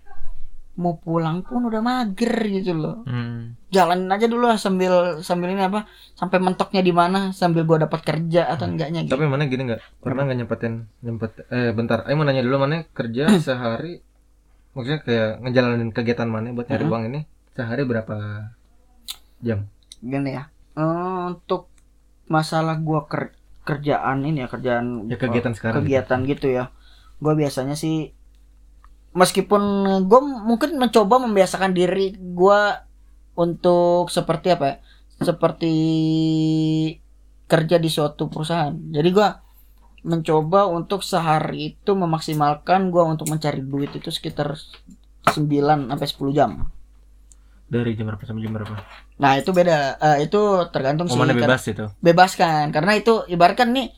mau 0.79 0.95
pulang 0.95 1.43
pun 1.43 1.67
udah 1.67 1.83
mager 1.83 2.33
gitu 2.49 2.71
loh. 2.71 3.03
Hmm. 3.03 3.59
jalanin 3.69 4.07
aja 4.09 4.25
dulu 4.25 4.47
lah 4.47 4.55
sambil 4.55 5.19
sambil 5.21 5.51
ini 5.51 5.61
apa 5.61 5.85
sampai 6.15 6.39
mentoknya 6.39 6.81
di 6.81 6.89
mana 6.89 7.29
sambil 7.29 7.67
gua 7.67 7.83
dapat 7.83 7.99
kerja 8.01 8.47
atau 8.49 8.65
enggaknya 8.65 9.05
gitu. 9.05 9.13
tapi 9.13 9.27
mana 9.27 9.45
gini 9.45 9.67
nggak? 9.67 10.01
Pernah 10.01 10.21
nggak 10.25 10.37
nyempetin 10.39 10.73
nyempet 11.03 11.31
eh 11.51 11.69
bentar. 11.75 12.07
Ayo 12.07 12.15
mau 12.15 12.23
nanya 12.25 12.41
dulu 12.41 12.57
mana 12.57 12.87
kerja 12.89 13.27
sehari 13.45 13.99
maksudnya 14.71 14.99
kayak 15.01 15.29
ngejalanin 15.41 15.91
kegiatan 15.91 16.29
mana 16.29 16.53
buat 16.53 16.69
nyari 16.69 16.85
Mhm. 16.85 16.91
uang 16.91 17.03
ini? 17.09 17.19
Sehari 17.53 17.83
berapa 17.83 18.15
jam? 19.39 19.67
Gini 19.99 20.31
ya. 20.31 20.47
Eh, 20.73 21.23
untuk 21.29 21.67
masalah 22.27 22.77
gua 22.79 23.03
ker- 23.05 23.35
kerjaan 23.65 24.23
ini 24.23 24.41
ya 24.41 24.47
kerjaan 24.47 25.05
Ya, 25.05 25.17
kegiatan 25.17 25.53
sekarang 25.53 25.83
kegiatan 25.83 26.19
gitu 26.25 26.47
ya. 26.49 26.73
Gue 27.19 27.33
biasanya 27.35 27.75
sih 27.75 28.15
meskipun 29.11 29.61
gue 30.05 30.19
mungkin 30.21 30.77
mencoba 30.77 31.21
membiasakan 31.21 31.73
diri 31.73 32.13
gue 32.15 32.61
untuk 33.35 34.09
seperti 34.09 34.53
apa 34.53 34.65
ya? 34.65 34.75
Seperti 35.19 35.73
kerja 37.45 37.77
di 37.77 37.89
suatu 37.89 38.29
perusahaan. 38.29 38.73
Jadi 38.89 39.09
gue 39.09 39.27
mencoba 40.01 40.65
untuk 40.65 41.01
sehari 41.01 41.73
itu 41.73 41.91
memaksimalkan 41.93 42.87
gue 42.87 43.03
untuk 43.03 43.27
mencari 43.27 43.59
duit 43.61 43.91
itu 43.91 44.09
sekitar 44.09 44.55
9 45.25 45.87
sampai 45.87 46.07
10 46.07 46.31
jam 46.31 46.51
Dari 47.65 47.93
jam 47.93 48.07
berapa 48.07 48.23
sampai 48.23 48.41
jam 48.41 48.53
berapa? 48.53 48.75
nah 49.15 49.35
itu 49.35 49.51
beda 49.51 49.99
Eh, 49.99 50.25
itu 50.25 50.41
tergantung 50.69 51.05
Oh, 51.05 51.11
sih 51.11 51.19
mana 51.19 51.31
Kan- 51.31 51.41
bebas 51.43 51.63
itu? 51.65 51.85
bebaskan 51.99 52.71
karena 52.71 52.91
itu 52.95 53.23
ibaratkan 53.27 53.69
nih 53.69 53.89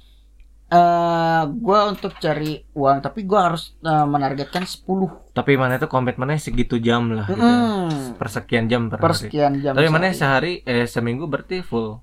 eh 0.70 1.42
gua 1.58 1.88
untuk 1.88 2.16
cari 2.16 2.64
uang 2.74 3.00
tapi 3.00 3.24
gua 3.24 3.48
harus 3.48 3.76
eh, 3.82 4.06
menargetkan 4.06 4.64
10 4.64 5.32
Tapi 5.32 5.56
mana 5.56 5.76
itu 5.76 5.88
komitmennya 5.88 6.36
segitu 6.38 6.76
jam 6.78 7.08
lah 7.10 7.24
gitu. 7.26 7.40
Mm, 7.40 8.16
Persekian 8.16 8.66
jam 8.66 8.88
per 8.88 9.00
per 9.00 9.12
hari. 9.12 9.28
sekian 9.28 9.54
jam 9.58 9.72
Tapi 9.72 9.88
mana 9.88 10.12
sehari 10.12 10.64
eh 10.64 10.84
seminggu 10.86 11.28
berarti 11.28 11.60
full. 11.62 12.00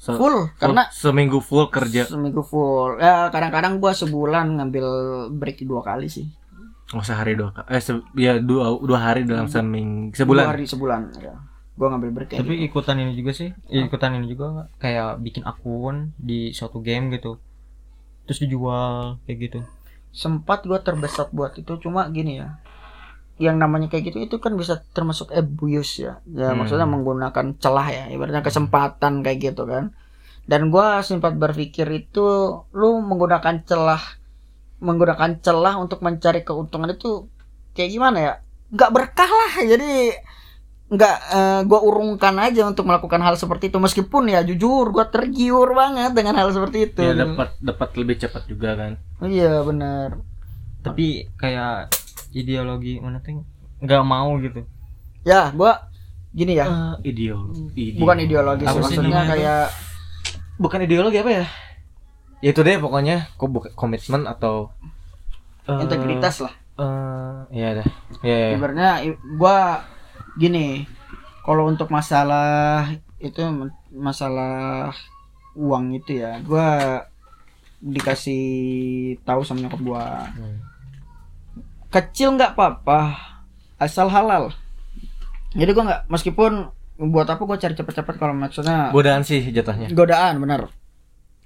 Se- 0.00 0.16
full 0.16 0.48
karena 0.56 0.88
seminggu 0.88 1.38
full 1.38 1.68
kerja. 1.68 2.08
seminggu 2.08 2.40
full 2.40 2.96
ya 2.96 3.28
kadang-kadang 3.28 3.76
gua 3.76 3.92
sebulan 3.92 4.56
ngambil 4.56 4.86
break 5.30 5.60
dua 5.62 5.84
kali 5.84 6.08
sih 6.08 6.24
Oh 6.90 7.04
sehari 7.04 7.36
dua 7.36 7.52
ka- 7.52 7.68
eh 7.68 7.78
se- 7.78 8.00
ya 8.16 8.40
dua 8.40 8.80
dua 8.80 8.98
hari 8.98 9.22
dalam 9.22 9.44
seminggu 9.46 10.10
dua 10.10 10.18
sebulan. 10.18 10.44
hari 10.48 10.64
sebulan 10.64 11.00
ya 11.14 11.36
gua 11.76 11.86
ngambil 11.92 12.10
break 12.10 12.28
kayak 12.30 12.40
Tapi 12.40 12.54
gitu. 12.56 12.66
ikutan 12.66 12.96
ini 12.98 13.12
juga 13.14 13.32
sih, 13.32 13.48
ikutan 13.70 14.10
ini 14.14 14.26
juga 14.26 14.46
kayak 14.76 15.16
bikin 15.18 15.44
akun 15.44 16.16
di 16.16 16.50
suatu 16.50 16.80
game 16.80 17.12
gitu. 17.12 17.36
Terus 18.24 18.40
dijual 18.40 19.20
kayak 19.24 19.38
gitu. 19.42 19.60
sempat 20.10 20.64
gua 20.64 20.80
terbesat 20.80 21.30
buat 21.30 21.54
itu 21.54 21.70
cuma 21.78 22.08
gini 22.08 22.40
ya 22.40 22.58
yang 23.40 23.56
namanya 23.56 23.88
kayak 23.88 24.12
gitu 24.12 24.18
itu 24.20 24.36
kan 24.36 24.52
bisa 24.54 24.84
termasuk 24.92 25.32
abuse 25.32 26.04
ya. 26.04 26.20
Ya 26.28 26.52
Hmm. 26.52 26.60
maksudnya 26.60 26.84
menggunakan 26.84 27.56
celah 27.56 27.88
ya 27.88 28.04
ibaratnya 28.12 28.44
kesempatan 28.44 29.24
kayak 29.24 29.38
gitu 29.50 29.64
kan. 29.64 29.96
Dan 30.44 30.68
gua 30.68 31.00
sempat 31.00 31.34
berpikir 31.34 31.88
itu 31.88 32.26
lu 32.70 32.90
menggunakan 33.00 33.64
celah 33.64 34.02
menggunakan 34.80 35.40
celah 35.40 35.76
untuk 35.76 36.00
mencari 36.00 36.40
keuntungan 36.40 36.92
itu 36.92 37.28
kayak 37.72 37.90
gimana 37.90 38.18
ya? 38.20 38.34
Nggak 38.70 38.90
berkah 38.92 39.30
lah 39.30 39.52
jadi 39.64 40.20
nggak 40.90 41.16
eh, 41.30 41.60
gua 41.64 41.80
urungkan 41.80 42.34
aja 42.36 42.66
untuk 42.66 42.84
melakukan 42.84 43.22
hal 43.22 43.38
seperti 43.38 43.70
itu. 43.70 43.78
Meskipun 43.78 44.28
ya 44.28 44.42
jujur 44.42 44.90
gua 44.90 45.06
tergiur 45.06 45.70
banget 45.72 46.12
dengan 46.12 46.34
hal 46.36 46.50
seperti 46.50 46.92
itu. 46.92 47.00
Ya 47.00 47.14
dapat 47.14 47.56
dapat 47.62 47.88
lebih 47.96 48.20
cepat 48.20 48.44
juga 48.44 48.76
kan. 48.76 48.92
iya 49.24 49.62
benar. 49.62 50.18
Tapi 50.80 51.28
kayak 51.36 51.92
ideologi 52.30 52.98
mana 52.98 53.18
tuh 53.18 53.42
nggak 53.80 54.02
mau 54.02 54.36
gitu. 54.38 54.62
ya 55.22 55.50
gua 55.52 55.88
gini 56.30 56.54
ya 56.54 56.66
Eh, 56.68 57.10
ideologi. 57.10 57.96
bukan 57.96 58.18
ideologi 58.20 58.64
sih 58.64 58.78
maksudnya 58.78 59.26
kayak 59.26 59.64
Bukan 60.60 60.84
ideologi 60.84 61.16
apa 61.16 61.32
ya? 61.32 61.44
Ya 62.44 62.52
itu 62.52 62.60
deh 62.60 62.76
pokoknya 62.76 63.32
kok 63.34 63.48
komitmen 63.72 64.28
atau 64.28 64.68
eh, 65.64 65.80
integritas 65.80 66.44
lah 66.44 66.52
Eh, 66.80 67.36
iya 67.52 67.68
dah. 67.76 67.88
Ya, 68.20 68.36
ya, 68.36 68.46
ya. 68.46 68.56
ibaratnya 68.56 68.90
i- 69.04 69.20
gua 69.36 69.84
gini 70.36 70.84
kalau 71.40 71.64
untuk 71.66 71.88
masalah 71.88 72.88
itu 73.16 73.40
masalah 73.90 74.92
uang 75.56 75.96
itu 75.96 76.20
ya 76.20 76.40
gua 76.40 77.04
dikasih 77.80 78.44
tahu 79.24 79.40
sama 79.40 79.64
nyokap 79.64 79.80
gua 79.80 80.04
Hmm. 80.36 80.60
Kecil 81.90 82.32
nggak 82.32 82.54
apa-apa 82.54 83.18
asal 83.76 84.06
halal 84.06 84.54
jadi 85.52 85.70
gua 85.70 85.84
nggak 85.84 86.02
meskipun 86.06 86.70
buat 87.00 87.26
apa 87.26 87.40
gua 87.40 87.56
cari 87.56 87.74
cepet-cepet 87.74 88.14
kalau 88.14 88.32
maksudnya 88.32 88.90
Godaan 88.90 89.22
sih 89.22 89.42
jatuhnya. 89.46 89.90
godaan 89.90 90.38
benar 90.38 90.70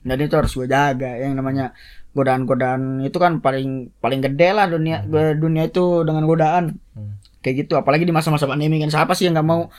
dan 0.00 0.20
itu 0.20 0.35
harus 0.35 0.52
gue 0.52 0.66
jaga 0.66 1.16
yang 1.16 1.33
namanya 1.33 1.72
godaan-godaan 2.12 3.00
itu 3.00 3.16
kan 3.16 3.40
paling 3.40 3.88
paling 3.98 4.20
gede 4.20 4.52
lah 4.52 4.68
dunia 4.68 5.00
dunia 5.35 5.64
itu 5.64 6.04
dengan 6.04 6.24
godaan 6.24 6.76
Hmm. 6.92 7.16
kayak 7.40 7.64
gitu 7.64 7.74
apalagi 7.74 8.04
di 8.04 8.12
masa-masa 8.12 8.44
pandemi 8.44 8.78
kan 8.78 8.88
siapa 8.88 9.12
sih 9.12 9.24
yang 9.24 9.35
nggak 9.35 9.48
mau 9.48 9.72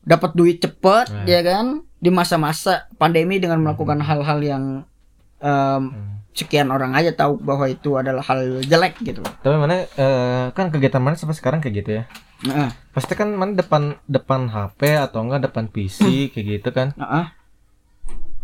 dapat 0.00 0.32
duit 0.32 0.58
cepet 0.58 1.06
Hmm. 1.06 1.26
ya 1.26 1.40
kan 1.40 1.66
di 1.96 2.08
masa-masa 2.08 2.88
pandemi 2.96 3.36
dengan 3.36 3.60
melakukan 3.60 4.00
hal-hal 4.00 4.40
yang 4.40 4.64
em, 5.38 5.82
Hmm. 5.86 6.15
Sekian 6.36 6.68
orang 6.68 6.92
aja 6.92 7.16
tahu 7.16 7.40
bahwa 7.40 7.64
itu 7.66 7.96
adalah 7.96 8.20
hal 8.20 8.60
jelek 8.62 9.00
gitu 9.00 9.24
Tapi 9.40 9.56
mana 9.56 9.88
eh, 9.88 10.44
kan 10.52 10.68
kegiatan 10.68 11.00
mana 11.00 11.16
sampai 11.16 11.32
sekarang 11.32 11.64
kayak 11.64 11.74
gitu 11.80 11.90
ya? 11.96 12.04
nah, 12.44 12.70
Pasti 12.92 13.16
kan 13.16 13.32
mana 13.32 13.56
depan 13.56 13.96
depan 14.04 14.52
HP 14.52 15.00
atau 15.00 15.24
enggak 15.24 15.48
depan 15.48 15.66
PC 15.66 16.28
kayak 16.28 16.46
gitu 16.60 16.68
kan? 16.70 16.92
nah, 16.94 17.32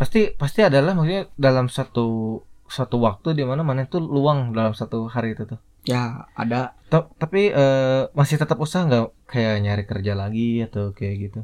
Pasti 0.00 0.32
pasti 0.34 0.64
adalah 0.64 0.96
maksudnya 0.96 1.28
dalam 1.36 1.68
satu 1.68 2.40
satu 2.66 2.96
waktu 2.98 3.36
di 3.36 3.44
mana 3.44 3.60
mana 3.60 3.84
itu 3.84 4.00
luang 4.00 4.56
dalam 4.56 4.72
satu 4.72 5.04
hari 5.06 5.36
itu 5.36 5.44
tuh. 5.44 5.60
ya 5.84 6.24
ada 6.32 6.72
Ta- 6.88 7.10
tapi 7.20 7.52
eh, 7.52 8.08
masih 8.16 8.40
tetap 8.40 8.56
usaha 8.56 8.88
nggak 8.88 9.28
kayak 9.28 9.60
nyari 9.60 9.84
kerja 9.84 10.16
lagi 10.16 10.64
atau 10.64 10.96
kayak 10.96 11.16
gitu? 11.28 11.40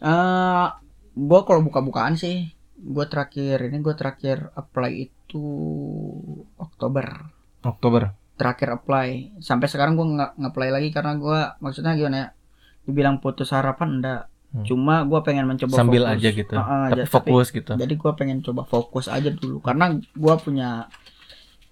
eh 0.00 0.66
gue 1.12 1.40
kalau 1.44 1.60
buka-bukaan 1.60 2.16
sih 2.16 2.55
gue 2.78 3.06
terakhir 3.06 3.56
ini 3.62 3.78
gue 3.78 3.92
terakhir 3.92 4.52
apply 4.52 4.92
itu 5.02 5.44
Oktober 6.56 7.06
Oktober. 7.62 8.12
terakhir 8.36 8.68
apply 8.74 9.08
sampai 9.38 9.64
sekarang 9.64 9.94
gue 9.94 10.06
nggak 10.06 10.30
nge-apply 10.36 10.68
lagi 10.70 10.88
karena 10.90 11.16
gue 11.16 11.38
maksudnya 11.58 11.92
gimana 11.92 12.16
ya 12.18 12.28
dibilang 12.82 13.16
putus 13.18 13.50
harapan 13.50 13.96
enggak 13.96 14.22
Hmm. 14.46 14.62
cuma 14.62 15.02
gue 15.02 15.20
pengen 15.20 15.44
mencoba 15.44 15.74
Sambil 15.74 16.06
fokus. 16.06 16.14
aja 16.14 16.28
gitu. 16.32 16.54
Tapi 16.54 16.94
aja, 16.94 17.02
fokus 17.04 17.46
gitu. 17.50 17.72
jadi 17.74 17.92
gue 17.92 18.12
pengen 18.14 18.38
coba 18.40 18.62
fokus 18.62 19.04
aja 19.06 19.28
dulu 19.28 19.58
karena 19.58 19.90
gue 19.98 20.34
punya 20.38 20.86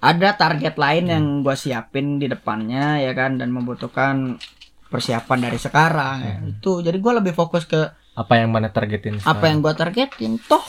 ada 0.03 0.29
target 0.33 0.75
lain 0.75 1.05
yang 1.07 1.25
Hmm. 1.31 1.41
gue 1.41 1.55
siapin 1.55 2.19
di 2.19 2.27
depannya 2.27 2.99
ya 2.99 3.13
kan 3.13 3.37
dan 3.37 3.49
membutuhkan 3.49 4.37
persiapan 4.87 5.39
dari 5.41 5.57
sekarang 5.57 6.17
ya. 6.19 6.35
Hmm. 6.37 6.51
itu 6.51 6.71
jadi 6.81 6.99
gue 6.99 7.13
lebih 7.15 7.33
fokus 7.33 7.65
ke 7.65 7.79
Apa 8.13 8.37
yang 8.37 8.51
mana 8.51 8.69
targetin? 8.69 9.23
apa 9.23 9.45
yang 9.45 9.59
gue 9.59 9.73
targetin 9.73 10.37
toh 10.41 10.65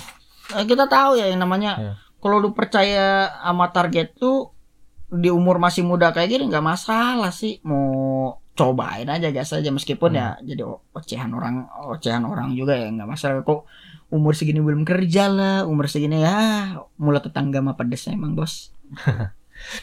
kita 0.47 0.85
tahu 0.85 1.15
ya 1.15 1.25
yang 1.25 1.39
namanya 1.39 1.71
Iya. 1.75 1.93
kalau 2.17 2.37
lu 2.37 2.51
percaya 2.51 3.05
sama 3.39 3.69
target 3.69 4.13
tuh 4.13 4.53
di 5.07 5.29
umur 5.29 5.57
masih 5.57 5.81
muda 5.81 6.09
kayak 6.09 6.29
gini 6.29 6.43
nggak 6.47 6.65
masalah 6.65 7.29
sih 7.29 7.61
mau 7.61 7.85
cobain 8.51 9.05
aja 9.05 9.29
gas 9.29 9.51
aja 9.51 9.69
meskipun 9.69 10.11
ya 10.11 10.39
jadi 10.41 10.63
o- 10.63 10.81
ocehan 10.91 11.29
orang 11.29 11.67
ocehan 11.87 12.23
orang 12.23 12.51
juga 12.51 12.73
ya 12.73 12.87
nggak 12.87 13.05
masalah 13.05 13.41
kok 13.41 13.67
umur 14.07 14.31
segini 14.31 14.59
belum 14.59 14.81
kerja 14.81 15.27
lah 15.27 15.57
umur 15.63 15.85
segini 15.85 16.19
ya 16.19 16.71
mulai 16.95 17.19
tetangga 17.19 17.59
mah 17.59 17.75
pedes 17.75 18.07
emang 18.07 18.33
bos 18.33 18.71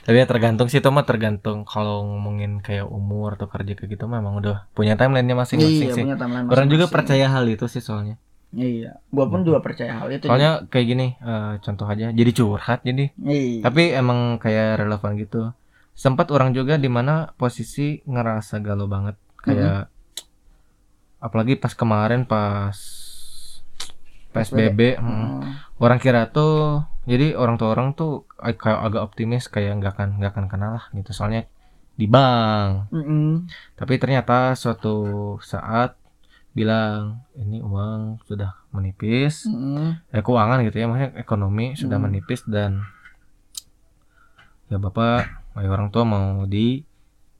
Tapi 0.05 0.15
ya 0.15 0.29
tergantung 0.29 0.69
sih 0.69 0.79
itu 0.79 0.89
mah 0.89 1.03
tergantung 1.03 1.65
kalau 1.65 2.05
ngomongin 2.05 2.61
kayak 2.61 2.85
umur 2.85 3.35
atau 3.35 3.49
kerja 3.49 3.73
kayak 3.73 3.91
gitu 3.91 4.05
memang 4.05 4.37
udah 4.37 4.69
punya 4.71 4.95
timelinenya 4.95 5.33
masing-masing 5.35 5.89
iya 5.89 5.97
sih. 5.97 6.05
punya 6.05 6.15
timeline 6.15 6.45
Orang 6.47 6.69
juga 6.69 6.87
percaya 6.87 7.27
hal 7.27 7.49
itu 7.49 7.65
sih 7.67 7.81
soalnya. 7.81 8.21
Iya 8.53 9.01
gua 9.09 9.27
pun 9.27 9.41
juga 9.43 9.65
percaya 9.65 9.97
hal 9.97 10.09
itu 10.13 10.29
Soalnya 10.29 10.69
kayak 10.69 10.87
gini, 10.87 11.07
eh, 11.17 11.53
contoh 11.61 11.87
aja, 11.89 12.13
jadi 12.13 12.31
curhat 12.31 12.85
jadi. 12.85 13.09
iya 13.19 13.61
Tapi 13.65 13.83
emang 13.93 14.37
kayak 14.37 14.85
relevan 14.85 15.17
gitu. 15.17 15.53
Sempat 15.93 16.29
orang 16.33 16.53
juga 16.53 16.77
di 16.77 16.89
mana 16.89 17.33
posisi 17.37 18.01
ngerasa 18.05 18.61
galau 18.61 18.89
banget, 18.89 19.17
kayak 19.41 19.89
apalagi 21.19 21.55
pas 21.55 21.73
kemarin 21.73 22.25
pas 22.25 22.77
PSBB, 24.33 24.97
mm, 24.97 25.05
Hmm. 25.05 25.41
orang 25.77 26.01
kira 26.01 26.25
tuh 26.27 26.81
jadi 27.05 27.37
orang 27.37 27.61
tua 27.61 27.77
orang 27.77 27.93
tuh 27.93 28.25
kayak 28.41 28.81
agak 28.81 29.03
optimis 29.05 29.45
kayak 29.47 29.77
nggak 29.77 29.93
akan 29.93 30.09
nggak 30.17 30.33
akan 30.33 30.47
kena 30.49 30.69
lah 30.81 30.85
gitu 30.97 31.13
soalnya 31.13 31.45
di 31.93 32.09
bank 32.09 32.89
Mm-mm. 32.89 33.45
tapi 33.77 34.01
ternyata 34.01 34.57
suatu 34.57 34.97
saat 35.45 35.99
bilang 36.53 37.25
ini 37.37 37.61
uang 37.61 38.23
sudah 38.29 38.57
menipis. 38.73 39.49
Eh 40.13 40.23
keuangan 40.23 40.65
gitu 40.69 40.77
ya 40.81 40.87
maksudnya 40.89 41.13
ekonomi 41.17 41.75
sudah 41.77 41.99
menipis 42.01 42.45
dan 42.49 42.85
ya 44.69 44.81
bapak 44.81 45.29
orang 45.57 45.93
tua 45.93 46.05
mau 46.09 46.49
di 46.49 46.81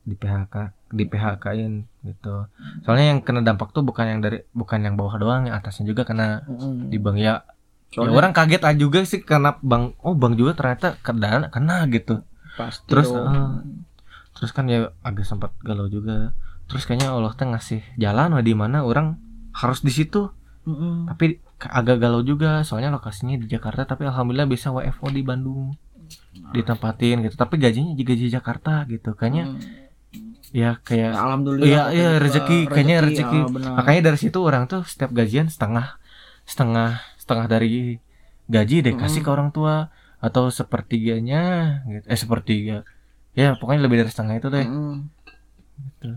di 0.03 0.15
PHK 0.19 0.55
di 0.93 1.05
PHK-in 1.09 1.75
gitu. 2.05 2.51
Soalnya 2.85 3.17
yang 3.17 3.21
kena 3.25 3.41
dampak 3.41 3.73
tuh 3.73 3.81
bukan 3.87 4.05
yang 4.05 4.21
dari 4.21 4.45
bukan 4.53 4.85
yang 4.85 4.99
bawah 4.99 5.17
doang 5.17 5.49
yang 5.49 5.57
atasnya 5.57 5.89
juga 5.89 6.05
kena 6.05 6.45
Mm-mm. 6.45 6.91
di 6.93 6.99
bank. 7.01 7.17
Ya 7.17 7.47
Ya, 7.93 8.09
orang 8.09 8.33
kaget 8.33 8.65
aja 8.65 8.79
juga 8.81 9.05
sih 9.05 9.21
karena 9.21 9.61
bang 9.61 9.93
oh 10.01 10.17
bang 10.17 10.33
juga 10.33 10.57
ternyata 10.57 10.97
kena 11.05 11.53
kena 11.53 11.85
gitu. 11.93 12.25
Pasti 12.57 12.89
terus, 12.89 13.13
dong. 13.13 13.29
ah, 13.29 13.61
terus 14.33 14.49
kan 14.57 14.65
ya 14.65 14.97
agak 15.05 15.29
sempat 15.29 15.53
galau 15.61 15.93
juga 15.93 16.33
terus 16.73 16.83
kayaknya 16.83 17.13
Allah 17.13 17.33
teh 17.33 17.45
ngasih 17.45 17.81
jalan 17.95 18.33
lah 18.33 18.41
di 18.41 18.55
mana 18.55 18.81
orang 18.81 19.21
harus 19.53 19.85
di 19.85 19.93
situ 19.93 20.33
Mm-mm. 20.65 21.05
tapi 21.07 21.37
agak 21.61 22.01
galau 22.01 22.23
juga 22.23 22.65
soalnya 22.65 22.89
lokasinya 22.91 23.37
di 23.37 23.45
Jakarta 23.45 23.85
tapi 23.85 24.03
alhamdulillah 24.03 24.49
bisa 24.49 24.73
WFO 24.73 25.07
di 25.09 25.21
Bandung 25.21 25.77
ditempatin 26.51 27.23
gitu 27.23 27.35
tapi 27.35 27.57
gajinya 27.57 27.93
juga 27.93 28.13
di 28.13 28.27
Jakarta 28.27 28.83
gitu 28.87 29.13
kayaknya 29.13 29.45
Hmm. 29.49 29.61
ya 30.53 30.77
kayak 30.79 31.13
alhamdulillah 31.15 31.65
Iya, 31.65 31.83
iya, 31.91 32.09
ternyata 32.11 32.23
rezeki, 32.23 32.59
kayaknya 32.69 32.97
rezeki. 33.01 33.39
ah, 33.39 33.49
benar. 33.49 33.73
makanya 33.75 34.01
dari 34.07 34.19
situ 34.19 34.39
orang 34.39 34.65
tuh 34.67 34.83
setiap 34.85 35.11
gajian 35.11 35.49
setengah 35.49 35.97
setengah 36.45 36.91
setengah 37.17 37.47
dari 37.47 37.97
gaji 38.47 38.77
deh 38.83 38.95
kasih 38.95 39.21
Mm. 39.21 39.27
ke 39.27 39.31
orang 39.31 39.49
tua 39.51 39.89
atau 40.19 40.49
sepertiganya 40.49 41.43
gitu 41.87 42.07
eh 42.07 42.19
sepertiga 42.19 42.77
ya 43.33 43.57
pokoknya 43.57 43.81
lebih 43.81 44.05
dari 44.05 44.11
setengah 44.11 44.35
itu 44.37 44.49
deh 44.49 44.67
Mm. 44.67 44.97
Gitu. 45.83 46.11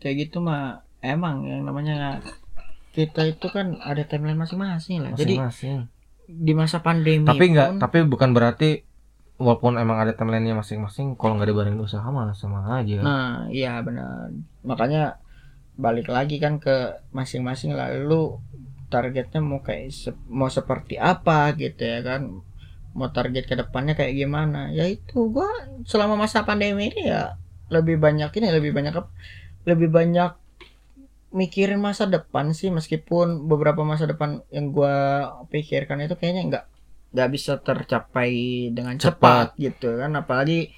Kayak 0.00 0.16
gitu 0.28 0.40
mah 0.40 0.80
emang 1.04 1.44
yang 1.44 1.62
namanya 1.68 2.20
kita 2.96 3.22
itu 3.28 3.46
kan 3.52 3.78
ada 3.80 4.02
timeline 4.02 4.40
masing-masing 4.40 5.04
lah 5.04 5.14
jadi 5.14 5.38
masing-masing 5.38 5.76
di 6.30 6.52
masa 6.54 6.78
pandemi 6.82 7.26
tapi 7.26 7.44
nggak 7.54 7.78
tapi 7.82 7.98
bukan 8.06 8.30
berarti 8.34 8.82
walaupun 9.40 9.78
emang 9.80 9.98
ada 10.02 10.12
timelinenya 10.12 10.58
masing-masing 10.58 11.14
kalau 11.16 11.38
nggak 11.38 11.48
dibarengin 11.50 11.80
usaha 11.80 12.04
mah 12.04 12.34
sama 12.36 12.66
aja 12.82 13.00
Nah, 13.00 13.48
iya 13.48 13.80
benar. 13.80 14.28
Makanya 14.60 15.16
balik 15.80 16.12
lagi 16.12 16.36
kan 16.36 16.60
ke 16.60 17.00
masing-masing 17.16 17.72
lah. 17.72 17.88
Lu 17.96 18.36
targetnya 18.92 19.40
mau 19.40 19.64
kayak 19.64 19.88
se- 19.94 20.22
mau 20.28 20.50
seperti 20.52 21.00
apa 21.00 21.56
gitu 21.56 21.80
ya 21.80 22.04
kan? 22.04 22.42
Mau 22.92 23.08
target 23.08 23.48
ke 23.48 23.54
depannya 23.56 23.96
kayak 23.96 24.12
gimana? 24.18 24.68
Ya 24.76 24.84
itu 24.84 25.30
gua 25.32 25.48
selama 25.88 26.20
masa 26.20 26.44
pandemi 26.44 26.90
ini 26.92 27.08
ya 27.08 27.38
lebih 27.70 27.96
banyak 28.02 28.28
ini 28.36 28.46
lebih 28.50 28.74
banyak 28.76 28.92
apa? 28.92 29.08
Lebih 29.68 29.88
banyak 29.88 30.30
mikirin 31.30 31.78
masa 31.78 32.10
depan 32.10 32.50
sih 32.50 32.74
meskipun 32.74 33.46
beberapa 33.46 33.86
masa 33.86 34.02
depan 34.10 34.42
yang 34.50 34.74
gua 34.74 34.94
pikirkan 35.46 36.02
itu 36.02 36.18
kayaknya 36.18 36.42
nggak 36.50 36.64
nggak 37.14 37.28
bisa 37.30 37.58
tercapai 37.58 38.32
dengan 38.74 38.98
cepat, 38.98 39.54
gitu 39.54 39.94
kan 39.98 40.10
apalagi 40.14 40.74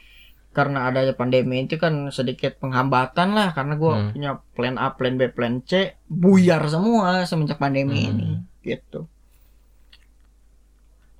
karena 0.53 0.85
adanya 0.85 1.17
pandemi 1.17 1.65
itu 1.65 1.81
kan 1.81 2.13
sedikit 2.13 2.61
penghambatan 2.61 3.33
lah 3.33 3.57
karena 3.57 3.81
gua 3.81 3.93
Hmm. 3.97 4.11
punya 4.13 4.31
plan 4.53 4.77
A, 4.77 4.93
plan 4.93 5.17
B, 5.17 5.33
plan 5.33 5.65
C 5.65 5.97
buyar 6.05 6.61
semua 6.69 7.25
semenjak 7.25 7.57
pandemi 7.57 8.05
Hmm. 8.05 8.11
ini 8.13 8.29
gitu. 8.63 9.09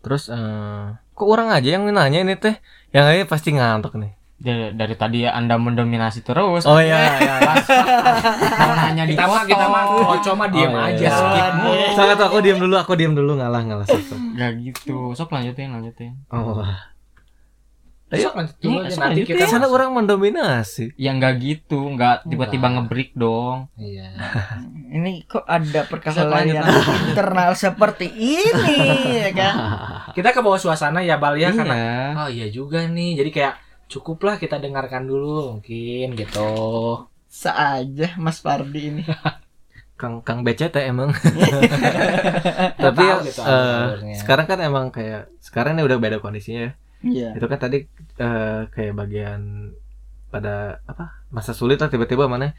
terus 0.03 0.27
eh, 0.29 0.85
kok 1.15 1.29
orang 1.31 1.55
aja 1.55 1.79
yang 1.79 1.87
nanya 1.89 2.27
ini 2.27 2.35
teh 2.35 2.59
yang 2.91 3.07
lain 3.07 3.25
pasti 3.25 3.55
ngantuk 3.55 3.95
nih 3.97 4.13
dari, 4.43 4.75
dari 4.75 4.95
tadi 4.95 5.19
anda 5.23 5.55
mendominasi 5.55 6.21
terus 6.21 6.63
oh 6.65 6.77
iya 6.77 6.99
iya, 7.15 7.35
iya. 7.39 7.55
mau 8.61 8.75
nanya 8.75 9.03
di 9.05 9.15
kita 9.15 9.25
mah 9.25 9.43
kita 9.45 9.65
mah 9.65 9.83
kocok 9.87 10.35
mah 10.35 10.49
diem 10.49 10.69
Oh, 10.69 10.83
iya, 10.83 10.91
aja 10.91 10.99
iya. 11.01 11.15
skip. 11.15 11.55
Sangat 11.95 12.19
aku 12.21 12.37
diam 12.41 12.59
dulu, 12.59 12.75
aku 12.75 12.93
diam 12.93 13.13
dulu 13.13 13.33
ngalah 13.35 13.63
ngalah 13.63 13.87
sok. 13.87 14.03
sok. 14.05 14.19
nggak 14.35 14.51
gitu 14.65 14.97
sok 15.13 15.31
lanjutin 15.31 15.71
lanjutin 15.71 16.13
Oh. 16.29 16.59
Lanjut 18.13 18.53
dulu 18.59 18.77
Iya, 18.77 18.85
aja 18.85 18.93
sok 18.93 19.01
nanti 19.01 19.15
lanjutin. 19.17 19.29
kita 19.33 19.45
Sana 19.49 19.67
orang 19.67 19.91
mendominasi. 19.95 20.85
ya 20.97 21.11
nggak 21.11 21.33
gitu 21.39 21.81
nggak 21.89 22.29
tiba-tiba 22.29 22.67
Enggak. 22.67 22.85
ngebreak 22.85 23.11
dong 23.15 23.59
Iya. 23.75 24.09
Ini 24.93 25.25
kok 25.25 25.47
ada 25.47 25.65
lanjut, 25.65 25.89
perkelahian 25.89 26.61
internal 27.09 27.51
seperti 27.55 28.13
ini 28.13 28.77
ya 29.17 29.31
kan? 29.33 29.55
Kita 30.17 30.29
ke 30.29 30.41
bawah 30.41 30.59
suasana 30.59 31.01
ya 31.01 31.17
Bal 31.17 31.39
ya 31.39 31.49
karena 31.51 31.73
Iya. 31.73 31.89
oh 32.19 32.29
iya 32.29 32.47
juga 32.49 32.85
nih. 32.85 33.17
Jadi 33.17 33.31
kayak 33.33 33.55
cukuplah 33.93 34.41
kita 34.41 34.57
dengarkan 34.57 35.05
dulu 35.05 35.53
mungkin 35.53 36.17
gitu. 36.17 36.49
Seaja 37.29 38.17
Mas 38.17 38.41
Fardi 38.41 38.89
ini. 38.89 39.05
Kang 40.01 40.25
Kang 40.25 40.41
BCT 40.43 40.89
emang. 40.89 41.13
Nggak 41.13 42.81
Tapi 42.89 43.05
ya, 43.05 43.15
gitu 43.23 43.41
alurnya. 43.45 44.17
sekarang 44.19 44.47
kan 44.49 44.59
emang 44.65 44.87
kayak 44.91 45.31
sekarang 45.39 45.77
ini 45.77 45.85
udah 45.85 45.99
beda 46.01 46.19
kondisinya. 46.19 46.73
ya. 46.73 46.73
Iya. 47.05 47.29
Itu 47.39 47.47
kan 47.47 47.59
tadi 47.61 47.87
eh, 48.19 48.61
kayak 48.73 48.95
bagian 48.97 49.71
pada 50.33 50.81
apa 50.89 51.23
masa 51.29 51.53
sulit 51.53 51.77
lah 51.77 51.93
tiba-tiba 51.93 52.25
mana 52.25 52.57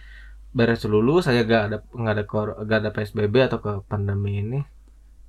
beres 0.53 0.85
lulus 0.85 1.25
saya 1.25 1.41
gak 1.49 1.63
ada 1.73 1.77
nggak 1.89 2.13
ada 2.13 2.23
gak 2.69 2.79
ada 2.85 2.91
PSBB 2.93 3.49
atau 3.49 3.57
ke 3.57 3.71
pandemi 3.89 4.37
ini 4.37 4.61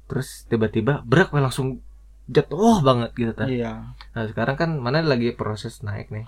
terus 0.04 0.44
tiba-tiba 0.44 1.00
berak 1.08 1.32
langsung 1.32 1.80
jatuh 2.30 2.80
banget 2.80 3.10
gitu 3.16 3.32
kan 3.36 3.48
Iya. 3.50 3.72
Nah 4.16 4.24
sekarang 4.30 4.56
kan 4.56 4.70
mana 4.80 5.04
lagi 5.04 5.34
proses 5.36 5.82
naik 5.84 6.08
nih. 6.08 6.24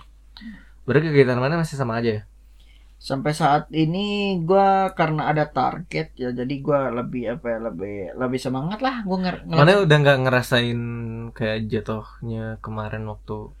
Berarti 0.85 1.09
kegiatan 1.11 1.39
mana 1.41 1.57
masih 1.59 1.75
sama 1.79 1.97
aja 1.99 2.11
ya? 2.21 2.23
sampai 2.97 3.29
saat 3.29 3.69
ini 3.69 4.41
gua 4.41 4.89
karena 4.97 5.29
ada 5.29 5.45
target 5.45 6.17
ya 6.17 6.33
jadi 6.33 6.49
gua 6.65 6.89
lebih 6.89 7.37
apa 7.37 7.45
ya 7.53 7.59
lebih 7.69 8.17
lebih 8.17 8.39
semangat 8.41 8.81
lah 8.81 9.05
gua 9.05 9.17
nger 9.21 9.35
ngel- 9.45 9.59
Mana 9.61 9.71
udah 9.85 9.97
nggak 10.01 10.19
ngerasain 10.25 10.81
kayak 11.37 11.69
jatuhnya 11.69 12.57
kemarin 12.65 13.05
waktu 13.05 13.53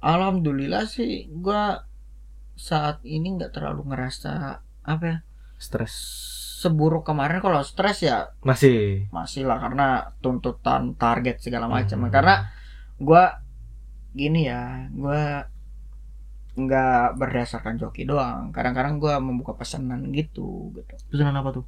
alhamdulillah 0.00 0.88
sih 0.88 1.28
gua 1.28 1.84
saat 2.56 3.04
ini 3.04 3.36
nggak 3.36 3.52
terlalu 3.52 3.84
ngerasa 3.92 4.32
apa 4.84 5.04
ya 5.04 5.16
stres? 5.60 5.94
Seburuk 6.64 7.04
kemarin 7.04 7.44
kalau 7.44 7.60
stres 7.60 8.00
ya 8.00 8.32
Masih. 8.40 9.06
masih 9.12 9.44
lah 9.44 9.60
karena 9.60 9.86
tuntutan 10.24 10.96
target 10.96 11.36
segala 11.44 11.68
macam 11.68 12.00
Hmm. 12.00 12.12
karena 12.12 12.34
gua 12.96 13.44
gini 14.16 14.48
ya 14.48 14.88
gua 14.96 15.44
nggak 16.54 17.18
berdasarkan 17.18 17.76
joki 17.76 18.06
doang 18.06 18.54
kadang-kadang 18.54 19.02
gua 19.02 19.18
membuka 19.18 19.58
pesanan 19.58 20.06
gitu 20.14 20.70
gitu 20.72 20.94
pesanan 21.10 21.34
apa 21.36 21.50
tuh? 21.50 21.64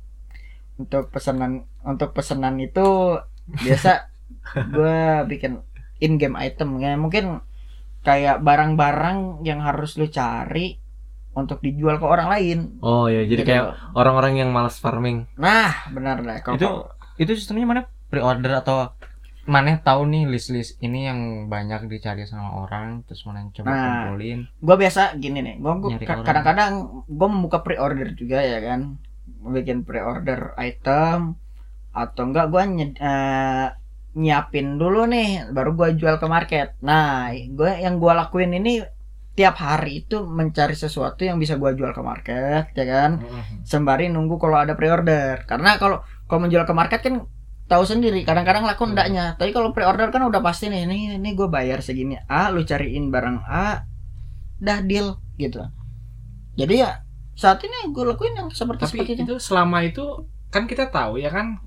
untuk 0.76 1.08
pesanan 1.10 1.64
untuk 1.82 2.12
pesanan 2.12 2.60
itu 2.60 3.16
biasa 3.48 4.12
gue 4.76 4.96
bikin 5.24 5.64
in 6.04 6.20
game 6.20 6.36
item 6.36 6.76
ya 6.78 6.92
mungkin 7.00 7.40
kayak 8.04 8.44
barang-barang 8.44 9.40
yang 9.42 9.64
harus 9.64 9.96
lu 9.96 10.06
cari 10.06 10.76
untuk 11.36 11.60
dijual 11.60 11.96
ke 11.96 12.06
orang 12.06 12.28
lain 12.28 12.58
Oh 12.80 13.06
ya, 13.06 13.22
jadi 13.22 13.38
Gitu. 13.38 13.48
kayak 13.48 13.64
orang-orang 13.92 14.40
yang 14.40 14.50
malas 14.50 14.76
farming. 14.76 15.28
nah 15.36 15.70
benar 15.88 16.20
lah 16.20 16.40
kalau 16.40 16.56
Itu 16.56 16.68
itu 17.16 17.32
sistemnya 17.34 17.64
mana 17.64 17.80
pre-order 18.06 18.56
atau 18.56 18.96
mana 19.46 19.78
tahu 19.78 20.04
nih 20.06 20.26
list-list 20.26 20.74
ini 20.80 21.06
yang 21.06 21.20
banyak 21.46 21.86
dicari 21.86 22.24
sama 22.24 22.50
orang 22.58 23.04
terus 23.04 23.22
mana 23.22 23.40
yang 23.40 23.52
coba 23.52 23.68
Nah. 23.68 23.78
kumpulin 24.10 24.40
gue 24.50 24.76
biasa 24.76 25.02
gini 25.16 25.38
nih 25.38 25.54
gue 25.56 25.72
Nyari 25.86 26.02
orang. 26.04 26.24
kadang-kadang 26.24 26.72
gue 27.06 27.28
membuka 27.28 27.58
pre-order 27.60 28.10
juga 28.12 28.40
ya 28.40 28.58
kan 28.58 28.98
bikin 29.46 29.84
pre-order 29.84 30.50
item 30.56 31.38
atau 31.92 32.22
enggak 32.24 32.46
gue 32.48 32.62
nyiapin 34.14 34.76
dulu 34.76 35.04
nih 35.04 35.46
baru 35.46 35.70
gue 35.72 35.88
jual 35.94 36.16
ke 36.16 36.26
market 36.26 36.72
nah 36.80 37.28
gue 37.30 37.70
yang 37.76 37.96
gue 37.96 38.12
lakuin 38.12 38.50
ini 38.50 38.80
tiap 39.36 39.60
hari 39.60 40.02
itu 40.08 40.24
mencari 40.24 40.72
sesuatu 40.72 41.20
yang 41.22 41.36
bisa 41.36 41.60
gue 41.60 41.70
jual 41.76 41.92
ke 41.92 42.00
market 42.00 42.72
ya 42.72 42.84
kan? 42.88 43.20
Sembari 43.62 44.08
nunggu 44.08 44.40
kalau 44.40 44.56
ada 44.56 44.72
pre-order. 44.72 45.44
Karena 45.44 45.76
kalau 45.76 46.00
kalau 46.24 46.48
menjual 46.48 46.64
ke 46.64 46.72
market 46.72 47.00
kan 47.04 47.28
tahu 47.66 47.82
sendiri 47.82 48.22
kadang-kadang 48.22 48.62
laku 48.62 48.86
ndaknya 48.86 49.34
tapi 49.34 49.50
kalau 49.50 49.74
pre-order 49.74 50.14
kan 50.14 50.22
udah 50.22 50.38
pasti 50.38 50.70
nih 50.70 50.86
ini 50.86 51.18
ini 51.18 51.34
gue 51.34 51.50
bayar 51.50 51.82
segini 51.82 52.14
A 52.30 52.54
lu 52.54 52.62
cariin 52.62 53.10
barang 53.10 53.42
A 53.42 53.82
dah 54.62 54.78
deal 54.86 55.18
gitu. 55.36 55.60
Jadi 56.56 56.74
ya 56.80 57.02
saat 57.36 57.60
ini 57.66 57.92
gue 57.92 58.04
lakuin 58.06 58.38
yang 58.38 58.48
seperti 58.48 58.86
Tapi 58.86 58.90
seperti 58.94 59.12
itu 59.18 59.22
itu 59.28 59.36
selama 59.42 59.84
itu 59.84 60.30
kan 60.48 60.64
kita 60.64 60.88
tahu 60.88 61.20
ya 61.20 61.28
kan 61.28 61.60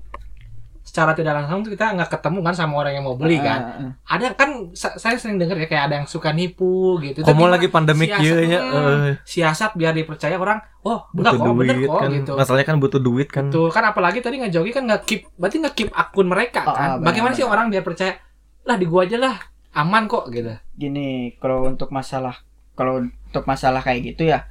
secara 0.90 1.14
tidak 1.14 1.38
langsung 1.38 1.62
tuh 1.62 1.70
kita 1.70 1.94
nggak 1.94 2.10
ketemu 2.10 2.42
kan 2.42 2.50
sama 2.52 2.74
orang 2.76 2.98
yang 2.98 3.06
mau 3.06 3.14
beli 3.14 3.38
kan. 3.38 3.60
Ah, 3.62 3.78
ah. 3.78 3.90
Ada 4.10 4.34
kan 4.34 4.74
sa- 4.74 4.98
saya 4.98 5.14
sering 5.14 5.38
dengar 5.38 5.54
ya 5.54 5.64
kayak 5.64 5.84
ada 5.86 5.94
yang 5.96 6.08
suka 6.10 6.34
nipu 6.34 6.98
gitu. 6.98 7.22
Kamu 7.22 7.46
lagi 7.46 7.70
pandemik 7.70 8.10
siasat- 8.10 8.26
ya, 8.26 8.36
ya. 8.42 8.58
Hmm, 8.60 9.06
eh, 9.06 9.14
siasat 9.22 9.70
biar 9.72 9.94
dipercaya 9.94 10.34
orang. 10.34 10.58
Oh, 10.82 11.06
enggak 11.12 11.38
butuh 11.38 11.46
kok, 11.46 11.54
bener 11.54 11.76
duit 11.76 11.86
kok 11.86 12.00
kan. 12.00 12.10
gitu. 12.10 12.32
Masalahnya 12.34 12.66
kan 12.66 12.76
butuh 12.76 12.98
duit 13.00 13.28
kan. 13.30 13.44
Tuh 13.48 13.70
kan 13.70 13.86
apalagi 13.86 14.18
tadi 14.18 14.42
ngejoki 14.42 14.72
kan 14.72 14.82
nggak 14.84 15.02
keep 15.04 15.30
berarti 15.32 15.56
nggak 15.58 15.74
keep 15.74 15.90
akun 15.92 16.26
mereka 16.26 16.66
Oh, 16.66 16.74
kan. 16.74 16.88
ah, 16.90 16.96
Bagaimana 16.98 17.30
sih 17.32 17.40
benar. 17.40 17.54
orang 17.54 17.66
biar 17.70 17.84
percaya? 17.84 18.18
Lah 18.60 18.74
di 18.74 18.84
gua 18.84 19.06
aja 19.06 19.14
lah 19.16 19.36
aman 19.70 20.04
kok 20.04 20.26
gitu. 20.28 20.50
gini 20.74 21.38
kalau 21.38 21.62
untuk 21.64 21.88
masalah 21.88 22.42
kalau 22.74 22.98
untuk 22.98 23.44
masalah 23.44 23.78
kayak 23.78 24.02
gitu 24.10 24.26
ya 24.26 24.50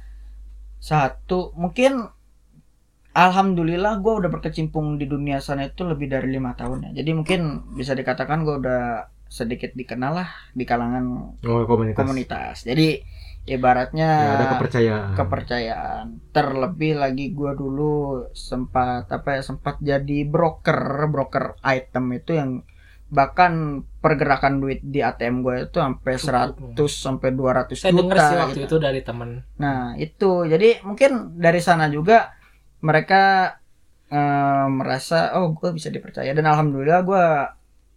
satu 0.78 1.52
mungkin 1.52 2.08
alhamdulillah 3.12 3.98
gue 3.98 4.12
udah 4.16 4.30
berkecimpung 4.30 4.94
di 4.94 5.04
dunia 5.04 5.38
sana 5.38 5.66
itu 5.66 5.82
lebih 5.82 6.06
dari 6.06 6.30
lima 6.30 6.52
tahun 6.52 6.90
ya 6.90 7.02
jadi 7.02 7.10
mungkin 7.12 7.40
bisa 7.72 7.92
dikatakan 7.92 8.42
gue 8.42 8.56
udah 8.56 8.82
sedikit 9.26 9.70
dikenal 9.72 10.12
lah 10.16 10.30
di 10.50 10.62
kalangan 10.62 11.34
Oh, 11.40 11.62
komunitas. 11.64 11.96
komunitas 11.96 12.56
jadi 12.62 13.02
ibaratnya 13.42 14.10
Ya, 14.10 14.30
ada 14.36 14.46
kepercayaan. 14.52 15.10
kepercayaan 15.14 16.04
terlebih 16.30 16.94
lagi 16.94 17.30
gue 17.30 17.52
dulu 17.52 17.94
sempat 18.30 19.06
apa 19.06 19.38
ya 19.38 19.42
sempat 19.42 19.78
jadi 19.80 20.22
broker 20.24 20.78
broker 21.06 21.58
item 21.62 22.04
itu 22.12 22.32
yang 22.32 22.50
bahkan 23.08 23.82
pergerakan 23.98 24.62
duit 24.62 24.78
di 24.80 25.02
ATM 25.02 25.42
gue 25.42 25.66
itu 25.66 25.76
sampai 25.76 26.14
Cukup. 26.14 26.78
100 26.78 26.94
sampai 26.96 27.28
200 27.32 27.74
Saya 27.74 27.90
juta 27.90 28.02
dengar 28.06 28.18
sih 28.22 28.36
waktu 28.38 28.54
gitu. 28.56 28.66
itu 28.68 28.76
dari 28.78 29.00
temen 29.02 29.30
Nah, 29.58 29.98
itu. 29.98 30.46
Jadi 30.46 30.78
mungkin 30.80 31.10
dari 31.34 31.58
sana 31.58 31.90
juga 31.90 32.38
mereka 32.80 33.54
eh, 34.08 34.66
merasa 34.68 35.36
oh 35.36 35.52
gue 35.52 35.70
bisa 35.70 35.88
dipercaya 35.88 36.30
dan 36.30 36.44
alhamdulillah 36.44 37.00
gue 37.02 37.24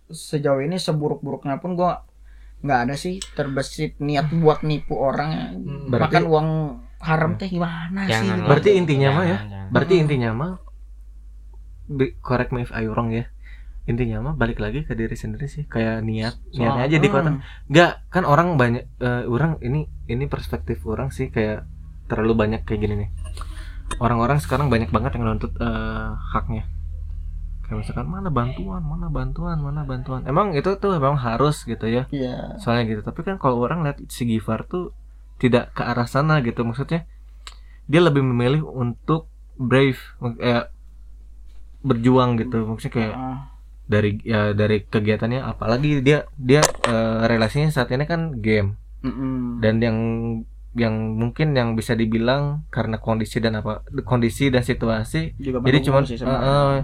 sejauh 0.10 0.60
ini 0.60 0.76
seburuk-buruknya 0.76 1.58
pun 1.58 1.74
gue 1.74 1.92
nggak 2.62 2.80
ada 2.86 2.96
sih 2.96 3.20
terbesit 3.34 3.98
niat 3.98 4.32
buat 4.32 4.62
nipu 4.62 4.96
orang 4.96 5.60
Berarti- 5.88 6.16
makan 6.16 6.24
uang 6.26 6.50
haram 7.02 7.36
teh 7.36 7.48
gimana 7.48 8.06
sih 8.06 8.16
Jangan. 8.16 8.48
Berarti 8.48 8.70
intinya 8.74 9.10
mah 9.12 9.26
ya, 9.26 9.38
Jangan. 9.38 9.66
berarti 9.70 9.94
Hmm. 9.94 10.04
intinya 10.04 10.30
mah 10.32 10.52
correct 12.22 12.52
me 12.52 12.62
if 12.62 12.72
I 12.72 12.88
wrong 12.88 13.12
ya. 13.12 13.28
Intinya 13.84 14.24
mah 14.24 14.34
balik 14.34 14.64
lagi 14.64 14.88
ke 14.88 14.96
diri 14.96 15.12
sendiri 15.12 15.44
sih, 15.46 15.68
kayak 15.68 16.00
niat, 16.02 16.40
niatnya 16.50 16.88
aja 16.88 16.98
di 16.98 17.10
kota. 17.10 17.30
Hmm. 17.30 17.44
Enggak, 17.68 17.92
kan 18.08 18.24
orang 18.24 18.56
banyak 18.56 18.88
eh, 18.98 19.24
orang 19.28 19.60
ini 19.60 19.84
ini 20.08 20.24
perspektif 20.26 20.80
orang 20.86 21.12
sih 21.12 21.28
kayak 21.28 21.68
terlalu 22.08 22.32
banyak 22.38 22.64
kayak 22.64 22.80
gini 22.80 22.96
nih. 22.98 23.10
Orang-orang 24.00 24.40
sekarang 24.42 24.68
banyak 24.70 24.90
banget 24.90 25.18
yang 25.18 25.28
nuntut 25.28 25.54
eh, 25.58 26.10
haknya. 26.34 26.64
Kayak 27.64 27.78
misalkan 27.80 28.08
mana 28.12 28.30
bantuan, 28.30 28.82
mana 28.84 29.08
bantuan, 29.08 29.58
mana 29.60 29.82
bantuan. 29.88 30.22
Emang 30.28 30.52
itu 30.54 30.76
tuh 30.78 31.00
memang 31.00 31.16
harus 31.16 31.64
gitu 31.64 31.86
ya. 31.88 32.06
Iya. 32.12 32.60
Soalnya 32.60 32.90
gitu. 32.90 33.02
Tapi 33.06 33.22
kan 33.24 33.40
kalau 33.40 33.64
orang 33.64 33.88
lihat 33.88 34.04
si 34.12 34.28
Gifar 34.28 34.68
tuh 34.68 34.92
tidak 35.40 35.72
ke 35.76 35.82
arah 35.84 36.08
sana 36.08 36.44
gitu 36.44 36.64
maksudnya. 36.68 37.08
Dia 37.88 38.00
lebih 38.04 38.24
memilih 38.24 38.64
untuk 38.68 39.28
brave 39.56 40.00
eh, 40.44 40.68
berjuang 41.84 42.40
gitu. 42.40 42.68
Maksudnya 42.68 42.94
kayak 42.94 43.16
Ah, 43.16 43.40
dari 43.84 44.16
ya 44.24 44.56
dari 44.56 44.88
kegiatannya 44.88 45.44
apalagi 45.44 46.00
dia 46.00 46.24
dia 46.40 46.64
eh, 46.64 47.22
relasinya 47.28 47.68
saat 47.68 47.92
ini 47.92 48.08
kan 48.08 48.40
game 48.40 48.80
mm-mm. 49.04 49.60
dan 49.60 49.84
yang 49.84 49.98
yang 50.74 51.22
mungkin 51.22 51.54
yang 51.54 51.78
bisa 51.78 51.94
dibilang 51.94 52.66
karena 52.74 52.98
kondisi 52.98 53.38
dan 53.38 53.62
apa 53.62 53.86
kondisi 54.02 54.50
dan 54.50 54.66
situasi 54.66 55.38
juga 55.38 55.62
jadi 55.62 55.80
cuman, 55.86 56.02
sih 56.10 56.18
sebenarnya. 56.18 56.50
eh, 56.50 56.78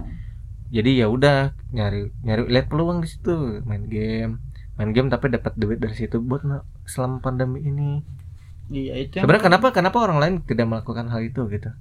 jadi 0.70 0.90
ya 1.02 1.06
udah 1.10 1.58
nyari 1.74 2.14
nyari 2.22 2.42
lihat 2.46 2.70
peluang 2.70 3.02
di 3.02 3.08
situ 3.10 3.62
main 3.66 3.90
game. 3.90 4.38
Main 4.78 4.94
game 4.94 5.10
tapi 5.10 5.34
dapat 5.34 5.58
duit 5.58 5.82
dari 5.82 5.92
situ 5.98 6.22
buat 6.22 6.46
selama 6.86 7.18
pandemi 7.18 7.66
ini. 7.66 8.00
Iya 8.70 8.94
itu 9.02 9.18
yang 9.18 9.26
sebenarnya 9.26 9.44
kenapa 9.50 9.66
kenapa 9.74 9.98
orang 9.98 10.18
lain 10.22 10.34
tidak 10.46 10.70
melakukan 10.70 11.10
hal 11.10 11.20
itu 11.26 11.50
gitu? 11.50 11.74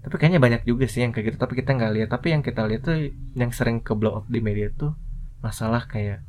Tapi 0.00 0.14
kayaknya 0.16 0.40
banyak 0.40 0.62
juga 0.64 0.88
sih 0.88 1.04
yang 1.04 1.12
kayak 1.12 1.32
gitu 1.32 1.38
tapi 1.44 1.60
kita 1.60 1.76
nggak 1.76 1.92
lihat. 1.92 2.08
Tapi 2.08 2.32
yang 2.32 2.40
kita 2.40 2.64
lihat 2.64 2.88
tuh 2.88 2.96
yang 3.36 3.52
sering 3.52 3.84
ke 3.84 3.92
blow 3.92 4.16
up 4.16 4.24
di 4.32 4.40
media 4.40 4.72
tuh 4.72 4.96
masalah 5.44 5.84
kayak 5.84 6.24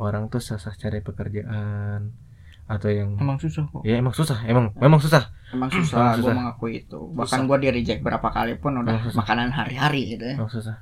orang 0.00 0.32
tuh 0.32 0.40
susah 0.40 0.72
cari 0.72 1.04
pekerjaan 1.04 2.16
atau 2.64 2.88
yang 2.88 3.20
Emang 3.20 3.36
susah 3.36 3.68
kok. 3.68 3.82
ya 3.84 4.00
emang 4.00 4.14
susah. 4.16 4.38
Emang 4.48 4.72
memang 4.80 5.00
susah. 5.00 5.28
Emang 5.52 5.68
Emang 5.68 5.84
susah, 5.84 6.16
gue 6.16 6.32
mengakui 6.32 6.72
itu. 6.84 7.00
Bahkan 7.12 7.44
gue 7.44 7.56
di 7.60 7.68
reject 7.70 8.00
berapa 8.00 8.28
kali 8.32 8.56
pun 8.56 8.80
udah 8.80 9.12
makanan 9.12 9.52
hari-hari 9.52 10.16
gitu 10.16 10.24
ya. 10.24 10.34
Emang 10.40 10.48
susah. 10.48 10.80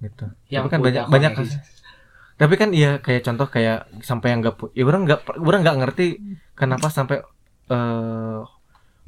Gitu. 0.00 0.24
Yang 0.48 0.62
tapi 0.68 0.72
kan 0.72 0.80
banyak 0.80 1.04
banyak 1.08 1.32
kasus 1.36 1.60
tapi 2.34 2.58
kan 2.58 2.74
iya 2.74 2.98
kayak 2.98 3.22
contoh 3.22 3.46
kayak 3.46 3.86
sampai 4.02 4.34
yang 4.34 4.42
nggak 4.42 4.58
ya 4.74 4.82
orang 4.82 5.06
nggak 5.06 5.20
orang 5.38 5.60
nggak 5.62 5.78
ngerti 5.86 6.06
kenapa 6.58 6.90
sampai 6.90 7.22
eh 7.70 8.38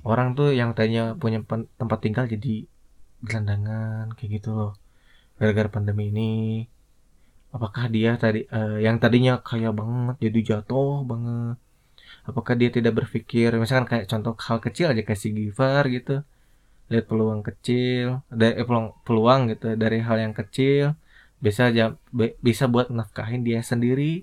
orang 0.06 0.38
tuh 0.38 0.54
yang 0.54 0.70
tadinya 0.78 1.18
punya 1.18 1.42
pen- 1.42 1.66
tempat 1.74 1.98
tinggal 1.98 2.30
jadi 2.30 2.70
gelandangan 3.26 4.14
kayak 4.14 4.30
gitu 4.38 4.50
loh. 4.54 4.72
Gara-gara 5.42 5.66
pandemi 5.66 6.14
ini. 6.14 6.30
Apakah 7.50 7.90
dia 7.90 8.14
tadi 8.14 8.46
eh, 8.46 8.78
yang 8.87 9.02
tadinya 9.02 9.42
kaya 9.42 9.74
banget 9.74 10.30
jadi 10.30 10.40
jatuh 10.54 11.02
banget 11.02 11.59
apakah 12.28 12.54
dia 12.60 12.70
tidak 12.72 12.92
berpikir 13.04 13.54
misalkan 13.62 13.86
kayak 13.90 14.06
contoh 14.10 14.32
hal 14.38 14.58
kecil 14.62 14.86
aja 14.92 15.02
kayak 15.06 15.20
si 15.20 15.28
Givar 15.36 15.84
gitu. 15.90 16.22
Lihat 16.86 17.04
peluang 17.10 17.42
kecil 17.42 18.22
dari 18.30 18.54
eh, 18.62 18.66
peluang 18.66 18.94
peluang 19.06 19.40
gitu 19.50 19.74
dari 19.74 19.98
hal 20.06 20.16
yang 20.22 20.34
kecil. 20.36 20.94
Bisa 21.42 21.68
aja 21.70 21.94
be- 22.14 22.38
bisa 22.40 22.64
buat 22.70 22.88
nafkahin 22.92 23.42
dia 23.42 23.60
sendiri. 23.60 24.22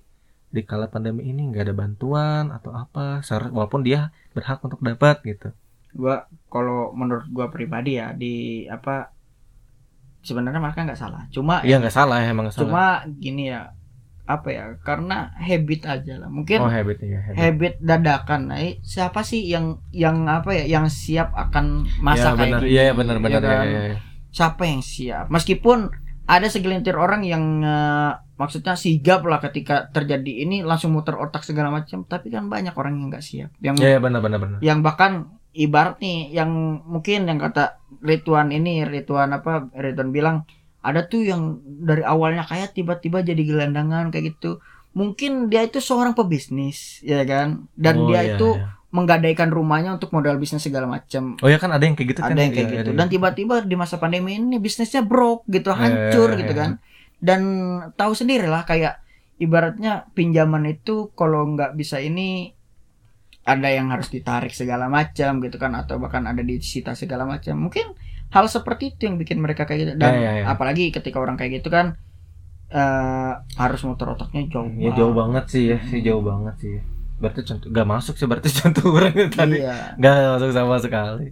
Di 0.53 0.61
kala 0.63 0.87
pandemi 0.87 1.27
ini 1.27 1.49
nggak 1.49 1.63
ada 1.67 1.75
bantuan 1.75 2.43
atau 2.55 2.71
apa. 2.73 3.19
Seharus 3.25 3.51
walaupun 3.51 3.81
dia 3.83 4.13
berhak 4.35 4.63
untuk 4.63 4.79
dapat 4.79 5.19
gitu. 5.27 5.51
Gua 5.93 6.25
kalau 6.47 6.95
menurut 6.95 7.27
gua 7.29 7.47
pribadi 7.53 7.99
ya 7.99 8.15
di 8.15 8.65
apa 8.69 9.11
sebenarnya 10.23 10.59
mereka 10.63 10.87
nggak 10.87 10.99
salah. 10.99 11.23
Cuma 11.35 11.59
iya 11.67 11.77
nggak 11.83 11.93
salah 11.93 12.23
emang 12.23 12.47
nggak 12.47 12.55
salah. 12.55 12.63
cuma 12.63 12.85
gini 13.19 13.51
ya 13.51 13.75
apa 14.23 14.47
ya 14.55 14.63
karena 14.81 15.35
habit 15.35 15.83
aja 15.83 16.13
lah. 16.15 16.29
Mungkin 16.31 16.63
oh 16.63 16.71
habit 16.71 17.03
ya 17.03 17.19
habit. 17.19 17.37
habit 17.37 17.73
dadakan. 17.83 18.41
Nah, 18.51 18.59
siapa 18.79 19.21
sih 19.27 19.43
yang 19.43 19.83
yang 19.91 20.31
apa 20.31 20.55
ya 20.55 20.65
yang 20.79 20.87
siap 20.87 21.35
akan 21.35 21.87
masa 21.99 22.31
ya, 22.31 22.37
kayak 22.39 22.51
gini 22.63 22.69
iya 22.71 22.81
ya, 22.89 22.93
benar. 22.95 23.15
Benar 23.19 23.41
ya 23.43 23.49
kan? 23.51 23.67
ya, 23.67 23.81
ya. 23.91 23.97
siapa 24.31 24.63
yang 24.63 24.81
siap? 24.81 25.25
Meskipun 25.27 25.91
ada 26.23 26.47
segelintir 26.47 26.95
orang 26.95 27.27
yang 27.27 27.59
eh, 27.59 28.11
maksudnya 28.39 28.79
sigap 28.79 29.27
lah 29.27 29.43
ketika 29.43 29.91
terjadi 29.91 30.47
ini 30.47 30.63
langsung 30.63 30.95
muter 30.95 31.19
otak 31.19 31.43
segala 31.43 31.67
macam 31.67 32.07
tapi 32.07 32.31
kan 32.31 32.47
banyak 32.47 32.71
orang 32.73 32.95
yang 32.95 33.11
nggak 33.11 33.25
siap. 33.25 33.51
Yang 33.59 33.75
ya, 33.83 33.89
ya, 33.95 33.99
benar 33.99 34.23
benar 34.23 34.39
benar. 34.39 34.57
yang 34.63 34.79
bahkan 34.79 35.35
ibarat 35.53 36.01
nih 36.01 36.33
yang 36.33 36.81
mungkin 36.87 37.29
yang 37.29 37.37
kata 37.37 37.77
Ridwan 38.01 38.49
ini 38.49 38.87
Ridwan 38.87 39.35
apa 39.37 39.69
Ridwan 39.75 40.09
bilang 40.09 40.49
ada 40.83 41.07
tuh 41.07 41.23
yang 41.23 41.41
dari 41.63 42.03
awalnya 42.03 42.43
kayak 42.43 42.75
tiba-tiba 42.75 43.23
jadi 43.23 43.39
gelandangan 43.39 44.11
kayak 44.11 44.35
gitu. 44.35 44.59
Mungkin 44.93 45.47
dia 45.47 45.63
itu 45.63 45.79
seorang 45.79 46.13
pebisnis 46.13 47.01
ya 47.01 47.23
kan? 47.23 47.65
Dan 47.73 48.03
Oh, 48.03 48.07
dia 48.07 48.21
iya, 48.21 48.35
itu 48.35 48.53
iya. 48.53 48.77
menggadaikan 48.91 49.49
rumahnya 49.49 49.95
untuk 49.95 50.11
modal 50.11 50.37
bisnis 50.37 50.61
segala 50.61 50.85
macam. 50.85 51.33
Oh 51.39 51.49
ya 51.49 51.57
kan 51.57 51.71
ada 51.71 51.81
yang 51.81 51.95
kayak 51.95 52.13
gitu 52.13 52.21
kan? 52.21 52.29
ada 52.29 52.39
yang 52.39 52.53
kayak 52.53 52.67
Iya, 52.67 52.73
gitu. 52.75 52.81
ada 52.85 52.91
dan 52.93 52.99
yang- 53.01 53.09
tiba-tiba 53.09 53.55
di 53.63 53.73
masa 53.73 53.95
pandemi 53.97 54.37
ini 54.37 54.59
bisnisnya 54.59 55.01
broke 55.01 55.47
gitu 55.47 55.71
hancur 55.71 56.35
Iya, 56.35 56.39
gitu 56.43 56.53
iya. 56.53 56.61
kan. 56.61 56.71
Dan 57.17 57.41
tahu 57.95 58.13
sendiri 58.13 58.45
lah 58.45 58.61
kayak 58.63 58.99
ibaratnya 59.35 60.05
pinjaman 60.13 60.67
itu 60.69 61.09
kalau 61.13 61.47
nggak 61.49 61.73
bisa 61.73 61.97
ini 61.97 62.53
ada 63.43 63.67
yang 63.67 63.91
harus 63.91 64.07
ditarik 64.07 64.55
segala 64.55 64.87
macam 64.87 65.43
gitu 65.43 65.59
kan 65.59 65.75
atau 65.75 65.99
bahkan 65.99 66.23
ada 66.23 66.39
disita 66.39 66.95
segala 66.95 67.27
macam 67.27 67.67
mungkin 67.67 67.91
hal 68.31 68.47
seperti 68.47 68.95
itu 68.95 69.05
yang 69.11 69.19
bikin 69.19 69.43
mereka 69.43 69.67
kayak 69.67 69.79
gitu 69.83 69.91
dan 69.99 70.11
Iya, 70.15 70.19
iya, 70.19 70.31
iya. 70.41 70.45
apalagi 70.47 70.89
ketika 70.89 71.19
orang 71.19 71.35
kayak 71.35 71.59
gitu 71.61 71.69
kan 71.69 71.99
eh 72.73 73.33
harus 73.59 73.85
muter 73.85 74.09
otaknya 74.09 74.49
jauh 74.49 74.65
ya 74.73 74.89
jauh 74.97 75.13
banget 75.13 75.45
sih 75.45 75.63
ya 75.69 75.77
sih 75.85 76.01
jauh 76.01 76.23
banget 76.25 76.55
sih 76.57 76.75
berarti 77.21 77.45
contoh 77.45 77.67
gak 77.69 77.85
masuk 77.87 78.15
sih 78.17 78.25
berarti 78.25 78.49
contoh 78.63 78.85
orang 78.89 79.13
itu 79.13 79.29
tadi 79.29 79.57
iya 79.61 79.93
Gak 80.01 80.13
masuk 80.39 80.49
sama 80.51 80.75
sekali. 80.81 81.27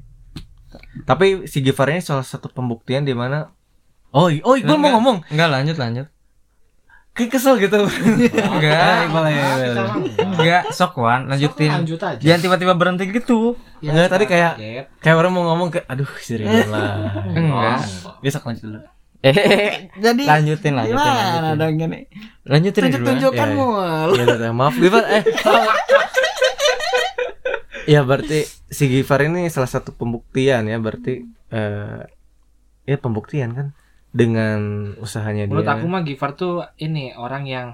Tapi 1.03 1.47
si 1.51 1.59
Givar 1.59 1.89
ini 1.89 1.99
salah 1.99 2.23
satu 2.23 2.47
pembuktian 2.47 3.03
di 3.03 3.11
mana 3.11 3.51
Oh, 4.11 4.27
oh, 4.27 4.55
Iqbal 4.59 4.75
mau 4.75 4.91
ngomong. 4.99 5.23
Enggak 5.31 5.49
lanjut 5.51 5.77
lanjut. 5.79 6.07
Kayak 7.11 7.29
kesel 7.29 7.59
gitu. 7.59 7.75
Enggak. 8.55 8.71
Ya. 8.71 9.03
Kita 9.03 9.81
mah 9.83 9.95
enggak. 10.31 10.63
Sok 10.71 10.95
Wan, 10.97 11.27
lanjutin. 11.27 11.67
Lanjut 11.69 11.99
aja. 11.99 12.15
Jangan 12.17 12.39
tiba-tiba 12.39 12.73
berhenti 12.73 13.03
gitu. 13.05 13.59
Ya, 13.79 13.91
Enggak, 13.91 14.07
tadi 14.09 14.25
kayak- 14.25 14.55
kaget. 14.55 14.85
Kayak 14.97 15.15
orang 15.17 15.31
mau 15.31 15.43
ngomong 15.45 15.69
ke 15.69 15.83
aduh 15.85 16.07
si 16.17 16.39
Ridwan 16.39 16.71
lah. 16.73 17.27
Enggak. 17.27 17.77
Bisa 18.19 18.39
lanjut 18.39 18.63
dulu. 18.63 18.79
Eh, 19.21 19.37
jadi 20.01 20.23
lanjutin 20.23 20.73
lanjutin. 20.73 20.97
gimana 20.97 21.21
Lanjutin, 21.21 21.59
dong 21.61 21.73
gini 21.77 21.99
lanjutin 22.41 22.81
tunjuk 22.81 22.97
dulu. 22.97 23.09
tunjukkan 23.13 23.37
Iya, 23.45 23.53
iya. 23.53 23.61
mul 23.61 24.09
Iya, 24.09 24.25
iya, 24.33 24.49
maaf 24.49 24.75
Givar 24.75 25.03
eh. 25.05 25.23
Ya 27.85 28.01
berarti 28.01 28.39
si 28.65 28.83
Givar 28.87 29.21
ini 29.21 29.45
salah 29.49 29.67
satu 29.67 29.91
pembuktian 29.91 30.65
ya 30.65 30.77
berarti 30.77 31.21
eh 31.49 32.01
ya 32.83 32.97
pembuktian 32.97 33.51
kan 33.51 33.67
dengan 34.11 34.59
usahanya 34.99 35.47
Menurut 35.47 35.63
dia. 35.63 35.73
aku 35.73 35.85
mah 35.87 36.03
Givar 36.03 36.31
tuh 36.33 36.61
ini 36.77 37.11
orang 37.13 37.43
yang 37.45 37.67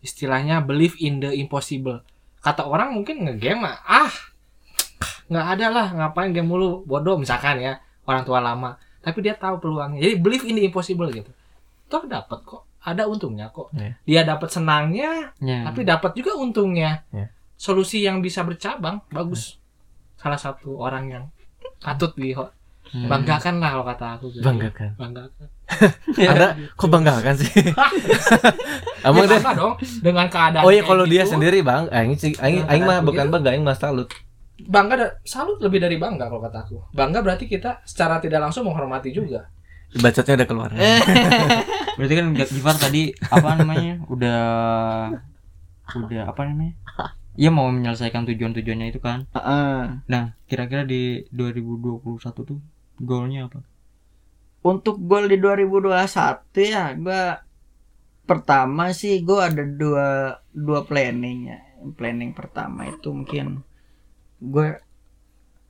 istilahnya 0.00 0.60
believe 0.60 0.96
in 0.98 1.20
the 1.20 1.32
impossible. 1.32 2.00
Kata 2.40 2.64
orang 2.64 2.92
mungkin 2.92 3.22
ngegame 3.22 3.60
mah 3.62 3.76
ah 3.82 4.12
nggak 5.26 5.46
ada 5.52 5.66
lah 5.68 5.86
ngapain 5.92 6.30
game 6.30 6.46
mulu 6.46 6.86
bodoh 6.86 7.18
misalkan 7.18 7.58
ya 7.58 7.76
orang 8.04 8.22
tua 8.22 8.38
lama. 8.38 8.78
Tapi 9.00 9.18
dia 9.20 9.34
tahu 9.34 9.58
peluangnya. 9.58 10.00
Jadi 10.00 10.14
believe 10.16 10.44
in 10.44 10.56
the 10.56 10.64
impossible 10.64 11.06
gitu. 11.08 11.30
Toh 11.86 12.02
dapat 12.04 12.42
kok. 12.42 12.66
Ada 12.82 13.06
untungnya 13.06 13.50
kok. 13.50 13.70
Iya. 13.70 13.94
Dia 14.02 14.20
dapat 14.24 14.46
senangnya, 14.46 15.34
Ya. 15.38 15.66
tapi 15.66 15.82
dapat 15.82 16.14
juga 16.14 16.34
untungnya. 16.34 17.02
Iya. 17.10 17.30
Solusi 17.54 18.02
yang 18.02 18.18
bisa 18.18 18.42
bercabang 18.42 19.02
bagus. 19.10 19.58
Salah 20.14 20.38
satu 20.38 20.78
orang 20.78 21.04
yang 21.06 21.24
patut 21.78 22.14
di 22.14 22.30
Hmm. 22.86 23.10
banggakan 23.10 23.58
lah 23.58 23.74
kalau 23.74 23.84
kata 23.84 24.06
aku. 24.14 24.26
gitu. 24.30 24.46
Banggakan. 24.46 24.94
Banggakan. 24.94 25.48
Anda 26.30 26.48
kok 26.72 26.86
banggakan 26.86 27.34
sih? 27.36 27.50
Emang 29.06 29.22
Ya, 29.22 29.28
deh. 29.28 29.38
bangga 29.38 29.52
dong 29.54 29.74
dengan 30.00 30.26
keadaan. 30.26 30.62
Oh 30.62 30.70
iya 30.70 30.82
kalau 30.82 31.04
dia 31.04 31.22
gitu. 31.22 31.32
sendiri 31.34 31.60
bang, 31.60 31.86
aing 31.88 32.14
sih 32.14 32.32
aing 32.34 32.64
aing 32.64 32.82
mah 32.82 33.00
bukan 33.00 33.26
begitu. 33.26 33.34
bangga, 33.34 33.50
aing 33.50 33.64
mah 33.64 33.74
salut. 33.74 34.08
bangga 34.56 34.94
da- 34.96 35.14
salut 35.22 35.60
lebih 35.60 35.78
dari 35.78 35.96
bangga 35.96 36.26
kalau 36.26 36.40
kata 36.40 36.58
aku. 36.60 36.76
Bangga 36.90 37.20
berarti 37.20 37.44
kita 37.44 37.82
secara 37.82 38.18
tidak 38.18 38.40
langsung 38.40 38.64
menghormati 38.64 39.10
juga. 39.10 39.50
Bacotnya 39.92 40.34
udah 40.34 40.48
keluar. 40.48 40.70
Berarti 41.96 42.14
kan 42.14 42.26
Givar 42.36 42.76
tadi 42.76 43.08
apa 43.22 43.56
namanya? 43.56 44.02
Udah 44.06 44.40
udah 45.88 46.22
apa 46.26 46.42
namanya? 46.44 46.74
Iya 47.32 47.48
mau 47.48 47.68
menyelesaikan 47.68 48.24
tujuan-tujuannya 48.26 48.86
itu 48.90 48.98
kan. 48.98 49.28
Heeh. 49.30 50.02
Nah, 50.04 50.24
kira-kira 50.44 50.84
di 50.84 51.24
2021 51.30 52.02
tuh 52.42 52.58
goalnya 52.98 53.46
apa? 53.46 53.60
Untuk 54.66 54.98
gol 55.06 55.30
di 55.30 55.38
2021 55.38 55.94
ya 56.58 56.90
gue 56.98 57.22
pertama 58.26 58.90
sih 58.90 59.22
gue 59.22 59.38
ada 59.38 59.62
dua 59.62 60.42
dua 60.50 60.82
planning 60.82 61.38
ya. 61.46 61.58
Planning 61.94 62.34
pertama 62.34 62.90
itu 62.90 63.14
mungkin 63.14 63.62
gue 64.42 64.68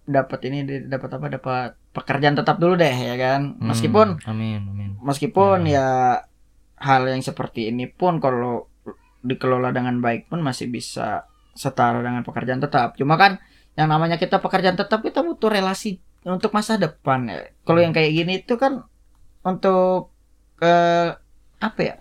dapat 0.09 0.41
ini 0.49 0.89
dapat 0.89 1.11
apa 1.21 1.27
dapat 1.29 1.71
pekerjaan 1.93 2.39
tetap 2.41 2.57
dulu 2.57 2.81
deh 2.81 2.97
ya 2.97 3.21
kan? 3.21 3.61
Hmm, 3.61 3.69
meskipun 3.69 4.17
amin 4.25 4.65
amin. 4.65 4.91
meskipun 5.05 5.69
Hmm. 5.69 5.75
ya 5.77 5.89
hal 6.81 7.03
yang 7.05 7.21
seperti 7.21 7.69
ini 7.69 7.85
pun 7.93 8.17
kalau 8.17 8.73
dikelola 9.21 9.77
dengan 9.77 10.01
baik 10.01 10.33
pun 10.33 10.41
masih 10.41 10.73
bisa 10.73 11.29
setara 11.53 12.01
dengan 12.01 12.25
pekerjaan 12.25 12.65
tetap. 12.65 12.97
Cuma 12.97 13.21
kan 13.21 13.43
yang 13.77 13.93
namanya 13.93 14.17
kita 14.17 14.41
pekerjaan 14.41 14.79
tetap 14.81 15.05
kita 15.05 15.21
butuh 15.21 15.53
relasi 15.53 16.01
untuk 16.27 16.51
masa 16.51 16.75
depan 16.75 17.31
ya. 17.31 17.39
Kalau 17.63 17.79
yang 17.79 17.95
kayak 17.95 18.13
gini 18.13 18.33
itu 18.43 18.59
kan 18.59 18.83
untuk 19.43 20.11
eh, 20.59 21.15
apa 21.59 21.81
ya? 21.81 21.95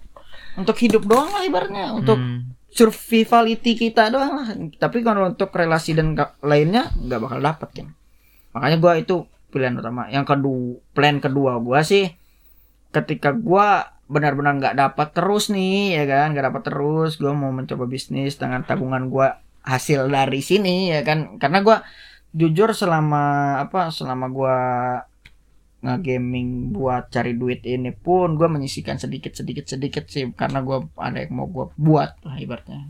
Untuk 0.56 0.76
hidup 0.80 1.06
doang 1.06 1.30
lah 1.30 1.44
ibaratnya. 1.44 1.94
Untuk 1.94 2.18
Hmm. 2.18 2.56
survivality 2.72 3.76
kita 3.76 4.10
doang 4.10 4.34
lah. 4.36 4.48
Tapi 4.76 5.00
kalau 5.00 5.30
untuk 5.30 5.52
relasi 5.52 5.94
dan 5.94 6.16
lainnya 6.42 6.92
nggak 6.96 7.20
bakal 7.22 7.40
dapet 7.40 7.70
kan 7.72 7.88
makanya 8.52 8.78
gua 8.80 8.94
itu 8.96 9.16
pilihan 9.52 9.76
utama. 9.76 10.08
Yang 10.08 10.26
kedua 10.32 10.80
plan 10.96 11.20
kedua 11.20 11.60
gua 11.60 11.84
sih 11.84 12.16
ketika 12.90 13.36
gua 13.36 13.92
benar-benar 14.08 14.56
nggak 14.56 14.76
dapat 14.80 15.08
terus 15.12 15.52
nih 15.52 16.00
ya 16.00 16.04
kan? 16.08 16.32
Nggak 16.32 16.46
dapat 16.56 16.62
terus 16.64 17.20
gua 17.20 17.36
mau 17.36 17.52
mencoba 17.52 17.84
bisnis 17.84 18.40
dengan 18.40 18.64
tabungan 18.64 19.12
gua 19.12 19.40
hasil 19.64 20.08
dari 20.08 20.40
sini 20.40 20.96
ya 20.96 21.04
kan? 21.04 21.36
Karena 21.36 21.60
gua 21.60 21.84
jujur 22.36 22.76
selama 22.76 23.56
apa 23.64 23.88
selama 23.96 24.28
gua 24.28 24.58
nge-gaming 25.86 26.74
buat 26.74 27.14
cari 27.14 27.38
duit 27.38 27.62
ini 27.62 27.94
pun 27.94 28.42
gue 28.42 28.50
menyisikan 28.50 28.98
sedikit 28.98 29.38
sedikit 29.38 29.70
sedikit 29.70 30.10
sih. 30.10 30.34
Karena 30.34 30.66
gue 30.66 30.82
ada 30.98 31.22
yang 31.22 31.32
mau 31.38 31.46
gue 31.46 31.70
buat 31.78 32.18
lah 32.26 32.36
ibaratnya. 32.42 32.90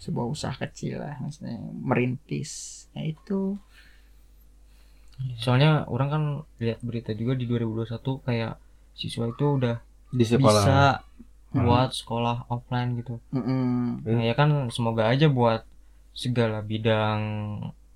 Sebuah 0.00 0.24
usaha 0.24 0.56
kecil 0.56 1.04
lah 1.04 1.20
maksudnya 1.20 1.60
merintis. 1.60 2.84
Ya 2.96 3.04
itu. 3.04 3.60
Soalnya 5.36 5.84
orang 5.92 6.08
kan 6.08 6.22
lihat 6.56 6.80
berita 6.80 7.12
juga 7.12 7.36
di 7.36 7.44
2021 7.44 8.00
kayak 8.24 8.56
siswa 8.96 9.28
itu 9.28 9.46
udah 9.60 9.76
di 10.08 10.24
sekolah. 10.24 10.64
bisa 10.64 10.80
Hmm. 11.56 11.64
buat 11.64 11.90
sekolah 11.94 12.52
offline 12.52 13.00
gitu. 13.00 13.16
Mm-mm. 13.32 14.04
Nah, 14.04 14.24
ya 14.28 14.34
kan 14.36 14.68
semoga 14.68 15.08
aja 15.08 15.30
buat 15.32 15.64
segala 16.12 16.60
bidang 16.60 17.20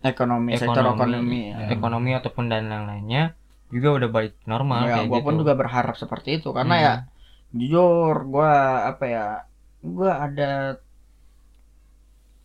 ekonomi, 0.00 0.56
sektor 0.56 0.84
ekonomi 0.84 1.52
ya. 1.52 1.68
ekonomi 1.72 2.10
ataupun 2.16 2.48
dan 2.48 2.68
lain-lainnya 2.72 3.36
juga 3.70 3.88
udah 4.02 4.08
balik 4.10 4.34
normal 4.50 4.88
ya, 4.88 4.94
kayak 5.00 5.08
gue 5.08 5.18
gitu. 5.22 5.26
pun 5.30 5.34
juga 5.38 5.52
berharap 5.54 5.94
seperti 5.94 6.42
itu 6.42 6.50
karena 6.50 6.74
Hmm. 6.74 6.84
ya 6.84 6.94
jujur 7.50 8.14
gue 8.30 8.52
apa 8.86 9.04
ya 9.06 9.26
gue 9.82 10.10
ada 10.10 10.50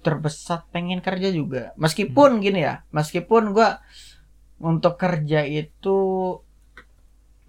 terbesar 0.05 0.69
pengen 0.69 1.01
kerja 1.01 1.33
juga 1.33 1.73
meskipun 1.81 2.37
gini 2.41 2.61
ya 2.61 2.85
meskipun 2.93 3.57
gue 3.57 3.69
untuk 4.61 5.01
kerja 5.01 5.41
itu 5.45 5.97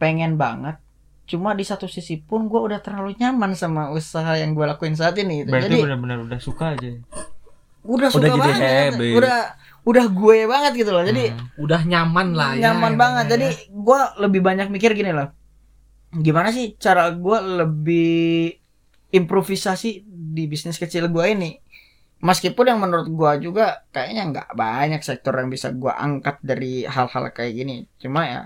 pengen 0.00 0.40
banget 0.40 0.80
cuma 1.26 1.52
di 1.52 1.66
satu 1.66 1.90
sisi 1.90 2.22
pun 2.22 2.46
gue 2.48 2.60
udah 2.60 2.80
terlalu 2.80 3.18
nyaman 3.18 3.52
sama 3.58 3.90
usaha 3.92 4.38
yang 4.38 4.54
gue 4.54 4.62
lakuin 4.62 4.94
saat 4.94 5.18
ini 5.18 5.42
gitu. 5.44 5.52
berarti 5.52 5.76
benar-benar 5.82 6.18
udah 6.22 6.40
suka 6.40 6.78
aja 6.78 6.96
udah 7.86 8.08
suka 8.10 8.26
jadi 8.26 8.38
banget 8.38 8.60
habit. 8.60 9.14
udah 9.16 9.38
udah 9.86 10.06
gue 10.10 10.36
banget 10.50 10.72
gitu 10.82 10.90
loh 10.90 11.04
jadi 11.06 11.24
Hmm. 11.30 11.62
Udah 11.62 11.80
nyaman 11.86 12.28
lah 12.34 12.50
ya. 12.58 12.70
nyaman 12.70 12.92
emang 12.92 13.00
banget 13.00 13.24
ya. 13.24 13.30
jadi 13.38 13.48
gue 13.70 14.00
lebih 14.26 14.40
banyak 14.42 14.68
mikir 14.68 14.90
gini 14.92 15.14
loh 15.14 15.30
gimana 16.10 16.50
sih 16.50 16.74
cara 16.76 17.10
gue 17.14 17.38
lebih 17.64 18.18
improvisasi 19.12 20.02
di 20.06 20.44
bisnis 20.50 20.76
kecil 20.76 21.06
gue 21.08 21.24
ini 21.30 21.50
meskipun 22.18 22.64
yang 22.66 22.80
menurut 22.80 23.06
gue 23.06 23.50
juga 23.50 23.86
kayaknya 23.92 24.22
nggak 24.32 24.48
banyak 24.56 25.00
sektor 25.04 25.36
yang 25.36 25.52
bisa 25.52 25.70
gue 25.70 25.92
angkat 25.92 26.40
dari 26.42 26.82
hal-hal 26.82 27.30
kayak 27.30 27.52
gini 27.54 27.86
cuma 28.00 28.26
ya 28.26 28.40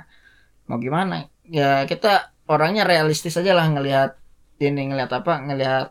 mau 0.66 0.76
gimana 0.76 1.26
ya 1.46 1.86
kita 1.86 2.34
orangnya 2.50 2.82
realistis 2.84 3.38
aja 3.38 3.54
lah 3.54 3.66
ngelihat 3.70 4.18
ini 4.60 4.90
ngelihat 4.92 5.10
apa 5.14 5.34
ngelihat 5.46 5.88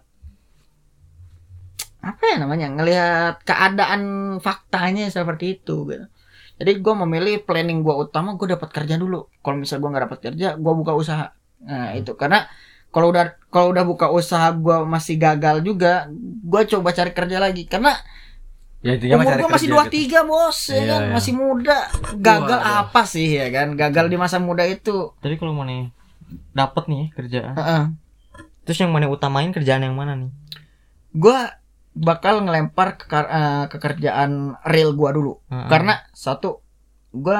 apa 2.00 2.24
ya 2.26 2.36
namanya? 2.40 2.68
Ngelihat 2.72 3.44
keadaan 3.44 4.02
faktanya 4.40 5.08
seperti 5.08 5.60
itu 5.60 5.84
gitu. 5.86 6.06
Jadi 6.60 6.72
gue 6.78 6.94
memilih 6.94 7.44
planning 7.44 7.80
gue 7.82 7.96
utama 7.96 8.36
gue 8.36 8.48
dapat 8.50 8.68
kerja 8.70 8.96
dulu. 8.96 9.32
Kalau 9.40 9.56
misalnya 9.56 9.80
gue 9.80 9.90
nggak 9.90 10.04
dapat 10.08 10.20
kerja 10.32 10.48
gue 10.56 10.74
buka 10.76 10.92
usaha. 10.92 11.32
Nah 11.64 11.96
itu. 11.96 12.16
Karena 12.16 12.48
kalau 12.90 13.12
udah 13.12 13.36
kalau 13.48 13.72
udah 13.72 13.84
buka 13.84 14.08
usaha 14.10 14.52
gue 14.52 14.78
masih 14.84 15.16
gagal 15.16 15.62
juga 15.62 16.08
gue 16.44 16.62
coba 16.68 16.92
cari 16.92 17.12
kerja 17.12 17.38
lagi. 17.40 17.64
Karena 17.64 17.96
ya 18.80 18.96
intinya 18.96 19.20
umur 19.20 19.36
gue 19.36 19.52
masih 19.52 19.68
dua 19.68 19.84
gitu. 19.88 19.96
tiga 20.00 20.20
bos 20.24 20.60
ya 20.68 20.76
Iya, 20.76 20.84
kan? 20.88 21.02
iya. 21.04 21.12
masih 21.16 21.34
muda. 21.36 21.78
Gagal 22.16 22.60
Waduh. 22.60 22.80
apa 22.84 23.02
sih 23.04 23.28
ya 23.36 23.48
kan? 23.52 23.68
Gagal 23.76 24.06
di 24.08 24.18
masa 24.20 24.38
muda 24.40 24.64
itu. 24.64 25.16
Tapi 25.20 25.36
kalau 25.36 25.56
mana 25.56 25.92
dapat 26.52 26.84
nih 26.88 27.04
kerjaan. 27.12 27.56
Heeh. 27.56 27.84
terus 28.62 28.78
yang 28.80 28.94
mana 28.94 29.10
utamain 29.10 29.50
kerjaan 29.50 29.82
yang 29.82 29.98
mana 29.98 30.14
nih? 30.14 30.30
Gue 31.10 31.40
bakal 32.00 32.42
ngelempar 32.42 32.96
ke, 32.96 33.06
kar- 33.06 33.28
eh, 33.30 33.64
ke 33.68 33.78
kerjaan 33.78 34.32
real 34.64 34.92
gue 34.92 35.10
dulu. 35.12 35.34
Karena 35.48 36.00
satu 36.12 36.64
gue 37.12 37.40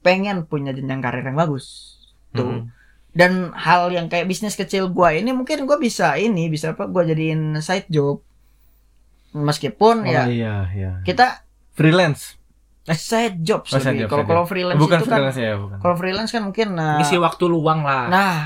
pengen 0.00 0.44
punya 0.44 0.70
jenjang 0.70 0.98
karir 0.98 1.22
yang 1.22 1.36
bagus. 1.36 1.98
Tuh. 2.30 2.66
Dan 3.12 3.52
hal 3.52 3.90
yang 3.90 4.08
kayak 4.08 4.24
bisnis 4.24 4.56
kecil 4.56 4.88
gua 4.88 5.12
ini 5.12 5.30
mungkin 5.30 5.62
gua 5.62 5.76
bisa 5.76 6.16
ini 6.16 6.48
bisa 6.48 6.72
apa 6.72 6.88
gua 6.88 7.04
jadiin 7.04 7.60
side 7.60 7.84
job. 7.86 8.24
Meskipun 9.32 10.04
oh, 10.04 10.08
ya 10.08 10.28
iya 10.28 10.68
iya. 10.72 10.92
kita 11.04 11.44
freelance. 11.72 12.36
Eh, 12.82 12.96
side 12.96 13.38
job 13.40 13.62
Oh, 13.62 13.78
side 13.78 13.94
job, 13.96 14.08
kalau 14.08 14.24
kalau 14.24 14.44
freelance 14.44 14.76
bukan 14.76 14.98
itu 14.98 15.06
kan 15.06 15.20
ya 15.30 15.54
bukan. 15.54 15.76
kalau 15.78 15.94
freelance 15.94 16.32
kan 16.32 16.42
mungkin 16.42 16.74
nah, 16.74 16.98
Ngisi 16.98 17.14
waktu 17.16 17.44
luang 17.46 17.86
lah. 17.86 18.10
nah 18.10 18.36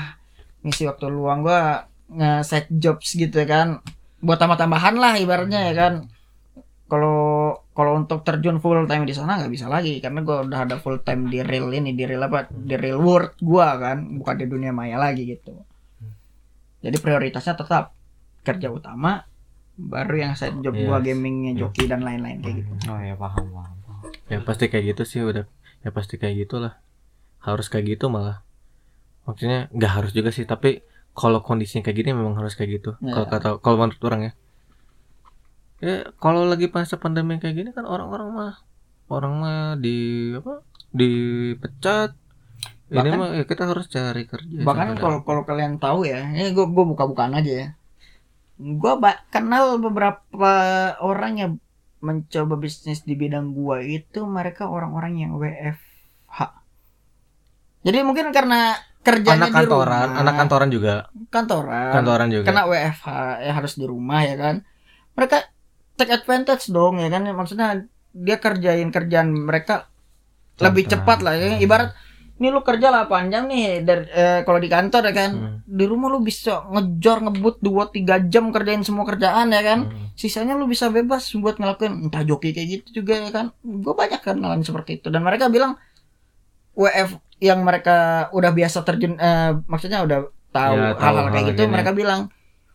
ngisi 0.61 0.85
waktu 0.85 1.09
luang 1.09 1.41
gua 1.41 1.87
nge 2.07 2.31
side 2.43 2.69
jobs 2.69 3.15
gitu 3.15 3.33
ya 3.33 3.47
kan 3.47 3.67
buat 4.21 4.37
tambah-tambahan 4.41 4.95
lah 4.97 5.13
ibaratnya 5.21 5.71
ya 5.71 5.73
kan. 5.77 5.93
Kalau 6.87 7.51
kalau 7.75 7.99
untuk 7.99 8.23
terjun 8.23 8.63
full 8.63 8.87
time 8.87 9.03
di 9.03 9.11
sana 9.11 9.37
nggak 9.37 9.51
bisa 9.51 9.67
lagi 9.67 9.99
karena 9.99 10.23
gua 10.23 10.47
udah 10.47 10.59
ada 10.65 10.75
full 10.79 11.03
time 11.03 11.27
di 11.27 11.43
real 11.43 11.67
ini 11.75 11.91
di 11.91 12.07
real 12.07 12.25
apa 12.25 12.47
di 12.47 12.73
real 12.79 13.03
world 13.03 13.35
gua 13.43 13.75
kan 13.75 14.17
bukan 14.17 14.35
di 14.39 14.45
dunia 14.47 14.71
maya 14.71 14.95
lagi 14.95 15.27
gitu. 15.27 15.51
Jadi 16.81 16.97
prioritasnya 17.03 17.59
tetap 17.59 17.91
kerja 18.41 18.71
utama 18.71 19.27
baru 19.77 20.15
yang 20.15 20.33
side 20.33 20.63
job 20.63 20.73
gua 20.73 21.03
Yes. 21.03 21.11
gamingnya 21.11 21.51
joki 21.59 21.85
dan 21.85 22.01
lain-lain 22.01 22.39
kayak 22.41 22.55
gitu. 22.63 22.71
Oh 22.87 22.97
ya 23.03 23.13
paham 23.19 23.45
paham, 23.51 23.75
paham. 23.83 24.01
ya 24.31 24.37
pasti 24.41 24.65
kayak 24.71 24.85
gitu 24.95 25.03
sih 25.03 25.21
udah. 25.21 25.45
Ya 25.83 25.89
pasti 25.91 26.15
kayak 26.15 26.47
gitulah. 26.47 26.79
Harus 27.43 27.67
kayak 27.67 27.99
gitu 27.99 28.07
malah. 28.07 28.41
Maksudnya 29.27 29.67
nggak 29.75 29.91
harus 29.91 30.11
juga 30.15 30.31
sih 30.31 30.47
tapi 30.47 30.81
kalau 31.17 31.41
kondisinya 31.41 31.81
kayak 31.81 31.97
gini 31.97 32.09
memang 32.13 32.37
harus 32.37 32.53
kayak 32.53 32.77
gitu 32.77 32.91
Ya. 33.01 33.17
kalau 33.17 33.27
kata 33.27 33.47
kalau 33.57 33.77
menurut 33.81 34.03
orang 34.05 34.21
ya. 34.21 34.31
Ya 35.77 35.95
kalau 36.17 36.45
lagi 36.45 36.69
masa 36.69 37.01
pandemi 37.01 37.41
kayak 37.41 37.55
gini 37.57 37.69
kan 37.73 37.83
orang-orang 37.83 38.29
mah 38.29 38.55
orang 39.09 39.33
mah 39.35 39.59
di 39.75 39.97
apa 40.37 40.61
dipecat. 40.93 42.13
Ini 42.87 42.95
Bahkan- 43.03 43.17
mah 43.19 43.29
ya 43.35 43.43
kita 43.43 43.63
harus 43.67 43.85
cari 43.89 44.23
kerja 44.23 44.63
bahkan 44.63 44.95
kalau 44.95 45.19
kalau 45.21 45.43
kalian 45.43 45.75
tahu 45.75 46.05
ya 46.05 46.23
ini 46.23 46.53
gue 46.53 46.65
gue 46.65 46.85
buka-bukaan 46.87 47.33
aja 47.33 47.51
ya. 47.51 47.67
Gue 48.57 48.93
kenal 49.27 49.77
beberapa 49.77 50.53
orang 51.01 51.33
yang 51.35 51.51
mencoba 51.97 52.55
bisnis 52.55 53.01
di 53.01 53.17
bidang 53.17 53.57
gua 53.57 53.81
itu 53.81 54.21
mereka 54.21 54.69
orang-orang 54.69 55.17
yang 55.17 55.31
WFH 55.33 56.39
jadi 57.81 58.05
mungkin 58.05 58.29
karena 58.29 58.77
kerjanya 59.07 59.47
anak 59.47 59.49
di 59.49 59.55
kantoran 59.55 60.07
rumah, 60.11 60.19
anak 60.19 60.33
kantoran 60.35 60.69
juga. 60.69 60.93
Kantoran. 61.31 61.91
Kantoran 61.95 62.27
juga. 62.27 62.45
Kena 62.51 62.63
WFH 62.67 63.07
ya 63.39 63.51
harus 63.55 63.73
di 63.79 63.85
rumah 63.87 64.19
ya 64.27 64.35
kan. 64.35 64.55
Mereka 65.15 65.37
take 65.95 66.11
advantage 66.11 66.67
dong 66.67 66.99
ya 66.99 67.07
kan. 67.07 67.23
Maksudnya 67.23 67.87
dia 68.11 68.37
kerjain 68.37 68.91
kerjaan 68.91 69.31
mereka 69.31 69.87
lebih 70.59 70.89
Santai. 70.89 70.93
cepat 70.99 71.17
lah 71.21 71.33
ya 71.37 71.61
ibarat 71.61 71.93
ini 72.37 72.53
lu 72.53 72.61
kerja 72.61 72.93
8 72.93 73.33
jam 73.33 73.49
nih 73.49 73.81
dari 73.81 74.05
eh, 74.13 74.39
kalau 74.45 74.61
di 74.61 74.69
kantor 74.69 75.09
ya 75.09 75.13
kan. 75.13 75.31
Hmm. 75.33 75.57
di 75.65 75.85
rumah 75.89 76.07
lu 76.13 76.21
bisa 76.21 76.69
ngejor 76.69 77.25
ngebut 77.25 77.55
2 77.65 77.97
3 77.97 78.29
jam 78.29 78.53
kerjain 78.53 78.85
semua 78.85 79.09
kerjaan 79.09 79.49
ya 79.49 79.61
kan. 79.65 79.79
Hmm. 79.89 80.05
sisanya 80.13 80.53
lu 80.53 80.69
bisa 80.69 80.89
bebas 80.93 81.29
buat 81.37 81.57
ngelakuin 81.57 82.09
entah 82.09 82.21
joki 82.21 82.53
kayak 82.53 82.67
gitu 82.81 83.01
juga 83.01 83.13
ya 83.25 83.29
kan. 83.33 83.45
Gue 83.65 83.93
banyak 83.97 84.21
kenalan 84.21 84.61
seperti 84.61 85.01
itu. 85.01 85.09
Dan 85.09 85.25
mereka 85.25 85.49
bilang 85.49 85.81
WF 86.77 87.17
yang 87.39 87.61
mereka 87.61 87.95
udah 88.31 88.49
biasa 88.49 88.81
terjun 88.81 89.13
eh, 89.15 89.51
maksudnya 89.65 90.01
udah 90.01 90.19
tahu 90.49 90.73
Ya, 90.75 90.95
hal-hal 90.95 91.27
kayak 91.27 91.37
hal 91.37 91.49
gitu 91.51 91.61
gini. 91.63 91.71
mereka 91.71 91.91
bilang 91.91 92.21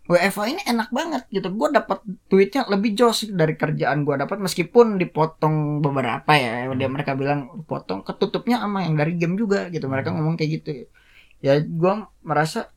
WFH 0.02 0.40
ini 0.48 0.62
enak 0.64 0.90
banget 0.90 1.22
gitu 1.28 1.46
gue 1.48 1.68
dapat 1.72 1.98
duitnya 2.26 2.66
lebih 2.66 2.92
jos 2.92 3.22
dari 3.28 3.54
kerjaan 3.54 4.02
gue 4.02 4.14
dapat 4.18 4.38
meskipun 4.38 4.98
dipotong 4.98 5.78
beberapa 5.78 6.26
ya 6.32 6.66
dia 6.70 6.86
mereka 6.86 7.14
bilang 7.14 7.62
potong 7.64 8.02
ketutupnya 8.02 8.58
sama 8.58 8.82
yang 8.82 8.94
dari 8.94 9.14
game 9.14 9.34
juga 9.34 9.66
gitu 9.68 9.86
mereka 9.86 10.10
Hmm. 10.10 10.18
ngomong 10.18 10.34
kayak 10.34 10.50
gitu 10.58 10.90
ya 11.38 11.58
gua 11.64 12.06
merasa 12.20 12.70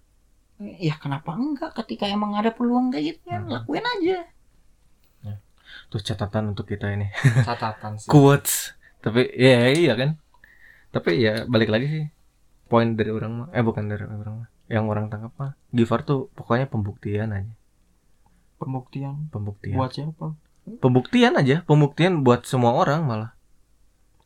ya 0.57 0.95
kenapa 0.95 1.33
enggak 1.33 1.73
ketika 1.75 2.05
emang 2.07 2.33
ada 2.33 2.49
peluang 2.49 2.89
kayak 2.89 3.17
gitu 3.17 3.23
ya 3.27 3.38
Hmm. 3.38 3.51
lakuin 3.51 3.83
aja 3.83 4.19
Tuh 5.86 6.01
catatan 6.01 6.49
untuk 6.49 6.65
kita 6.65 6.89
ini. 6.89 7.13
catatan 7.43 7.99
sih 7.99 8.09
Quotes. 8.11 8.73
Tapi 9.01 9.29
ya 9.31 9.69
iya 9.69 9.93
kan. 9.93 10.17
Tapi 10.95 11.19
ya 11.19 11.43
balik 11.45 11.67
lagi 11.67 11.87
sih. 11.91 12.05
Poin 12.65 12.95
dari 12.95 13.11
orang 13.11 13.31
mah 13.35 13.47
eh 13.51 13.59
bukan 13.59 13.85
dari 13.85 14.07
orang 14.07 14.47
mah. 14.47 14.49
Yang 14.71 14.85
orang 14.87 15.05
tangkap 15.11 15.33
mah 15.35 15.51
Givar 15.69 16.01
tuh 16.01 16.31
pokoknya 16.33 16.65
pembuktian 16.65 17.29
aja. 17.29 17.53
pembuktian 18.55 19.27
Pembuktian. 19.29 19.75
buat 19.75 19.91
siapa 19.91 20.31
Pembuktian 20.81 21.37
aja, 21.37 21.61
pembuktian 21.67 22.25
buat 22.25 22.41
semua 22.47 22.73
orang 22.73 23.05
malah. 23.05 23.31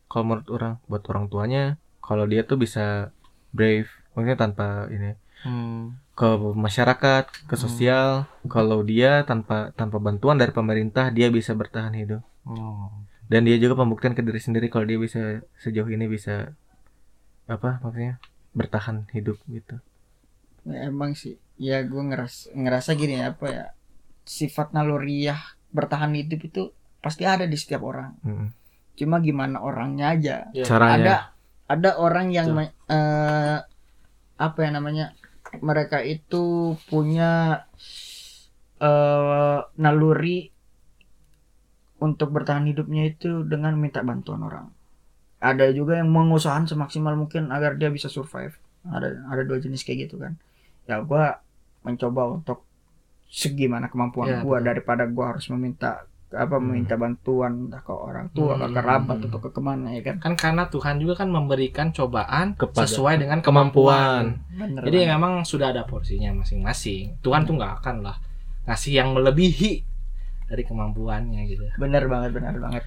Kalau 0.08 0.24
menurut 0.24 0.48
orang, 0.48 0.72
buat 0.88 1.04
orang 1.12 1.28
tuanya, 1.28 1.76
kalau 2.00 2.24
dia 2.24 2.48
tuh 2.48 2.56
bisa 2.56 3.12
brave, 3.52 3.90
maksudnya 4.16 4.38
tanpa 4.40 4.88
ini 4.88 5.18
Hmm. 5.40 5.96
ke 6.12 6.28
masyarakat, 6.36 7.24
ke 7.44 7.54
sosial. 7.56 8.24
Kalau 8.44 8.80
dia 8.80 9.24
tanpa 9.24 9.72
tanpa 9.72 9.96
bantuan 9.96 10.36
dari 10.36 10.52
pemerintah 10.52 11.08
dia 11.08 11.28
bisa 11.28 11.52
bertahan 11.52 11.92
hidup. 11.92 12.20
Oh. 12.44 12.88
Dan 13.30 13.46
dia 13.46 13.56
juga 13.56 13.78
pembuktian 13.78 14.12
ke 14.12 14.20
diri 14.20 14.42
sendiri 14.42 14.66
kalau 14.66 14.82
dia 14.84 14.98
bisa 14.98 15.38
sejauh 15.56 15.86
ini 15.86 16.04
bisa 16.04 16.50
apa 17.46 17.78
maksudnya 17.78 18.18
bertahan 18.50 19.06
hidup 19.10 19.38
gitu. 19.46 19.78
Ya, 20.62 20.90
emang 20.90 21.14
sih 21.14 21.38
ya 21.54 21.80
gue 21.82 22.02
ngeras 22.02 22.50
ngerasa 22.52 22.92
gini 22.92 23.20
apa 23.20 23.46
ya 23.46 23.64
sifat 24.24 24.72
naluriah 24.72 25.38
bertahan 25.70 26.12
hidup 26.12 26.40
itu 26.42 26.62
pasti 26.98 27.24
ada 27.24 27.44
di 27.44 27.56
setiap 27.56 27.80
orang 27.82 28.12
Mm. 28.20 28.48
cuma 28.92 29.16
gimana 29.20 29.60
orangnya 29.60 30.12
aja 30.12 30.36
Ya. 30.52 30.64
Caranya. 30.64 30.96
ada 31.00 31.16
ada 31.68 31.90
orang 31.96 32.28
yang 32.28 32.52
me- 32.52 32.76
eh, 32.86 33.58
apa 34.36 34.58
ya 34.58 34.70
namanya 34.70 35.16
mereka 35.60 36.00
itu 36.00 36.76
punya 36.84 37.64
eh 38.78 39.58
naluri 39.76 40.48
untuk 42.00 42.28
bertahan 42.30 42.64
hidupnya 42.64 43.06
itu 43.06 43.44
dengan 43.44 43.72
minta 43.74 44.00
bantuan 44.00 44.40
orang 44.40 44.66
ada 45.38 45.68
juga 45.70 45.96
yang 45.96 46.08
mengusahakan 46.08 46.66
semaksimal 46.66 47.14
mungkin 47.14 47.48
agar 47.48 47.74
dia 47.74 47.88
bisa 47.88 48.08
survive 48.08 48.56
ada 48.82 49.24
ada 49.26 49.42
dua 49.42 49.56
jenis 49.56 49.80
kayak 49.80 50.06
gitu 50.06 50.16
kan 50.16 50.36
ya 50.84 51.00
gua 51.00 51.40
mencoba 51.80 52.34
untuk 52.34 52.64
segimana 53.26 53.86
kemampuan 53.86 54.26
Ya, 54.26 54.40
gua 54.40 54.58
betul. 54.58 54.66
daripada 54.66 55.04
gua 55.06 55.24
harus 55.30 55.46
meminta 55.48 56.04
apa 56.30 56.56
Hmm. 56.56 56.62
meminta 56.64 56.94
bantuan 56.94 57.66
entah 57.66 57.80
ke 57.80 57.90
orang 57.90 58.30
tua 58.30 58.54
ke 58.54 58.62
Hmm. 58.62 58.74
kerabat 58.76 59.18
atau 59.20 59.38
ke 59.40 59.48
ke 59.50 59.60
mana 59.60 59.90
ya 59.90 60.02
kan 60.04 60.16
kan 60.20 60.34
karena 60.36 60.62
Tuhan 60.64 60.96
juga 60.96 61.14
kan 61.16 61.28
memberikan 61.28 61.90
cobaan 61.90 62.54
Kepada- 62.54 62.86
sesuai 62.86 63.18
dengan 63.18 63.38
kemampuan. 63.40 64.38
kemampuan 64.38 64.70
Bener 64.70 64.82
jadi 64.84 64.98
banget. 65.00 65.12
memang 65.12 65.32
sudah 65.42 65.68
ada 65.68 65.82
porsinya 65.82 66.30
masing-masing 66.32 67.18
Tuhan 67.18 67.42
tuh 67.42 67.54
nggak 67.54 67.82
akan 67.82 67.96
lah 68.02 68.16
ngasih 68.62 68.92
yang 68.94 69.10
melebihi 69.10 69.82
dari 70.50 70.62
kemampuannya 70.62 71.46
gitu 71.46 71.62
bener 71.78 72.04
banget 72.06 72.34
bener 72.34 72.58
banget 72.58 72.82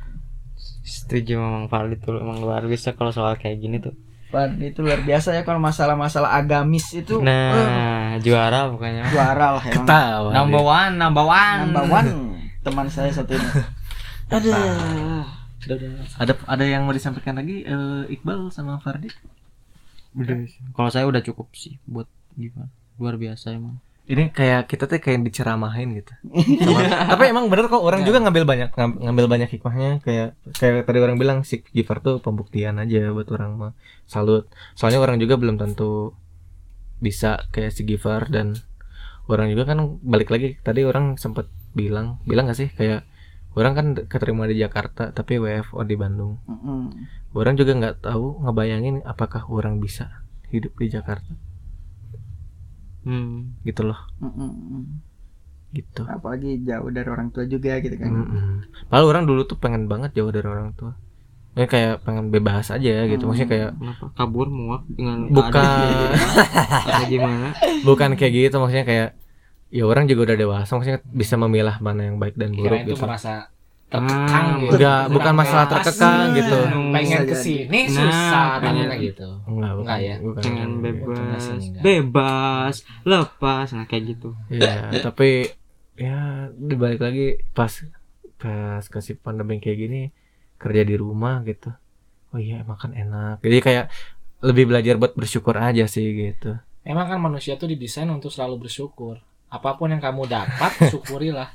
Setuju 0.83 1.39
memang 1.39 1.65
valid 1.65 1.99
tuh 1.99 2.19
emang 2.19 2.39
luar 2.39 2.63
biasa 2.63 2.93
kalau 2.93 3.09
soal 3.09 3.35
kayak 3.35 3.57
gini 3.57 3.79
tuh. 3.79 3.95
Pak 4.29 4.59
itu 4.59 4.79
luar 4.79 4.99
biasa 4.99 5.31
ya 5.31 5.43
kalau 5.43 5.59
masalah-masalah 5.59 6.33
agamis 6.33 6.91
itu 6.93 7.19
Nah, 7.19 8.15
juara 8.19 8.67
pokoknya. 8.67 9.07
juara 9.09 9.55
lah 9.55 9.63
emang 9.63 9.83
Ketawa. 9.83 10.29
Number 10.31 10.61
one, 10.61 10.93
number 10.95 11.25
one. 11.25 11.59
number 11.67 11.85
one 11.85 12.09
teman 12.59 12.87
saya 12.87 13.11
satu 13.11 13.35
ini 13.35 13.49
aduh 14.29 14.55
udah 15.67 15.75
udah 15.75 15.89
Ada 16.15 16.33
ada 16.47 16.63
yang 16.63 16.83
mau 16.83 16.95
disampaikan 16.95 17.35
lagi 17.35 17.63
eh, 17.63 18.03
Iqbal 18.09 18.47
sama 18.49 18.79
Fardi? 18.79 19.11
Udah. 20.15 20.47
Kalau 20.71 20.89
saya 20.89 21.03
udah 21.05 21.19
cukup 21.19 21.51
sih 21.51 21.75
buat 21.83 22.07
gimana. 22.33 22.71
Luar 22.95 23.15
biasa 23.15 23.51
emang. 23.51 23.79
Ini 24.03 24.35
kayak 24.35 24.67
kita 24.67 24.83
tuh 24.83 24.99
kayak 24.99 25.23
diceramahin 25.23 25.95
gitu. 25.95 26.11
Sama- 26.67 27.07
tapi 27.07 27.23
emang 27.31 27.47
bener 27.47 27.71
kok 27.71 27.79
orang 27.79 28.03
juga 28.03 28.19
ngambil 28.19 28.43
banyak 28.43 28.69
ngam- 28.75 28.99
ngambil 28.99 29.25
banyak 29.31 29.49
hikmahnya 29.55 30.03
kayak 30.03 30.35
kayak 30.51 30.83
tadi 30.83 30.99
orang 30.99 31.15
bilang 31.15 31.47
si 31.47 31.63
Giver 31.71 32.03
tuh 32.03 32.19
pembuktian 32.19 32.75
aja 32.77 33.15
buat 33.15 33.31
orang 33.31 33.51
mah 33.55 33.71
salut. 34.03 34.51
Soalnya 34.75 34.99
orang 34.99 35.23
juga 35.23 35.39
belum 35.39 35.55
tentu 35.55 36.11
bisa 36.99 37.47
kayak 37.51 37.71
si 37.71 37.87
Giver 37.87 38.27
dan 38.27 38.59
orang 39.31 39.47
juga 39.51 39.71
kan 39.71 39.79
balik 40.03 40.31
lagi 40.31 40.59
tadi 40.59 40.83
orang 40.83 41.15
sempat 41.15 41.47
bilang 41.71 42.19
bilang 42.27 42.51
gak 42.51 42.59
sih 42.59 42.69
kayak 42.69 43.07
orang 43.55 43.73
kan 43.73 43.87
keterima 44.03 44.51
di 44.51 44.59
Jakarta 44.59 45.15
tapi 45.15 45.39
WFO 45.39 45.79
di 45.85 45.95
Bandung. 45.95 46.43
Mm-mm. 46.43 46.91
Orang 47.31 47.55
juga 47.55 47.71
nggak 47.73 48.03
tahu 48.03 48.43
ngebayangin 48.43 49.01
apakah 49.05 49.47
orang 49.47 49.79
bisa 49.79 50.21
hidup 50.51 50.75
di 50.75 50.91
Jakarta 50.91 51.33
Hmm. 53.03 53.55
gitu 53.63 53.83
loh 53.83 53.99
Mm-mm. 54.19 55.03
gitu. 55.73 56.05
apalagi 56.05 56.61
jauh 56.63 56.89
dari 56.89 57.09
orang 57.09 57.29
tua 57.29 57.43
juga 57.45 57.77
gitu 57.79 57.95
kan 57.97 58.09
Mm-mm. 58.09 58.63
Padahal 58.87 59.05
orang 59.09 59.23
dulu 59.25 59.41
tuh 59.43 59.57
pengen 59.57 59.85
banget 59.85 60.13
jauh 60.13 60.29
dari 60.29 60.45
orang 60.45 60.71
tua. 60.73 60.93
Ya 61.53 61.69
kayak 61.69 62.01
pengen 62.01 62.33
bebas 62.33 62.69
aja 62.69 63.05
gitu. 63.05 63.29
Maksudnya 63.29 63.49
kayak 63.49 63.69
Kenapa? 63.77 64.05
Kabur 64.17 64.49
muak 64.49 64.89
dengan 64.89 65.29
bukan 65.29 65.53
atau 65.53 67.05
gimana? 67.13 67.53
bukan 67.85 68.09
kayak 68.17 68.33
gitu 68.33 68.55
maksudnya 68.57 68.85
kayak 68.85 69.09
ya 69.69 69.83
orang 69.85 70.05
juga 70.05 70.33
udah 70.33 70.37
dewasa 70.37 70.71
maksudnya 70.73 71.01
bisa 71.05 71.35
memilah 71.37 71.77
mana 71.77 72.09
yang 72.09 72.17
baik 72.17 72.37
dan 72.37 72.53
kira 72.53 72.73
buruk 72.73 72.81
itu 72.85 72.93
gitu. 72.93 73.03
merasa 73.05 73.52
terkekang 73.93 74.45
Ah, 74.49 74.57
gitu 74.57 74.73
Enggak, 74.73 75.03
bukan 75.07 75.33
masalah 75.35 75.65
terkekang 75.69 76.25
gitu. 76.33 76.59
pengen 76.89 77.19
Bisa 77.21 77.29
ke 77.29 77.35
sini 77.37 77.79
Nah, 77.83 77.93
susah 77.93 78.47
pengen- 78.57 78.89
gitu 78.99 79.29
Enggak, 79.45 79.71
bukan, 79.71 79.83
Enggak 79.83 79.99
ya? 79.99 80.15
bukan. 80.19 80.41
Pengen 80.41 80.69
bebas, 80.79 81.43
enggak. 81.47 81.81
bebas, 81.81 82.75
lepas, 83.03 83.67
nah 83.71 83.85
kayak 83.85 84.03
gitu. 84.09 84.29
Iya, 84.49 84.73
tapi 84.99 85.29
ya 85.93 86.17
dibalik 86.51 86.97
lagi 86.97 87.25
pas 87.51 87.69
pas 88.35 88.83
kasih 88.83 89.15
pandemi 89.15 89.57
kayak 89.57 89.77
gini 89.79 90.01
kerja 90.57 90.81
di 90.81 90.95
rumah 90.95 91.39
gitu. 91.43 91.69
Oh 92.29 92.37
iya, 92.37 92.63
makan 92.63 92.91
enak. 92.91 93.39
Jadi 93.39 93.57
kayak 93.59 93.85
lebih 94.41 94.67
belajar 94.67 94.97
buat 94.97 95.13
bersyukur 95.13 95.55
aja 95.55 95.85
sih 95.85 96.03
gitu. 96.03 96.57
Emang 96.81 97.05
kan 97.05 97.15
manusia 97.17 97.55
tuh 97.55 97.65
didesain 97.65 98.09
untuk 98.09 98.27
selalu 98.27 98.67
bersyukur. 98.67 99.21
Apa 99.47 99.77
pun 99.77 99.87
yang 99.87 100.01
kamu 100.01 100.25
dapat, 100.25 100.71
syukurilah. 100.91 101.53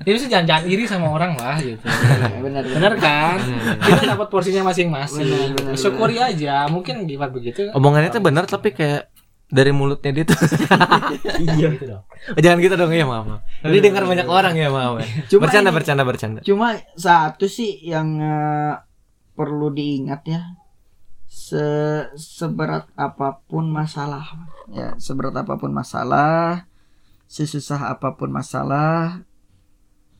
Jadi 0.00 0.10
bisa 0.14 0.26
jangan-jangan 0.26 0.64
iri 0.66 0.84
sama 0.84 1.08
orang 1.08 1.32
lah 1.34 1.56
gitu. 1.58 1.80
bener 2.38 2.64
Bener 2.64 2.92
kan? 2.96 3.38
Bener. 3.38 3.76
Kita 3.78 4.02
dapat 4.12 4.26
porsinya 4.28 4.62
masing-masing. 4.64 5.74
Syukuri 5.74 6.16
aja. 6.16 6.66
Mungkin 6.66 7.04
gimana 7.04 7.28
begitu. 7.28 7.72
Omongannya 7.72 8.10
tuh 8.10 8.20
benar 8.20 8.44
tapi 8.44 8.70
kayak 8.70 9.08
dari 9.46 9.68
mulutnya 9.68 10.10
dia 10.10 10.24
tuh 10.24 10.38
iya 11.44 11.68
Gitu 11.70 11.84
dong. 11.84 12.00
jangan 12.34 12.56
gitu 12.58 12.72
dong 12.72 12.88
ya 12.88 13.04
maaf. 13.04 13.24
maaf. 13.26 13.40
Jadi 13.60 13.78
dengar 13.80 14.04
banyak 14.04 14.24
orang 14.24 14.54
ya 14.54 14.68
maaf. 14.68 14.96
ya. 14.98 15.06
Cuma 15.28 15.44
bercanda 15.44 15.68
ini- 15.68 15.76
bercanda 15.76 16.02
bercanda. 16.02 16.40
cuma 16.40 16.66
satu 16.94 17.44
sih 17.44 17.76
yang 17.82 18.16
eh, 18.16 18.74
perlu 19.32 19.68
diingat 19.68 20.24
ya 20.24 20.42
se 21.26 21.64
seberat 22.12 22.92
apa 22.94 23.40
pun 23.42 23.64
masalah 23.66 24.24
ya 24.68 24.92
seberat 24.96 25.32
apa 25.34 25.56
pun 25.56 25.68
masalah 25.68 26.68
sesusah 27.24 27.88
apa 27.88 28.12
pun 28.12 28.28
masalah 28.28 29.24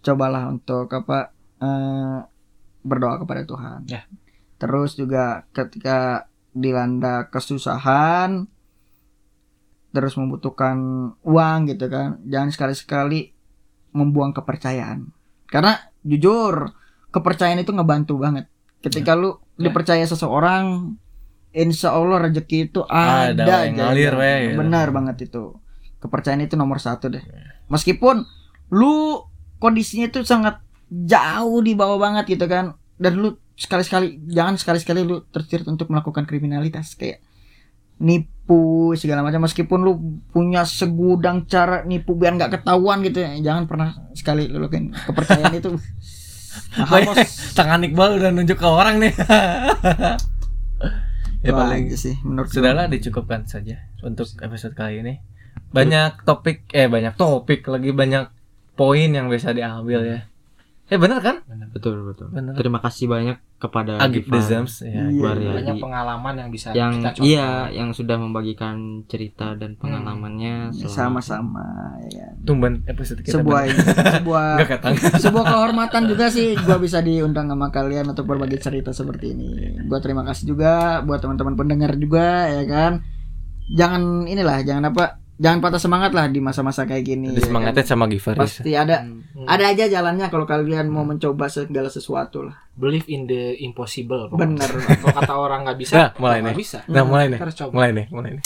cobalah 0.02 0.50
untuk 0.50 0.90
apa 0.90 1.30
eh, 1.58 2.18
berdoa 2.82 3.22
kepada 3.22 3.42
Tuhan. 3.42 3.80
Ya. 3.86 4.02
terus 4.58 4.94
juga 4.94 5.42
ketika 5.50 6.30
dilanda 6.54 7.26
kesusahan 7.26 8.46
terus 9.90 10.14
membutuhkan 10.14 10.78
uang 11.20 11.58
gitu 11.66 11.90
kan 11.90 12.22
jangan 12.24 12.54
sekali-sekali 12.54 13.34
membuang 13.90 14.32
kepercayaan. 14.32 15.10
Karena 15.50 15.76
jujur 16.00 16.72
kepercayaan 17.10 17.60
itu 17.60 17.74
ngebantu 17.74 18.16
banget. 18.16 18.46
Ketika 18.80 19.12
lu 19.12 19.36
Ya. 19.58 19.68
dipercaya 19.68 20.00
seseorang 20.06 20.96
insya 21.52 21.92
Allah 21.92 22.24
rezeki 22.24 22.72
itu 22.72 22.80
ada, 22.88 23.36
Ada, 23.36 23.68
yang 23.68 23.76
ngalir, 23.76 24.14
we, 24.16 24.56
benar 24.56 24.88
banget 24.90 25.28
itu. 25.28 25.60
Kepercayaan 26.00 26.40
itu 26.40 26.56
nomor 26.56 26.80
satu 26.80 27.12
deh. 27.12 27.20
Meskipun 27.68 28.24
lu 28.72 29.26
kondisinya 29.62 30.10
itu 30.10 30.26
sangat 30.26 30.58
jauh 30.90 31.62
di 31.62 31.78
bawah 31.78 32.02
banget 32.02 32.34
gitu 32.34 32.50
kan 32.50 32.74
dan 32.98 33.14
lu 33.14 33.38
sekali-sekali 33.54 34.26
jangan 34.26 34.58
sekali-sekali 34.58 35.06
lu 35.06 35.22
terjerat 35.30 35.70
untuk 35.70 35.94
melakukan 35.94 36.26
kriminalitas 36.26 36.98
kayak 36.98 37.22
nipu 38.02 38.90
segala 38.98 39.22
macam 39.22 39.46
meskipun 39.46 39.86
lu 39.86 40.18
punya 40.34 40.66
segudang 40.66 41.46
cara 41.46 41.86
nipu 41.86 42.18
biar 42.18 42.34
nggak 42.34 42.58
ketahuan 42.58 43.06
gitu 43.06 43.22
ya 43.22 43.38
jangan 43.38 43.70
pernah 43.70 43.94
sekali 44.18 44.50
lu 44.50 44.58
lakuin 44.58 44.90
kepercayaan 44.90 45.54
itu 45.54 45.78
mahal 46.76 47.16
Tangan 47.56 47.80
Iqbal 47.84 48.20
udah 48.20 48.30
nunjuk 48.32 48.58
ke 48.60 48.68
orang 48.68 49.00
nih. 49.00 49.12
ya 51.44 51.48
Itu 51.48 51.56
paling 51.56 51.88
aja 51.88 51.96
sih 51.96 52.14
menurut. 52.22 52.52
Sudahlah 52.52 52.86
dicukupkan 52.92 53.48
saja 53.48 53.80
untuk 54.04 54.28
episode 54.40 54.76
kali 54.76 55.00
ini. 55.00 55.14
Banyak 55.72 56.28
topik 56.28 56.68
eh 56.76 56.88
banyak 56.88 57.16
topik 57.16 57.64
lagi 57.68 57.92
banyak 57.92 58.28
poin 58.82 59.08
yang 59.08 59.30
bisa 59.30 59.54
diambil 59.54 60.02
ya. 60.02 60.20
Eh 60.90 61.00
bener 61.00 61.22
kan? 61.22 61.40
betul 61.72 62.04
betul 62.04 62.28
Bener. 62.28 62.52
terima 62.52 62.76
kasih 62.76 63.08
banyak 63.08 63.40
kepada 63.56 63.96
Agib 63.96 64.28
Dezams 64.28 64.84
ya. 64.84 65.08
Iya. 65.08 65.24
Waryadi. 65.24 65.56
banyak 65.56 65.76
pengalaman 65.80 66.34
yang 66.36 66.50
bisa 66.52 66.68
yang 66.74 67.00
kita 67.00 67.16
contoh. 67.16 67.24
iya 67.24 67.48
yang 67.72 67.96
sudah 67.96 68.20
membagikan 68.20 68.76
cerita 69.06 69.56
dan 69.56 69.78
pengalamannya 69.80 70.68
selama- 70.74 71.22
sama-sama 71.24 71.64
ya. 72.10 72.28
Tumben 72.44 72.84
episode 72.84 73.24
kita. 73.24 73.40
sebuah 73.40 73.60
bener. 73.64 74.04
sebuah 74.20 74.46
sebuah 75.24 75.44
kehormatan 75.46 76.02
juga 76.04 76.28
sih 76.28 76.58
gua 76.60 76.76
bisa 76.76 77.00
diundang 77.00 77.48
sama 77.48 77.72
kalian 77.72 78.12
untuk 78.12 78.28
berbagi 78.28 78.60
cerita 78.60 78.92
seperti 78.92 79.32
ini 79.32 79.48
gua 79.88 79.96
terima 79.96 80.28
kasih 80.28 80.44
juga 80.44 81.00
buat 81.00 81.22
teman-teman 81.24 81.56
pendengar 81.56 81.96
juga 81.96 82.50
ya 82.50 82.68
kan 82.68 82.92
jangan 83.72 84.28
inilah 84.28 84.60
jangan 84.60 84.92
apa 84.92 85.21
jangan 85.34 85.58
patah 85.58 85.78
semangat 85.78 86.10
lah 86.10 86.26
di 86.26 86.38
masa-masa 86.38 86.82
kayak 86.82 87.04
gini 87.04 87.26
ya 87.26 87.30
kan. 87.30 87.38
Disemangatin 87.38 87.84
sama 87.84 88.04
Givaris. 88.06 88.38
pasti 88.38 88.72
ada 88.72 89.02
Hmm. 89.02 89.44
ada 89.44 89.64
aja 89.66 89.84
jalannya 89.86 90.28
kalau 90.28 90.44
kalian 90.44 90.86
mau 90.86 91.02
mencoba 91.02 91.46
segala 91.46 91.88
sesuatu 91.88 92.42
lah 92.42 92.54
believe 92.72 93.08
in 93.08 93.24
the 93.24 93.56
impossible 93.58 94.28
bener 94.28 94.68
kalau 95.00 95.14
kata 95.14 95.32
orang 95.34 95.60
nggak 95.64 95.78
bisa 95.78 95.94
Nah, 95.94 96.08
mulai 96.14 96.38
nih. 96.42 96.54
bisa 96.54 96.78
Nah, 96.86 97.02
mulai 97.02 97.26
nih. 97.26 97.38
Harus 97.38 97.56
coba 97.56 97.72
Mulai 97.72 97.90
nih, 97.92 98.06
mulai 98.08 98.30
nih. 98.32 98.44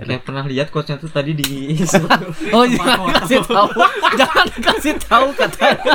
kayak 0.00 0.24
pernah 0.24 0.44
lihat 0.44 0.68
quotesnya 0.68 0.96
tuh 0.96 1.12
tadi 1.12 1.36
di 1.36 1.76
Oh, 2.56 2.64
jangan 2.64 3.12
kasih 3.20 3.44
tahu. 3.44 3.68
jangan 4.16 4.48
kasih 4.58 4.94
tahu 4.98 5.28
katanya. 5.30 5.92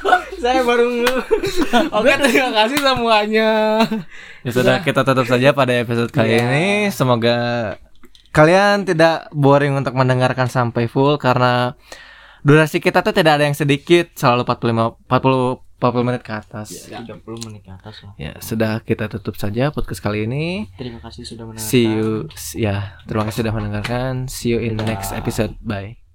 saya 0.40 0.64
baru 0.64 1.04
Oke, 2.00 2.12
terima 2.16 2.50
kasih 2.56 2.78
semuanya. 2.80 3.50
Ya 4.42 4.50
sudah, 4.50 4.80
kita 4.80 5.04
tutup 5.04 5.28
saja 5.28 5.52
pada 5.52 5.76
episode 5.76 6.08
kali 6.10 6.40
ini. 6.40 6.66
Semoga 6.88 7.76
kalian 8.32 8.88
tidak 8.88 9.28
boring 9.30 9.76
untuk 9.76 9.92
mendengarkan 9.92 10.48
sampai 10.48 10.88
full 10.88 11.20
karena 11.20 11.76
durasi 12.40 12.80
kita 12.80 13.04
tuh 13.04 13.12
tidak 13.12 13.36
ada 13.38 13.44
yang 13.46 13.58
sedikit, 13.58 14.16
selalu 14.16 14.48
45 14.48 15.06
40 15.06 15.70
40 15.80 16.04
menit 16.04 16.20
ke 16.20 16.32
atas. 16.36 16.68
30 16.92 17.24
menit 17.48 17.64
ke 17.64 17.72
atas 17.72 18.04
lah 18.04 18.12
Ya, 18.20 18.36
sudah 18.44 18.84
kita 18.84 19.08
tutup 19.08 19.40
saja 19.40 19.72
podcast 19.72 20.04
kali 20.04 20.28
ini. 20.28 20.68
terima 20.76 21.00
kasih 21.00 21.24
sudah 21.24 21.48
mendengarkan 21.48 21.72
See 21.72 21.88
you 21.88 22.28
ya, 22.52 23.00
terima 23.08 23.24
kasih 23.24 23.48
sudah 23.48 23.54
mendengarkan. 23.56 24.12
See 24.28 24.52
you 24.52 24.60
in 24.60 24.76
next 24.76 25.16
episode. 25.16 25.56
Bye. 25.64 26.09